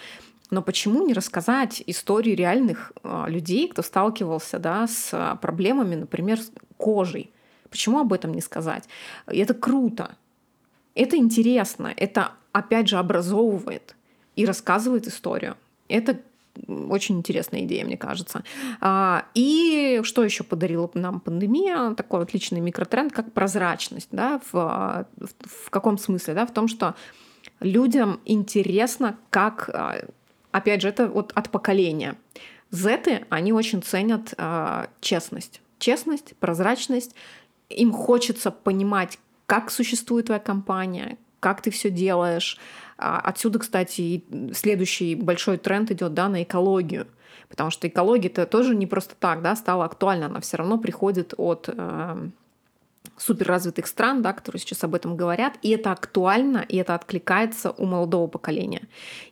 но 0.51 0.63
почему 0.63 1.07
не 1.07 1.13
рассказать 1.13 1.83
истории 1.87 2.33
реальных 2.33 2.93
а, 3.03 3.27
людей, 3.29 3.69
кто 3.69 3.83
сталкивался 3.83 4.59
да, 4.59 4.87
с 4.87 5.11
а, 5.13 5.37
проблемами, 5.37 5.95
например, 5.97 6.41
с 6.41 6.51
кожей? 6.77 7.33
Почему 7.71 7.99
об 8.01 8.13
этом 8.13 8.33
не 8.33 8.41
сказать? 8.41 8.85
Это 9.27 9.55
круто. 9.55 10.17
Это 10.95 11.17
интересно. 11.17 11.93
Это, 11.97 12.33
опять 12.53 12.89
же, 12.89 12.97
образовывает 12.97 13.97
и 14.37 14.47
рассказывает 14.47 15.07
историю. 15.09 15.57
Это 15.89 16.21
очень 16.89 17.19
интересная 17.19 17.65
идея, 17.65 17.85
мне 17.85 17.97
кажется. 17.99 18.43
А, 18.81 19.27
И 19.35 20.01
что 20.05 20.25
еще 20.25 20.43
подарила 20.45 20.89
нам 20.95 21.21
пандемия? 21.21 21.93
Такой 21.95 22.23
отличный 22.23 22.61
микротренд, 22.61 23.13
как 23.13 23.33
прозрачность. 23.33 24.09
Да? 24.13 24.41
В, 24.53 25.07
в- 25.17 25.67
в 25.67 25.71
каком 25.71 25.99
смысле? 25.99 26.35
Да? 26.35 26.47
В 26.47 26.53
том, 26.55 26.69
что 26.69 26.95
людям 27.61 28.21
интересно, 28.25 29.19
как 29.31 29.69
опять 30.57 30.83
же, 30.83 30.89
это 30.89 31.09
вот 31.09 31.33
от 31.35 31.51
поколения. 31.51 32.17
Зеты, 32.71 33.27
они 33.29 33.53
очень 33.53 33.83
ценят 33.83 34.35
а, 34.39 34.89
честность. 35.01 35.61
Честность, 35.79 36.35
прозрачность. 36.39 37.15
Им 37.69 37.93
хочется 37.93 38.51
понимать, 38.51 39.19
как 39.47 39.71
существует 39.71 40.27
твоя 40.27 40.41
компания, 40.41 41.19
как 41.41 41.63
ты 41.63 41.71
все 41.71 41.91
делаешь. 41.91 42.59
А, 42.99 43.21
Отсюда, 43.21 43.59
кстати, 43.59 44.25
следующий 44.55 45.15
большой 45.15 45.59
тренд 45.59 45.91
идет 45.91 46.15
да, 46.15 46.29
на 46.29 46.43
экологию. 46.43 47.07
Потому 47.49 47.71
что 47.71 47.87
экология 47.87 48.29
это 48.29 48.47
тоже 48.47 48.75
не 48.75 48.87
просто 48.87 49.15
так, 49.19 49.43
да, 49.43 49.55
стала 49.55 49.85
актуальна, 49.85 50.27
она 50.27 50.41
все 50.41 50.57
равно 50.57 50.79
приходит 50.79 51.33
от 51.37 51.69
э, 51.69 52.29
суперразвитых 53.19 53.87
стран, 53.87 54.23
да, 54.23 54.33
которые 54.33 54.61
сейчас 54.61 54.85
об 54.85 54.95
этом 54.95 55.17
говорят, 55.17 55.55
и 55.63 55.71
это 55.71 55.93
актуально, 55.93 56.65
и 56.69 56.77
это 56.77 56.95
откликается 56.95 57.71
у 57.73 57.87
молодого 57.87 58.27
поколения. 58.27 58.83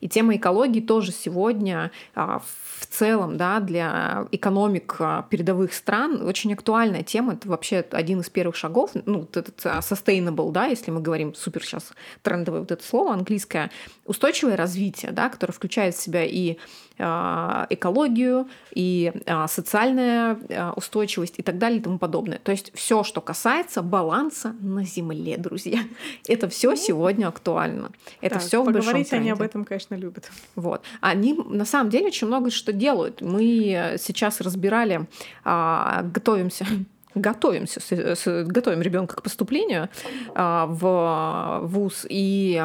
И 0.00 0.08
тема 0.08 0.36
экологии 0.36 0.80
тоже 0.80 1.12
сегодня 1.12 1.90
а, 2.14 2.40
в 2.40 2.86
целом 2.86 3.36
да, 3.36 3.60
для 3.60 4.26
экономик 4.32 4.96
а, 4.98 5.26
передовых 5.28 5.74
стран 5.74 6.22
очень 6.22 6.52
актуальная 6.54 7.02
тема. 7.02 7.34
Это 7.34 7.48
вообще 7.48 7.84
один 7.90 8.20
из 8.20 8.30
первых 8.30 8.56
шагов, 8.56 8.92
ну, 9.04 9.20
вот 9.20 9.36
этот 9.36 9.60
а, 9.64 9.80
sustainable, 9.80 10.50
да, 10.50 10.66
если 10.66 10.90
мы 10.90 11.00
говорим 11.00 11.34
супер 11.34 11.62
сейчас 11.62 11.92
трендовое 12.22 12.60
вот 12.60 12.70
это 12.70 12.82
слово 12.82 13.12
английское, 13.12 13.70
устойчивое 14.06 14.56
развитие, 14.56 15.12
да, 15.12 15.28
которое 15.28 15.52
включает 15.52 15.94
в 15.94 16.00
себя 16.00 16.24
и 16.24 16.56
экологию, 16.96 18.46
и 18.72 19.12
социальная 19.48 20.38
устойчивость 20.76 21.34
и 21.38 21.42
так 21.42 21.58
далее 21.58 21.80
и 21.80 21.82
тому 21.82 21.98
подобное. 21.98 22.38
То 22.38 22.52
есть 22.52 22.70
все, 22.72 23.02
что 23.02 23.20
касается 23.20 23.73
баланса 23.82 24.54
на 24.60 24.84
Земле, 24.84 25.36
друзья, 25.36 25.80
это 26.28 26.48
все 26.48 26.74
сегодня 26.76 27.28
актуально. 27.28 27.90
Это 28.20 28.38
все 28.38 28.62
в 28.62 28.66
большом 28.66 28.82
Поговорить 28.82 29.12
они 29.12 29.30
об 29.30 29.42
этом, 29.42 29.64
конечно, 29.64 29.94
любят. 29.94 30.30
Вот. 30.54 30.82
Они 31.00 31.34
на 31.34 31.64
самом 31.64 31.90
деле 31.90 32.06
очень 32.06 32.26
много 32.26 32.50
что 32.50 32.72
делают. 32.72 33.20
Мы 33.20 33.96
сейчас 33.98 34.40
разбирали, 34.40 35.06
а, 35.44 36.02
готовимся 36.02 36.66
готовимся, 37.14 37.80
готовим 38.44 38.82
ребенка 38.82 39.16
к 39.16 39.22
поступлению 39.22 39.88
а, 40.34 40.66
в 40.66 41.60
вуз 41.66 42.06
и 42.08 42.62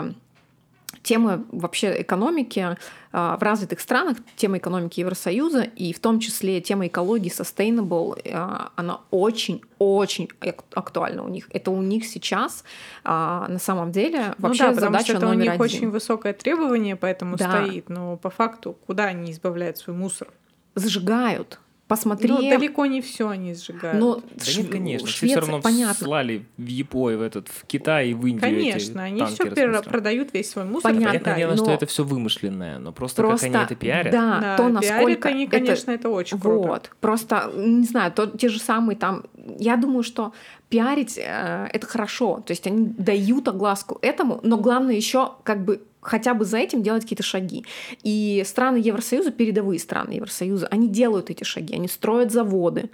тема 1.04 1.44
вообще 1.52 2.02
экономики 2.02 2.78
а, 3.12 3.38
в 3.38 3.44
развитых 3.44 3.80
странах, 3.80 4.18
тема 4.36 4.58
экономики 4.58 5.00
Евросоюза 5.00 5.62
и 5.64 5.94
в 5.94 6.00
том 6.00 6.20
числе 6.20 6.62
тема 6.62 6.88
экологии, 6.88 7.32
sustainable, 7.32 8.20
а, 8.34 8.72
она 8.76 9.00
очень-очень 9.12 10.30
актуальна 10.74 11.24
у 11.24 11.28
них. 11.28 11.48
Это 11.52 11.72
у 11.72 11.82
них 11.82 12.06
сейчас 12.06 12.64
а, 13.04 13.48
на 13.48 13.60
самом 13.60 13.92
деле 13.92 14.36
вообще 14.38 14.68
ну 14.68 14.76
да, 14.76 14.80
задача 14.82 15.04
что 15.06 15.14
это 15.18 15.26
номер 15.26 15.38
у 15.38 15.42
них 15.42 15.52
один. 15.52 15.62
очень 15.62 15.90
высокое 15.90 16.34
требование, 16.34 16.96
поэтому 16.96 17.38
Да. 17.38 17.50
стоит. 17.66 17.90
Но 17.90 18.18
по 18.18 18.30
факту, 18.30 18.78
куда 18.86 19.06
они 19.06 19.32
избавляют 19.32 19.78
свой 19.78 19.96
мусор? 19.96 20.28
Зажигают. 20.76 21.60
Посмотри. 21.90 22.30
Ну, 22.30 22.38
далеко 22.38 22.86
не 22.86 23.02
все 23.02 23.30
они 23.30 23.56
сжигают. 23.56 24.00
Но 24.00 24.18
Да 24.18 24.22
Шв- 24.38 24.62
нет, 24.62 24.70
конечно. 24.72 25.08
Все 25.08 25.18
Швеция, 25.18 25.42
все 25.42 25.52
равно 25.52 25.62
понятно. 25.64 26.06
слали 26.06 26.46
в 26.56 26.66
Японию, 26.68 27.18
в 27.20 27.22
этот, 27.24 27.48
в 27.48 27.66
Китай 27.66 28.12
и 28.12 28.14
в 28.14 28.28
Индию 28.28 28.60
эти 28.60 28.70
Конечно, 28.70 29.04
они 29.04 29.26
все 29.26 29.82
продают 29.82 30.32
весь 30.32 30.52
свой 30.52 30.66
мусор. 30.66 30.92
Понятно. 30.94 31.08
Понятное 31.10 31.36
дело, 31.36 31.56
что 31.58 31.66
но- 31.66 31.74
это 31.74 31.88
все 31.88 32.04
вымышленное, 32.04 32.78
но 32.78 32.92
просто, 32.92 33.24
Просто, 33.24 33.48
как 33.48 33.56
они 33.56 33.64
это 33.66 33.76
пиарят. 33.76 34.12
да, 34.12 34.40
Да, 34.40 34.58
то, 34.58 34.70
насколько 34.70 35.30
они, 35.30 35.46
это- 35.46 35.52
конечно, 35.58 35.90
это 35.90 36.10
очень 36.10 36.40
круто. 36.40 36.68
Вот. 36.68 36.92
Просто, 37.02 37.52
не 37.56 37.86
знаю, 37.86 38.12
то, 38.12 38.28
те 38.28 38.50
же 38.50 38.60
самые 38.60 38.96
там... 38.96 39.24
Я 39.58 39.76
думаю, 39.76 40.04
что 40.04 40.32
пиарить 40.70 41.18
э, 41.18 41.68
это 41.74 41.88
хорошо. 41.88 42.44
То 42.46 42.52
есть 42.52 42.68
они 42.68 42.86
дают 42.86 43.48
огласку 43.48 43.98
этому, 44.04 44.40
но 44.44 44.58
главное 44.58 44.94
еще 44.94 45.32
как 45.44 45.66
бы 45.66 45.82
хотя 46.02 46.34
бы 46.34 46.46
за 46.46 46.58
этим 46.58 46.82
делать 46.84 47.04
какие-то 47.04 47.24
шаги. 47.24 47.66
И 48.04 48.44
страны 48.46 48.78
Евросоюза, 48.78 49.32
передовые 49.32 49.80
страны 49.80 50.14
Евросоюза, 50.14 50.68
они 50.68 50.88
делают 50.88 51.30
эти 51.30 51.44
шаги, 51.44 51.76
они 51.76 51.88
строят 51.88 52.32
заводы 52.32 52.90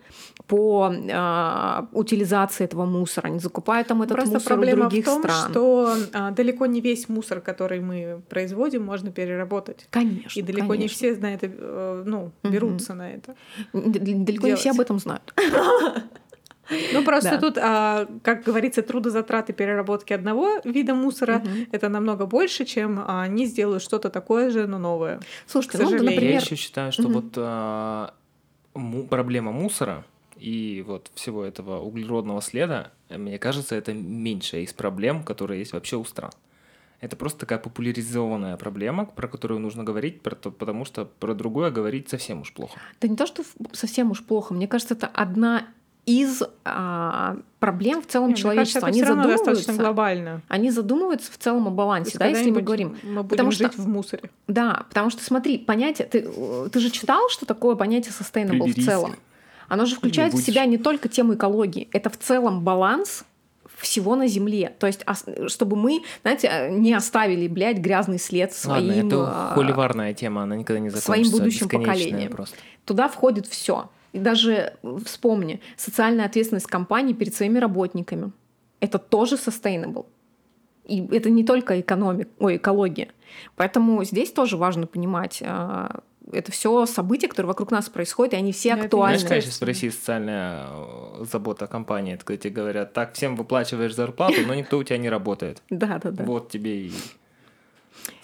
по 0.47 0.91
э, 0.91 1.81
утилизации 1.91 2.63
этого 2.65 2.85
мусора, 2.85 3.27
они 3.27 3.39
закупают 3.39 3.87
там 3.87 4.01
этот 4.01 4.15
Просто 4.17 4.33
мусор 4.33 4.47
проблема 4.47 4.85
у 4.85 4.89
других 4.89 5.05
в 5.05 5.07
том, 5.09 5.19
стран. 5.23 5.51
что 5.51 5.95
а, 6.13 6.31
далеко 6.31 6.65
не 6.65 6.81
весь 6.81 7.09
мусор, 7.09 7.41
который 7.41 7.79
мы 7.79 8.21
производим, 8.29 8.83
можно 8.83 9.11
переработать. 9.11 9.87
Конечно, 9.89 10.39
И 10.39 10.43
далеко 10.43 10.75
не 10.75 10.87
конечно. 10.87 10.95
все 10.95 11.15
на 11.15 11.33
это, 11.33 12.03
ну, 12.05 12.31
берутся 12.43 12.93
на 12.93 13.11
это. 13.11 13.35
Далеко 13.73 14.47
не 14.47 14.55
все 14.55 14.63
делать. 14.65 14.77
об 14.77 14.79
этом 14.81 14.99
знают. 14.99 15.33
Ну, 16.93 17.03
просто 17.03 17.31
Да. 17.31 17.37
тут, 17.39 17.57
а, 17.57 18.07
как 18.23 18.43
говорится, 18.43 18.81
трудозатраты 18.81 19.53
переработки 19.53 20.13
одного 20.13 20.59
вида 20.63 20.93
мусора 20.95 21.39
Мгм. 21.39 21.67
это 21.71 21.89
намного 21.89 22.25
больше, 22.25 22.65
чем 22.65 22.99
а, 22.99 23.23
они 23.23 23.45
сделают 23.45 23.83
что-то 23.83 24.09
такое 24.09 24.49
же, 24.49 24.67
но 24.67 24.77
новое. 24.77 25.19
Слушайте, 25.47 25.77
К 25.77 25.81
ну, 25.81 25.89
сожалению. 25.89 26.11
Я 26.11 26.15
например, 26.21 26.41
еще 26.41 26.55
считаю, 26.55 26.91
что 26.91 27.03
Мгм. 27.03 27.13
вот 27.13 27.33
а, 27.37 28.13
му- 28.73 29.03
проблема 29.03 29.51
мусора 29.51 30.03
и 30.37 30.83
вот 30.87 31.11
всего 31.15 31.43
этого 31.45 31.79
углеродного 31.79 32.41
следа, 32.41 32.91
мне 33.09 33.37
кажется, 33.39 33.75
это 33.75 33.93
меньшая 33.93 34.61
из 34.61 34.73
проблем, 34.73 35.23
которые 35.23 35.59
есть 35.59 35.73
вообще 35.73 35.95
у 35.97 36.03
стран. 36.05 36.31
Это 37.01 37.15
просто 37.17 37.39
такая 37.41 37.59
популяризованная 37.59 38.57
проблема, 38.57 39.05
про 39.05 39.27
которую 39.27 39.59
нужно 39.59 39.83
говорить, 39.83 40.21
про 40.21 40.33
то- 40.35 40.49
потому 40.51 40.85
что 40.85 41.05
про 41.05 41.33
другое 41.35 41.69
говорить 41.69 42.09
совсем 42.09 42.41
уж 42.41 42.51
плохо. 42.53 42.79
Да 43.01 43.07
не 43.07 43.15
то, 43.15 43.27
что 43.27 43.43
совсем 43.73 44.11
уж 44.11 44.23
плохо. 44.23 44.53
Мне 44.53 44.67
кажется, 44.67 44.93
это 44.95 45.07
одна 45.07 45.67
из 46.05 46.43
а, 46.63 47.37
проблем 47.59 48.01
в 48.01 48.05
целом 48.05 48.27
Не, 48.29 48.33
мне 48.33 48.41
кажется, 48.43 48.43
человечества. 48.79 48.79
это 48.79 48.87
Они 48.87 49.03
равно 49.03 49.23
достаточно 49.23 49.53
задумываются. 49.73 49.83
глобально. 49.83 50.41
Они 50.47 50.69
задумываются 50.71 51.31
в 51.31 51.37
целом 51.37 51.67
о 51.67 51.71
балансе, 51.71 52.17
да, 52.19 52.27
если 52.27 52.51
мы 52.51 52.61
говорим. 52.61 52.97
Мы 53.03 53.13
будем 53.23 53.27
Потому 53.29 53.51
что- 53.51 53.63
жить 53.65 53.77
в 53.77 53.87
мусоре. 53.87 54.29
Да, 54.47 54.83
потому 54.89 55.09
что 55.09 55.23
смотри, 55.23 55.57
понятие, 55.57 56.07
ты, 56.07 56.21
ты 56.69 56.79
же 56.79 56.91
читал, 56.91 57.27
что 57.29 57.45
такое 57.47 57.75
понятие 57.75 58.13
sustainable 58.17 58.59
в 58.59 58.63
Приберись. 58.65 58.85
целом? 58.85 59.15
Оно 59.67 59.85
же 59.85 59.95
включает 59.95 60.33
в 60.33 60.41
себя 60.43 60.65
не 60.65 60.77
только 60.77 61.09
тему 61.09 61.33
экологии, 61.33 61.89
это 61.91 62.11
в 62.11 62.17
целом 62.17 62.61
баланс 62.61 63.23
всего 63.79 64.15
на 64.15 64.27
Земле. 64.27 64.73
То 64.79 64.85
есть, 64.87 65.01
ос- 65.07 65.25
чтобы 65.51 65.75
мы, 65.75 66.03
знаете, 66.21 66.69
не 66.71 66.93
оставили, 66.93 67.47
блядь, 67.47 67.79
грязный 67.79 68.19
след 68.19 68.53
своим... 68.53 68.87
Ладно, 68.95 69.07
это 69.07 69.25
а, 69.27 69.51
холиварная 69.55 70.13
тема, 70.13 70.43
она 70.43 70.55
никогда 70.55 70.79
не 70.79 70.91
своим 70.91 71.25
закончится. 71.25 71.37
будущим 71.37 71.65
бесконечная 71.67 71.95
поколениям. 71.95 72.31
Просто. 72.31 72.55
Туда 72.85 73.07
входит 73.09 73.47
все. 73.47 73.89
И 74.15 74.19
даже 74.19 74.51
э, 74.81 74.97
вспомни, 75.03 75.59
социальная 75.75 76.25
ответственность 76.25 76.67
компании 76.67 77.13
перед 77.13 77.35
своими 77.35 77.59
работниками. 77.59 78.31
Это 78.79 78.97
тоже 78.97 79.35
sustainable. 79.35 80.05
И 80.85 81.05
это 81.11 81.29
не 81.29 81.43
только 81.43 81.81
экономик, 81.81 82.29
ой, 82.39 82.55
экология. 82.55 83.09
Поэтому 83.57 84.01
здесь 84.05 84.31
тоже 84.31 84.55
важно 84.55 84.87
понимать, 84.87 85.43
а, 85.45 85.99
это 86.31 86.53
все 86.53 86.85
события, 86.85 87.27
которые 87.27 87.49
вокруг 87.49 87.71
нас 87.71 87.89
происходят, 87.89 88.33
и 88.33 88.37
они 88.37 88.53
все 88.53 88.69
это 88.69 88.83
актуальны. 88.83 89.17
Знаешь, 89.17 89.29
конечно, 89.29 89.51
спроси 89.51 89.89
социальная 89.89 90.67
э, 90.69 91.25
забота 91.29 91.67
компании, 91.67 92.13
это 92.13 92.23
когда 92.23 92.41
тебе 92.41 92.53
говорят, 92.53 92.93
так, 92.93 93.15
всем 93.15 93.35
выплачиваешь 93.35 93.93
зарплату, 93.93 94.35
но 94.47 94.53
никто 94.53 94.77
у 94.77 94.83
тебя 94.83 94.97
не 94.97 95.09
работает. 95.09 95.61
Да, 95.69 95.99
да, 96.01 96.11
да. 96.11 96.23
Вот 96.23 96.49
тебе 96.49 96.87
и 96.87 96.93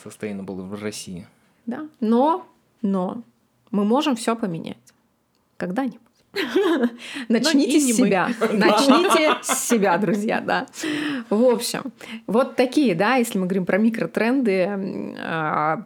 sustainable 0.02 0.62
в 0.62 0.82
России. 0.82 1.28
да. 1.66 1.90
Но, 2.00 2.48
но 2.82 3.24
мы 3.72 3.84
можем 3.84 4.16
все 4.16 4.38
поменять. 4.38 4.78
Когда-нибудь. 5.62 6.00
Начните 7.30 7.80
с 7.80 7.96
себя. 7.96 8.30
Начните 8.52 9.36
с 9.44 9.68
себя, 9.68 9.96
друзья, 10.00 10.42
да. 10.42 10.66
В 11.30 11.44
общем, 11.44 11.84
вот 12.26 12.56
такие, 12.56 12.96
да, 12.96 13.18
если 13.18 13.38
мы 13.38 13.46
говорим 13.46 13.68
про 13.68 13.78
микротренды, 13.78 15.16
а, 15.20 15.84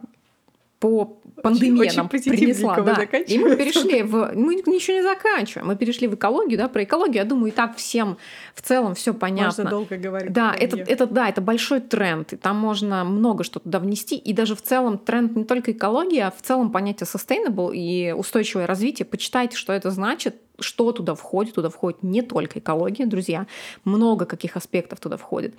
по 0.86 1.18
пандемии 1.42 1.80
очень 1.80 1.96
нам 1.96 2.08
позитивненько 2.08 2.44
принесла, 2.44 2.80
да. 2.80 3.18
И 3.18 3.38
мы 3.38 3.56
перешли 3.56 4.02
в... 4.02 4.32
Мы 4.34 4.54
ничего 4.54 4.98
не 4.98 5.02
заканчиваем. 5.02 5.66
Мы 5.66 5.74
перешли 5.74 6.06
в 6.06 6.14
экологию, 6.14 6.56
да, 6.56 6.68
про 6.68 6.84
экологию, 6.84 7.16
я 7.16 7.24
думаю, 7.24 7.52
и 7.52 7.54
так 7.54 7.76
всем 7.76 8.18
в 8.54 8.62
целом 8.62 8.94
все 8.94 9.12
понятно. 9.12 9.64
Можно 9.64 9.70
долго 9.70 9.96
говорить. 9.96 10.32
Да, 10.32 10.54
это, 10.58 10.76
это, 10.76 11.06
да, 11.06 11.28
это 11.28 11.40
большой 11.40 11.80
тренд, 11.80 12.32
и 12.34 12.36
там 12.36 12.56
можно 12.56 13.02
много 13.02 13.42
что 13.42 13.58
туда 13.58 13.80
внести. 13.80 14.16
И 14.16 14.32
даже 14.32 14.54
в 14.54 14.62
целом 14.62 14.98
тренд 14.98 15.34
не 15.34 15.44
только 15.44 15.72
экологии, 15.72 16.20
а 16.20 16.30
в 16.30 16.40
целом 16.40 16.70
понятие 16.70 17.06
sustainable 17.06 17.74
и 17.74 18.12
устойчивое 18.12 18.66
развитие. 18.66 19.06
Почитайте, 19.06 19.56
что 19.56 19.72
это 19.72 19.90
значит, 19.90 20.36
что 20.60 20.92
туда 20.92 21.16
входит. 21.16 21.54
Туда 21.54 21.68
входит 21.68 22.04
не 22.04 22.22
только 22.22 22.60
экология, 22.60 23.06
друзья, 23.06 23.46
много 23.84 24.24
каких 24.24 24.56
аспектов 24.56 25.00
туда 25.00 25.16
входит. 25.16 25.54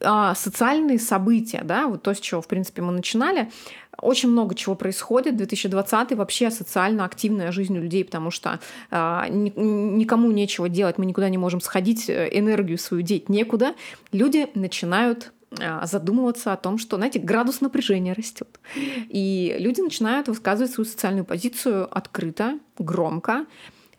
А, 0.00 0.34
социальные 0.34 0.98
события, 0.98 1.62
да, 1.64 1.88
вот 1.88 2.02
то, 2.02 2.14
с 2.14 2.20
чего, 2.20 2.40
в 2.40 2.46
принципе, 2.46 2.82
мы 2.82 2.92
начинали, 2.92 3.50
очень 4.00 4.28
много 4.28 4.54
чего 4.54 4.74
происходит. 4.76 5.36
2020 5.36 6.12
вообще 6.12 6.50
социально 6.50 7.04
активная 7.04 7.50
жизнь 7.50 7.76
у 7.76 7.80
людей, 7.80 8.04
потому 8.04 8.30
что 8.30 8.60
ни- 8.92 9.58
никому 9.58 10.30
нечего 10.30 10.68
делать, 10.68 10.98
мы 10.98 11.06
никуда 11.06 11.28
не 11.28 11.38
можем 11.38 11.60
сходить, 11.60 12.08
э, 12.08 12.28
энергию 12.30 12.78
свою 12.78 13.02
деть 13.02 13.28
некуда. 13.28 13.74
Люди 14.12 14.46
начинают 14.54 15.32
а, 15.60 15.86
задумываться 15.86 16.52
о 16.52 16.56
том, 16.56 16.78
что, 16.78 16.96
знаете, 16.96 17.18
градус 17.18 17.60
напряжения 17.60 18.12
растет. 18.12 18.60
И 18.76 19.56
люди 19.58 19.80
начинают 19.80 20.28
высказывать 20.28 20.72
свою 20.72 20.86
социальную 20.86 21.24
позицию 21.24 21.88
открыто, 21.96 22.58
громко. 22.78 23.46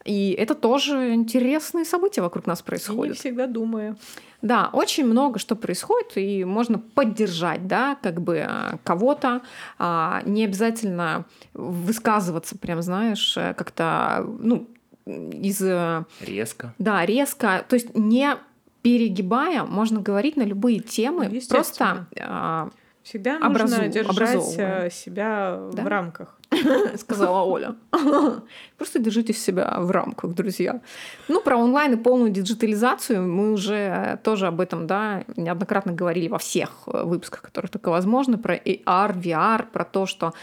И 0.09 0.31
это 0.31 0.55
тоже 0.55 1.13
интересные 1.13 1.85
события 1.85 2.21
вокруг 2.23 2.47
нас 2.47 2.63
происходят. 2.63 3.15
всегда 3.17 3.45
думаю. 3.45 3.95
Да, 4.41 4.69
очень 4.73 5.05
много 5.05 5.37
что 5.37 5.55
происходит, 5.55 6.13
и 6.17 6.45
можно 6.45 6.79
поддержать, 6.79 7.67
да, 7.67 7.95
как 8.01 8.19
бы 8.21 8.39
а, 8.39 8.77
кого-то, 8.83 9.41
а, 9.77 10.21
не 10.25 10.45
обязательно 10.45 11.25
высказываться, 11.53 12.57
прям, 12.57 12.81
знаешь, 12.81 13.37
э, 13.37 13.53
как-то, 13.53 14.25
ну, 14.39 14.67
из, 15.05 15.61
э, 15.61 16.05
Резко. 16.21 16.73
да, 16.79 17.05
резко, 17.05 17.63
то 17.69 17.75
есть 17.75 17.95
не 17.95 18.35
перегибая, 18.81 19.63
можно 19.63 20.01
говорить 20.01 20.37
на 20.37 20.43
любые 20.43 20.79
темы, 20.79 21.29
Ну, 21.31 21.39
просто 21.49 22.07
а, 22.19 22.69
Всегда 23.03 23.37
Образу- 23.37 23.75
нужно 23.75 23.87
держать 23.89 24.11
образовывая. 24.17 24.85
э, 24.87 24.89
себя 24.91 25.59
Да. 25.73 25.83
в 25.83 25.87
рамках. 25.87 26.38
сказала 26.97 27.41
Оля. 27.41 27.75
Просто 28.77 28.99
держите 28.99 29.33
себя 29.33 29.77
в 29.79 29.91
рамках, 29.91 30.33
друзья. 30.33 30.81
Ну, 31.27 31.41
про 31.41 31.57
онлайн 31.57 31.93
и 31.93 31.97
полную 31.97 32.31
диджитализацию 32.31 33.21
мы 33.21 33.51
уже 33.51 34.19
тоже 34.23 34.47
об 34.47 34.59
этом, 34.59 34.87
да, 34.87 35.23
неоднократно 35.35 35.93
говорили 35.93 36.27
во 36.27 36.37
всех 36.37 36.83
э, 36.87 37.03
выпусках, 37.03 37.41
которые 37.41 37.69
только 37.69 37.89
возможно, 37.89 38.37
про 38.37 38.55
AR, 38.55 39.19
VR, 39.19 39.67
про 39.71 39.85
то, 39.85 40.05
что 40.05 40.33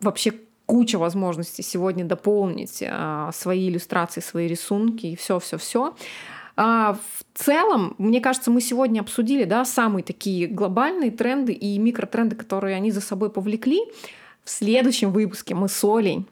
вообще 0.00 0.32
куча 0.66 0.98
возможностей 0.98 1.62
сегодня 1.62 2.04
дополнить 2.04 2.84
а, 2.86 3.32
свои 3.32 3.70
иллюстрации, 3.70 4.20
свои 4.20 4.46
рисунки 4.46 5.06
и 5.06 5.16
все, 5.16 5.38
все, 5.38 5.56
все. 5.56 5.94
в 6.56 6.98
целом, 7.32 7.94
мне 7.96 8.20
кажется, 8.20 8.50
мы 8.50 8.60
сегодня 8.60 9.00
обсудили, 9.00 9.44
да, 9.44 9.64
самые 9.64 10.04
такие 10.04 10.46
глобальные 10.46 11.10
тренды 11.10 11.54
и 11.54 11.78
микротренды, 11.78 12.36
которые 12.36 12.76
они 12.76 12.90
за 12.90 13.00
собой 13.00 13.30
повлекли. 13.30 13.80
В 14.48 14.50
следующем 14.50 15.12
выпуске 15.12 15.54
мы 15.54 15.68
с 15.68 15.84
Олей 15.84 16.26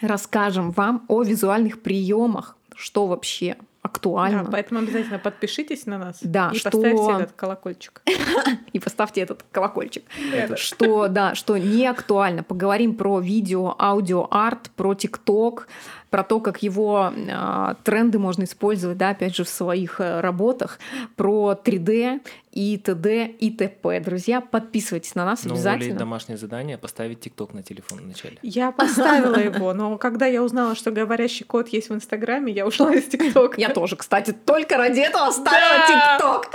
расскажем 0.00 0.70
вам 0.70 1.04
о 1.08 1.22
визуальных 1.22 1.82
приемах, 1.82 2.56
что 2.74 3.06
вообще 3.06 3.58
актуально. 3.82 4.44
Да, 4.44 4.50
поэтому 4.50 4.80
обязательно 4.80 5.18
подпишитесь 5.18 5.84
на 5.84 5.98
нас 5.98 6.20
Да, 6.22 6.50
и 6.54 6.56
что- 6.56 6.70
поставьте 6.70 7.12
этот 7.12 7.32
колокольчик. 7.32 8.02
И 8.72 8.80
поставьте 8.80 9.20
этот 9.20 9.44
колокольчик. 9.52 10.04
Что, 10.56 11.08
да, 11.08 11.34
что 11.34 11.58
не 11.58 11.86
актуально. 11.86 12.42
Поговорим 12.42 12.94
про 12.96 13.20
видео, 13.20 13.76
аудио, 13.78 14.26
арт, 14.30 14.70
про 14.74 14.94
ТикТок, 14.94 15.68
про 16.14 16.22
то, 16.22 16.38
как 16.38 16.62
его 16.62 17.12
э, 17.12 17.74
тренды 17.82 18.20
можно 18.20 18.44
использовать, 18.44 18.96
да, 18.96 19.10
опять 19.10 19.34
же, 19.34 19.42
в 19.42 19.48
своих 19.48 20.00
э, 20.00 20.20
работах, 20.20 20.78
про 21.16 21.58
3D 21.60 22.20
и 22.52 22.78
т.д. 22.78 23.26
и 23.26 23.50
т.п. 23.50 23.98
Друзья, 23.98 24.40
подписывайтесь 24.40 25.16
на 25.16 25.24
нас 25.24 25.42
Но 25.42 25.54
обязательно. 25.54 25.98
домашнее 25.98 26.38
задание 26.38 26.78
поставить 26.78 27.18
ТикТок 27.18 27.52
на 27.52 27.64
телефон 27.64 27.98
вначале. 28.04 28.38
Я 28.42 28.70
поставила 28.70 29.40
его, 29.40 29.74
но 29.74 29.98
когда 29.98 30.26
я 30.26 30.44
узнала, 30.44 30.76
что 30.76 30.92
говорящий 30.92 31.44
кот 31.44 31.66
есть 31.70 31.90
в 31.90 31.94
Инстаграме, 31.96 32.52
я 32.52 32.64
ушла 32.64 32.94
из 32.94 33.06
ТикТока. 33.06 33.60
Я 33.60 33.70
тоже, 33.70 33.96
кстати, 33.96 34.30
только 34.30 34.76
ради 34.76 35.00
этого 35.00 35.26
оставила 35.26 35.84
ТикТок. 35.88 36.48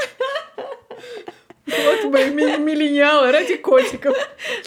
Вот 1.69 2.11
мы 2.11 2.57
миллениалы 2.57 3.31
ради 3.31 3.57
котиков. 3.57 4.15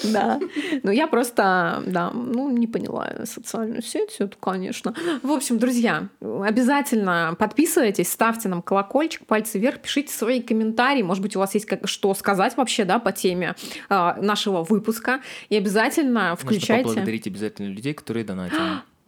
Да. 0.05 0.41
Ну, 0.83 0.91
я 0.91 1.07
просто, 1.07 1.83
да, 1.87 2.11
ну, 2.11 2.51
не 2.51 2.67
поняла 2.67 3.25
социальную 3.25 3.83
сеть 3.83 4.17
эту, 4.19 4.37
конечно. 4.39 4.95
В 5.23 5.31
общем, 5.31 5.59
друзья, 5.59 6.09
обязательно 6.21 7.37
подписывайтесь, 7.39 8.11
ставьте 8.11 8.49
нам 8.49 8.63
колокольчик, 8.63 9.27
пальцы 9.27 9.59
вверх, 9.59 9.81
пишите 9.81 10.13
свои 10.13 10.41
комментарии. 10.41 11.03
Может 11.03 11.23
быть, 11.23 11.37
у 11.37 11.39
вас 11.39 11.55
есть 11.55 11.67
как, 11.67 11.87
что 11.89 12.15
сказать 12.15 12.57
вообще, 12.57 12.85
да, 12.85 12.99
по 12.99 13.13
теме 13.13 13.55
э, 13.89 14.15
нашего 14.21 14.63
выпуска. 14.63 15.21
И 15.49 15.57
обязательно 15.57 16.37
включайте... 16.37 16.73
Нужно 16.73 16.89
поблагодарить 16.89 17.27
обязательно 17.27 17.69
людей, 17.69 17.95
которые 17.95 18.25
донатят. 18.25 18.59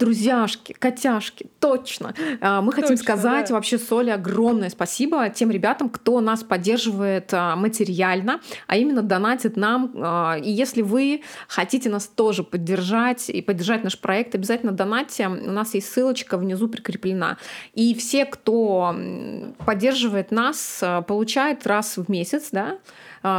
Друзьяшки, 0.04 0.74
котяшки, 0.74 1.46
точно. 1.60 2.14
А, 2.42 2.60
мы 2.60 2.72
хотим 2.72 2.90
Точно, 2.90 3.02
сказать 3.02 3.48
да. 3.48 3.54
вообще 3.54 3.78
Соли 3.78 4.10
огромное 4.10 4.68
спасибо 4.68 5.30
тем 5.30 5.50
ребятам, 5.50 5.88
кто 5.88 6.20
нас 6.20 6.44
поддерживает 6.44 7.32
а, 7.32 7.56
материально, 7.56 8.40
а 8.66 8.76
именно 8.76 9.00
донатит 9.00 9.56
нам. 9.56 9.92
А, 9.96 10.36
И 10.36 10.50
если 10.50 10.82
вы 10.82 11.22
хотите 11.48 11.88
нас 11.88 12.06
тоже 12.06 12.44
поддержать 12.44 13.30
и 13.30 13.40
поддержать 13.40 13.82
наш 13.82 13.98
проект, 13.98 14.34
обязательно 14.34 14.72
донатьте. 14.72 15.26
У 15.26 15.50
нас 15.50 15.72
есть 15.72 15.90
ссылочка 15.90 16.36
внизу 16.36 16.68
прикреплена. 16.68 17.38
И 17.72 17.94
все, 17.94 18.26
кто 18.26 18.94
поддерживает 19.64 20.30
нас, 20.30 20.84
получают 21.06 21.66
раз 21.66 21.96
в 21.96 22.10
месяц, 22.10 22.48
да, 22.52 22.78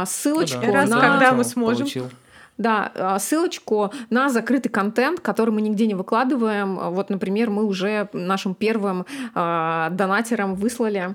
ссылочку 0.04 0.66
Ну 0.66 0.72
да, 0.72 0.80
Раз, 0.80 0.90
на... 0.90 1.00
когда 1.00 1.32
мы 1.32 1.44
сможем. 1.44 1.86
Получил. 1.86 2.10
Да, 2.58 2.90
а, 2.94 3.18
ссылочку 3.18 3.92
на 4.10 4.28
закрытый 4.30 4.70
контент, 4.70 5.20
который 5.20 5.50
мы 5.50 5.60
нигде 5.60 5.86
не 5.86 5.94
выкладываем. 5.94 6.76
Вот, 6.90 7.10
например, 7.10 7.50
мы 7.50 7.64
уже 7.64 8.08
нашим 8.12 8.54
первым 8.54 9.04
э, 9.34 9.88
донатерам 9.90 10.54
выслали 10.54 11.14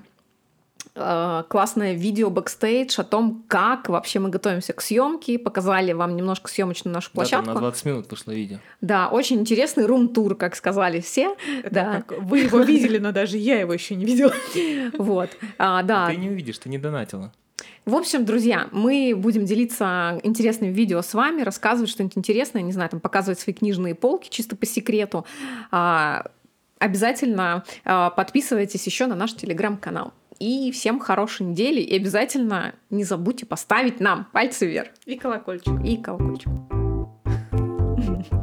э, 0.95 1.43
классное 1.47 1.93
видео 1.93 2.29
бэкстейдж 2.29 2.99
о 2.99 3.03
том, 3.03 3.43
как 3.47 3.89
вообще 3.89 4.19
мы 4.19 4.29
готовимся 4.29 4.73
к 4.73 4.81
съемке, 4.81 5.39
показали 5.39 5.93
вам 5.93 6.15
немножко 6.15 6.49
съемочную 6.49 6.93
нашу 6.93 7.09
Да, 7.13 7.23
там 7.23 7.43
площадку. 7.45 7.53
на 7.53 7.59
20 7.59 7.85
минут 7.85 8.11
вышло 8.11 8.31
видео. 8.31 8.57
Да, 8.81 9.07
очень 9.09 9.39
интересный 9.39 9.85
рум-тур, 9.85 10.35
как 10.35 10.55
сказали 10.55 10.99
все. 10.99 11.35
Это 11.63 11.73
Да. 11.73 12.03
как 12.07 12.19
вы 12.21 12.39
его 12.41 12.59
видели, 12.59 12.97
но 12.97 13.11
даже 13.11 13.37
я 13.37 13.59
его 13.59 13.73
еще 13.73 13.95
не 13.95 14.05
видела. 14.05 14.33
Вот, 14.97 15.29
А, 15.57 15.81
да. 15.83 16.07
Ты 16.07 16.17
не 16.17 16.29
увидишь, 16.29 16.57
ты 16.59 16.69
не 16.69 16.77
донатила. 16.77 17.31
В 17.85 17.95
общем, 17.95 18.25
друзья, 18.25 18.67
мы 18.71 19.13
будем 19.15 19.45
делиться 19.45 20.19
интересным 20.23 20.71
видео 20.71 21.01
с 21.01 21.13
вами, 21.13 21.41
рассказывать 21.41 21.89
что-нибудь 21.89 22.17
интересное, 22.17 22.61
не 22.61 22.71
знаю, 22.71 22.89
там 22.89 22.99
показывать 22.99 23.39
свои 23.39 23.53
книжные 23.53 23.95
полки 23.95 24.29
чисто 24.29 24.55
по 24.55 24.65
секрету. 24.65 25.25
А, 25.71 26.25
Обязательно 26.81 27.63
а, 27.85 28.09
подписывайтесь 28.09 28.83
еще 28.87 29.05
на 29.05 29.13
наш 29.13 29.35
телеграм-канал. 29.35 30.13
И 30.39 30.71
всем 30.71 30.99
хорошей 30.99 31.45
недели. 31.45 31.79
И 31.79 31.95
обязательно 31.95 32.73
не 32.89 33.03
забудьте 33.03 33.45
поставить 33.45 33.99
нам 33.99 34.25
пальцы 34.31 34.65
вверх 34.65 34.89
И 35.05 35.15
колокольчик. 35.15 35.73
и 35.85 35.97
колокольчик. 35.97 36.49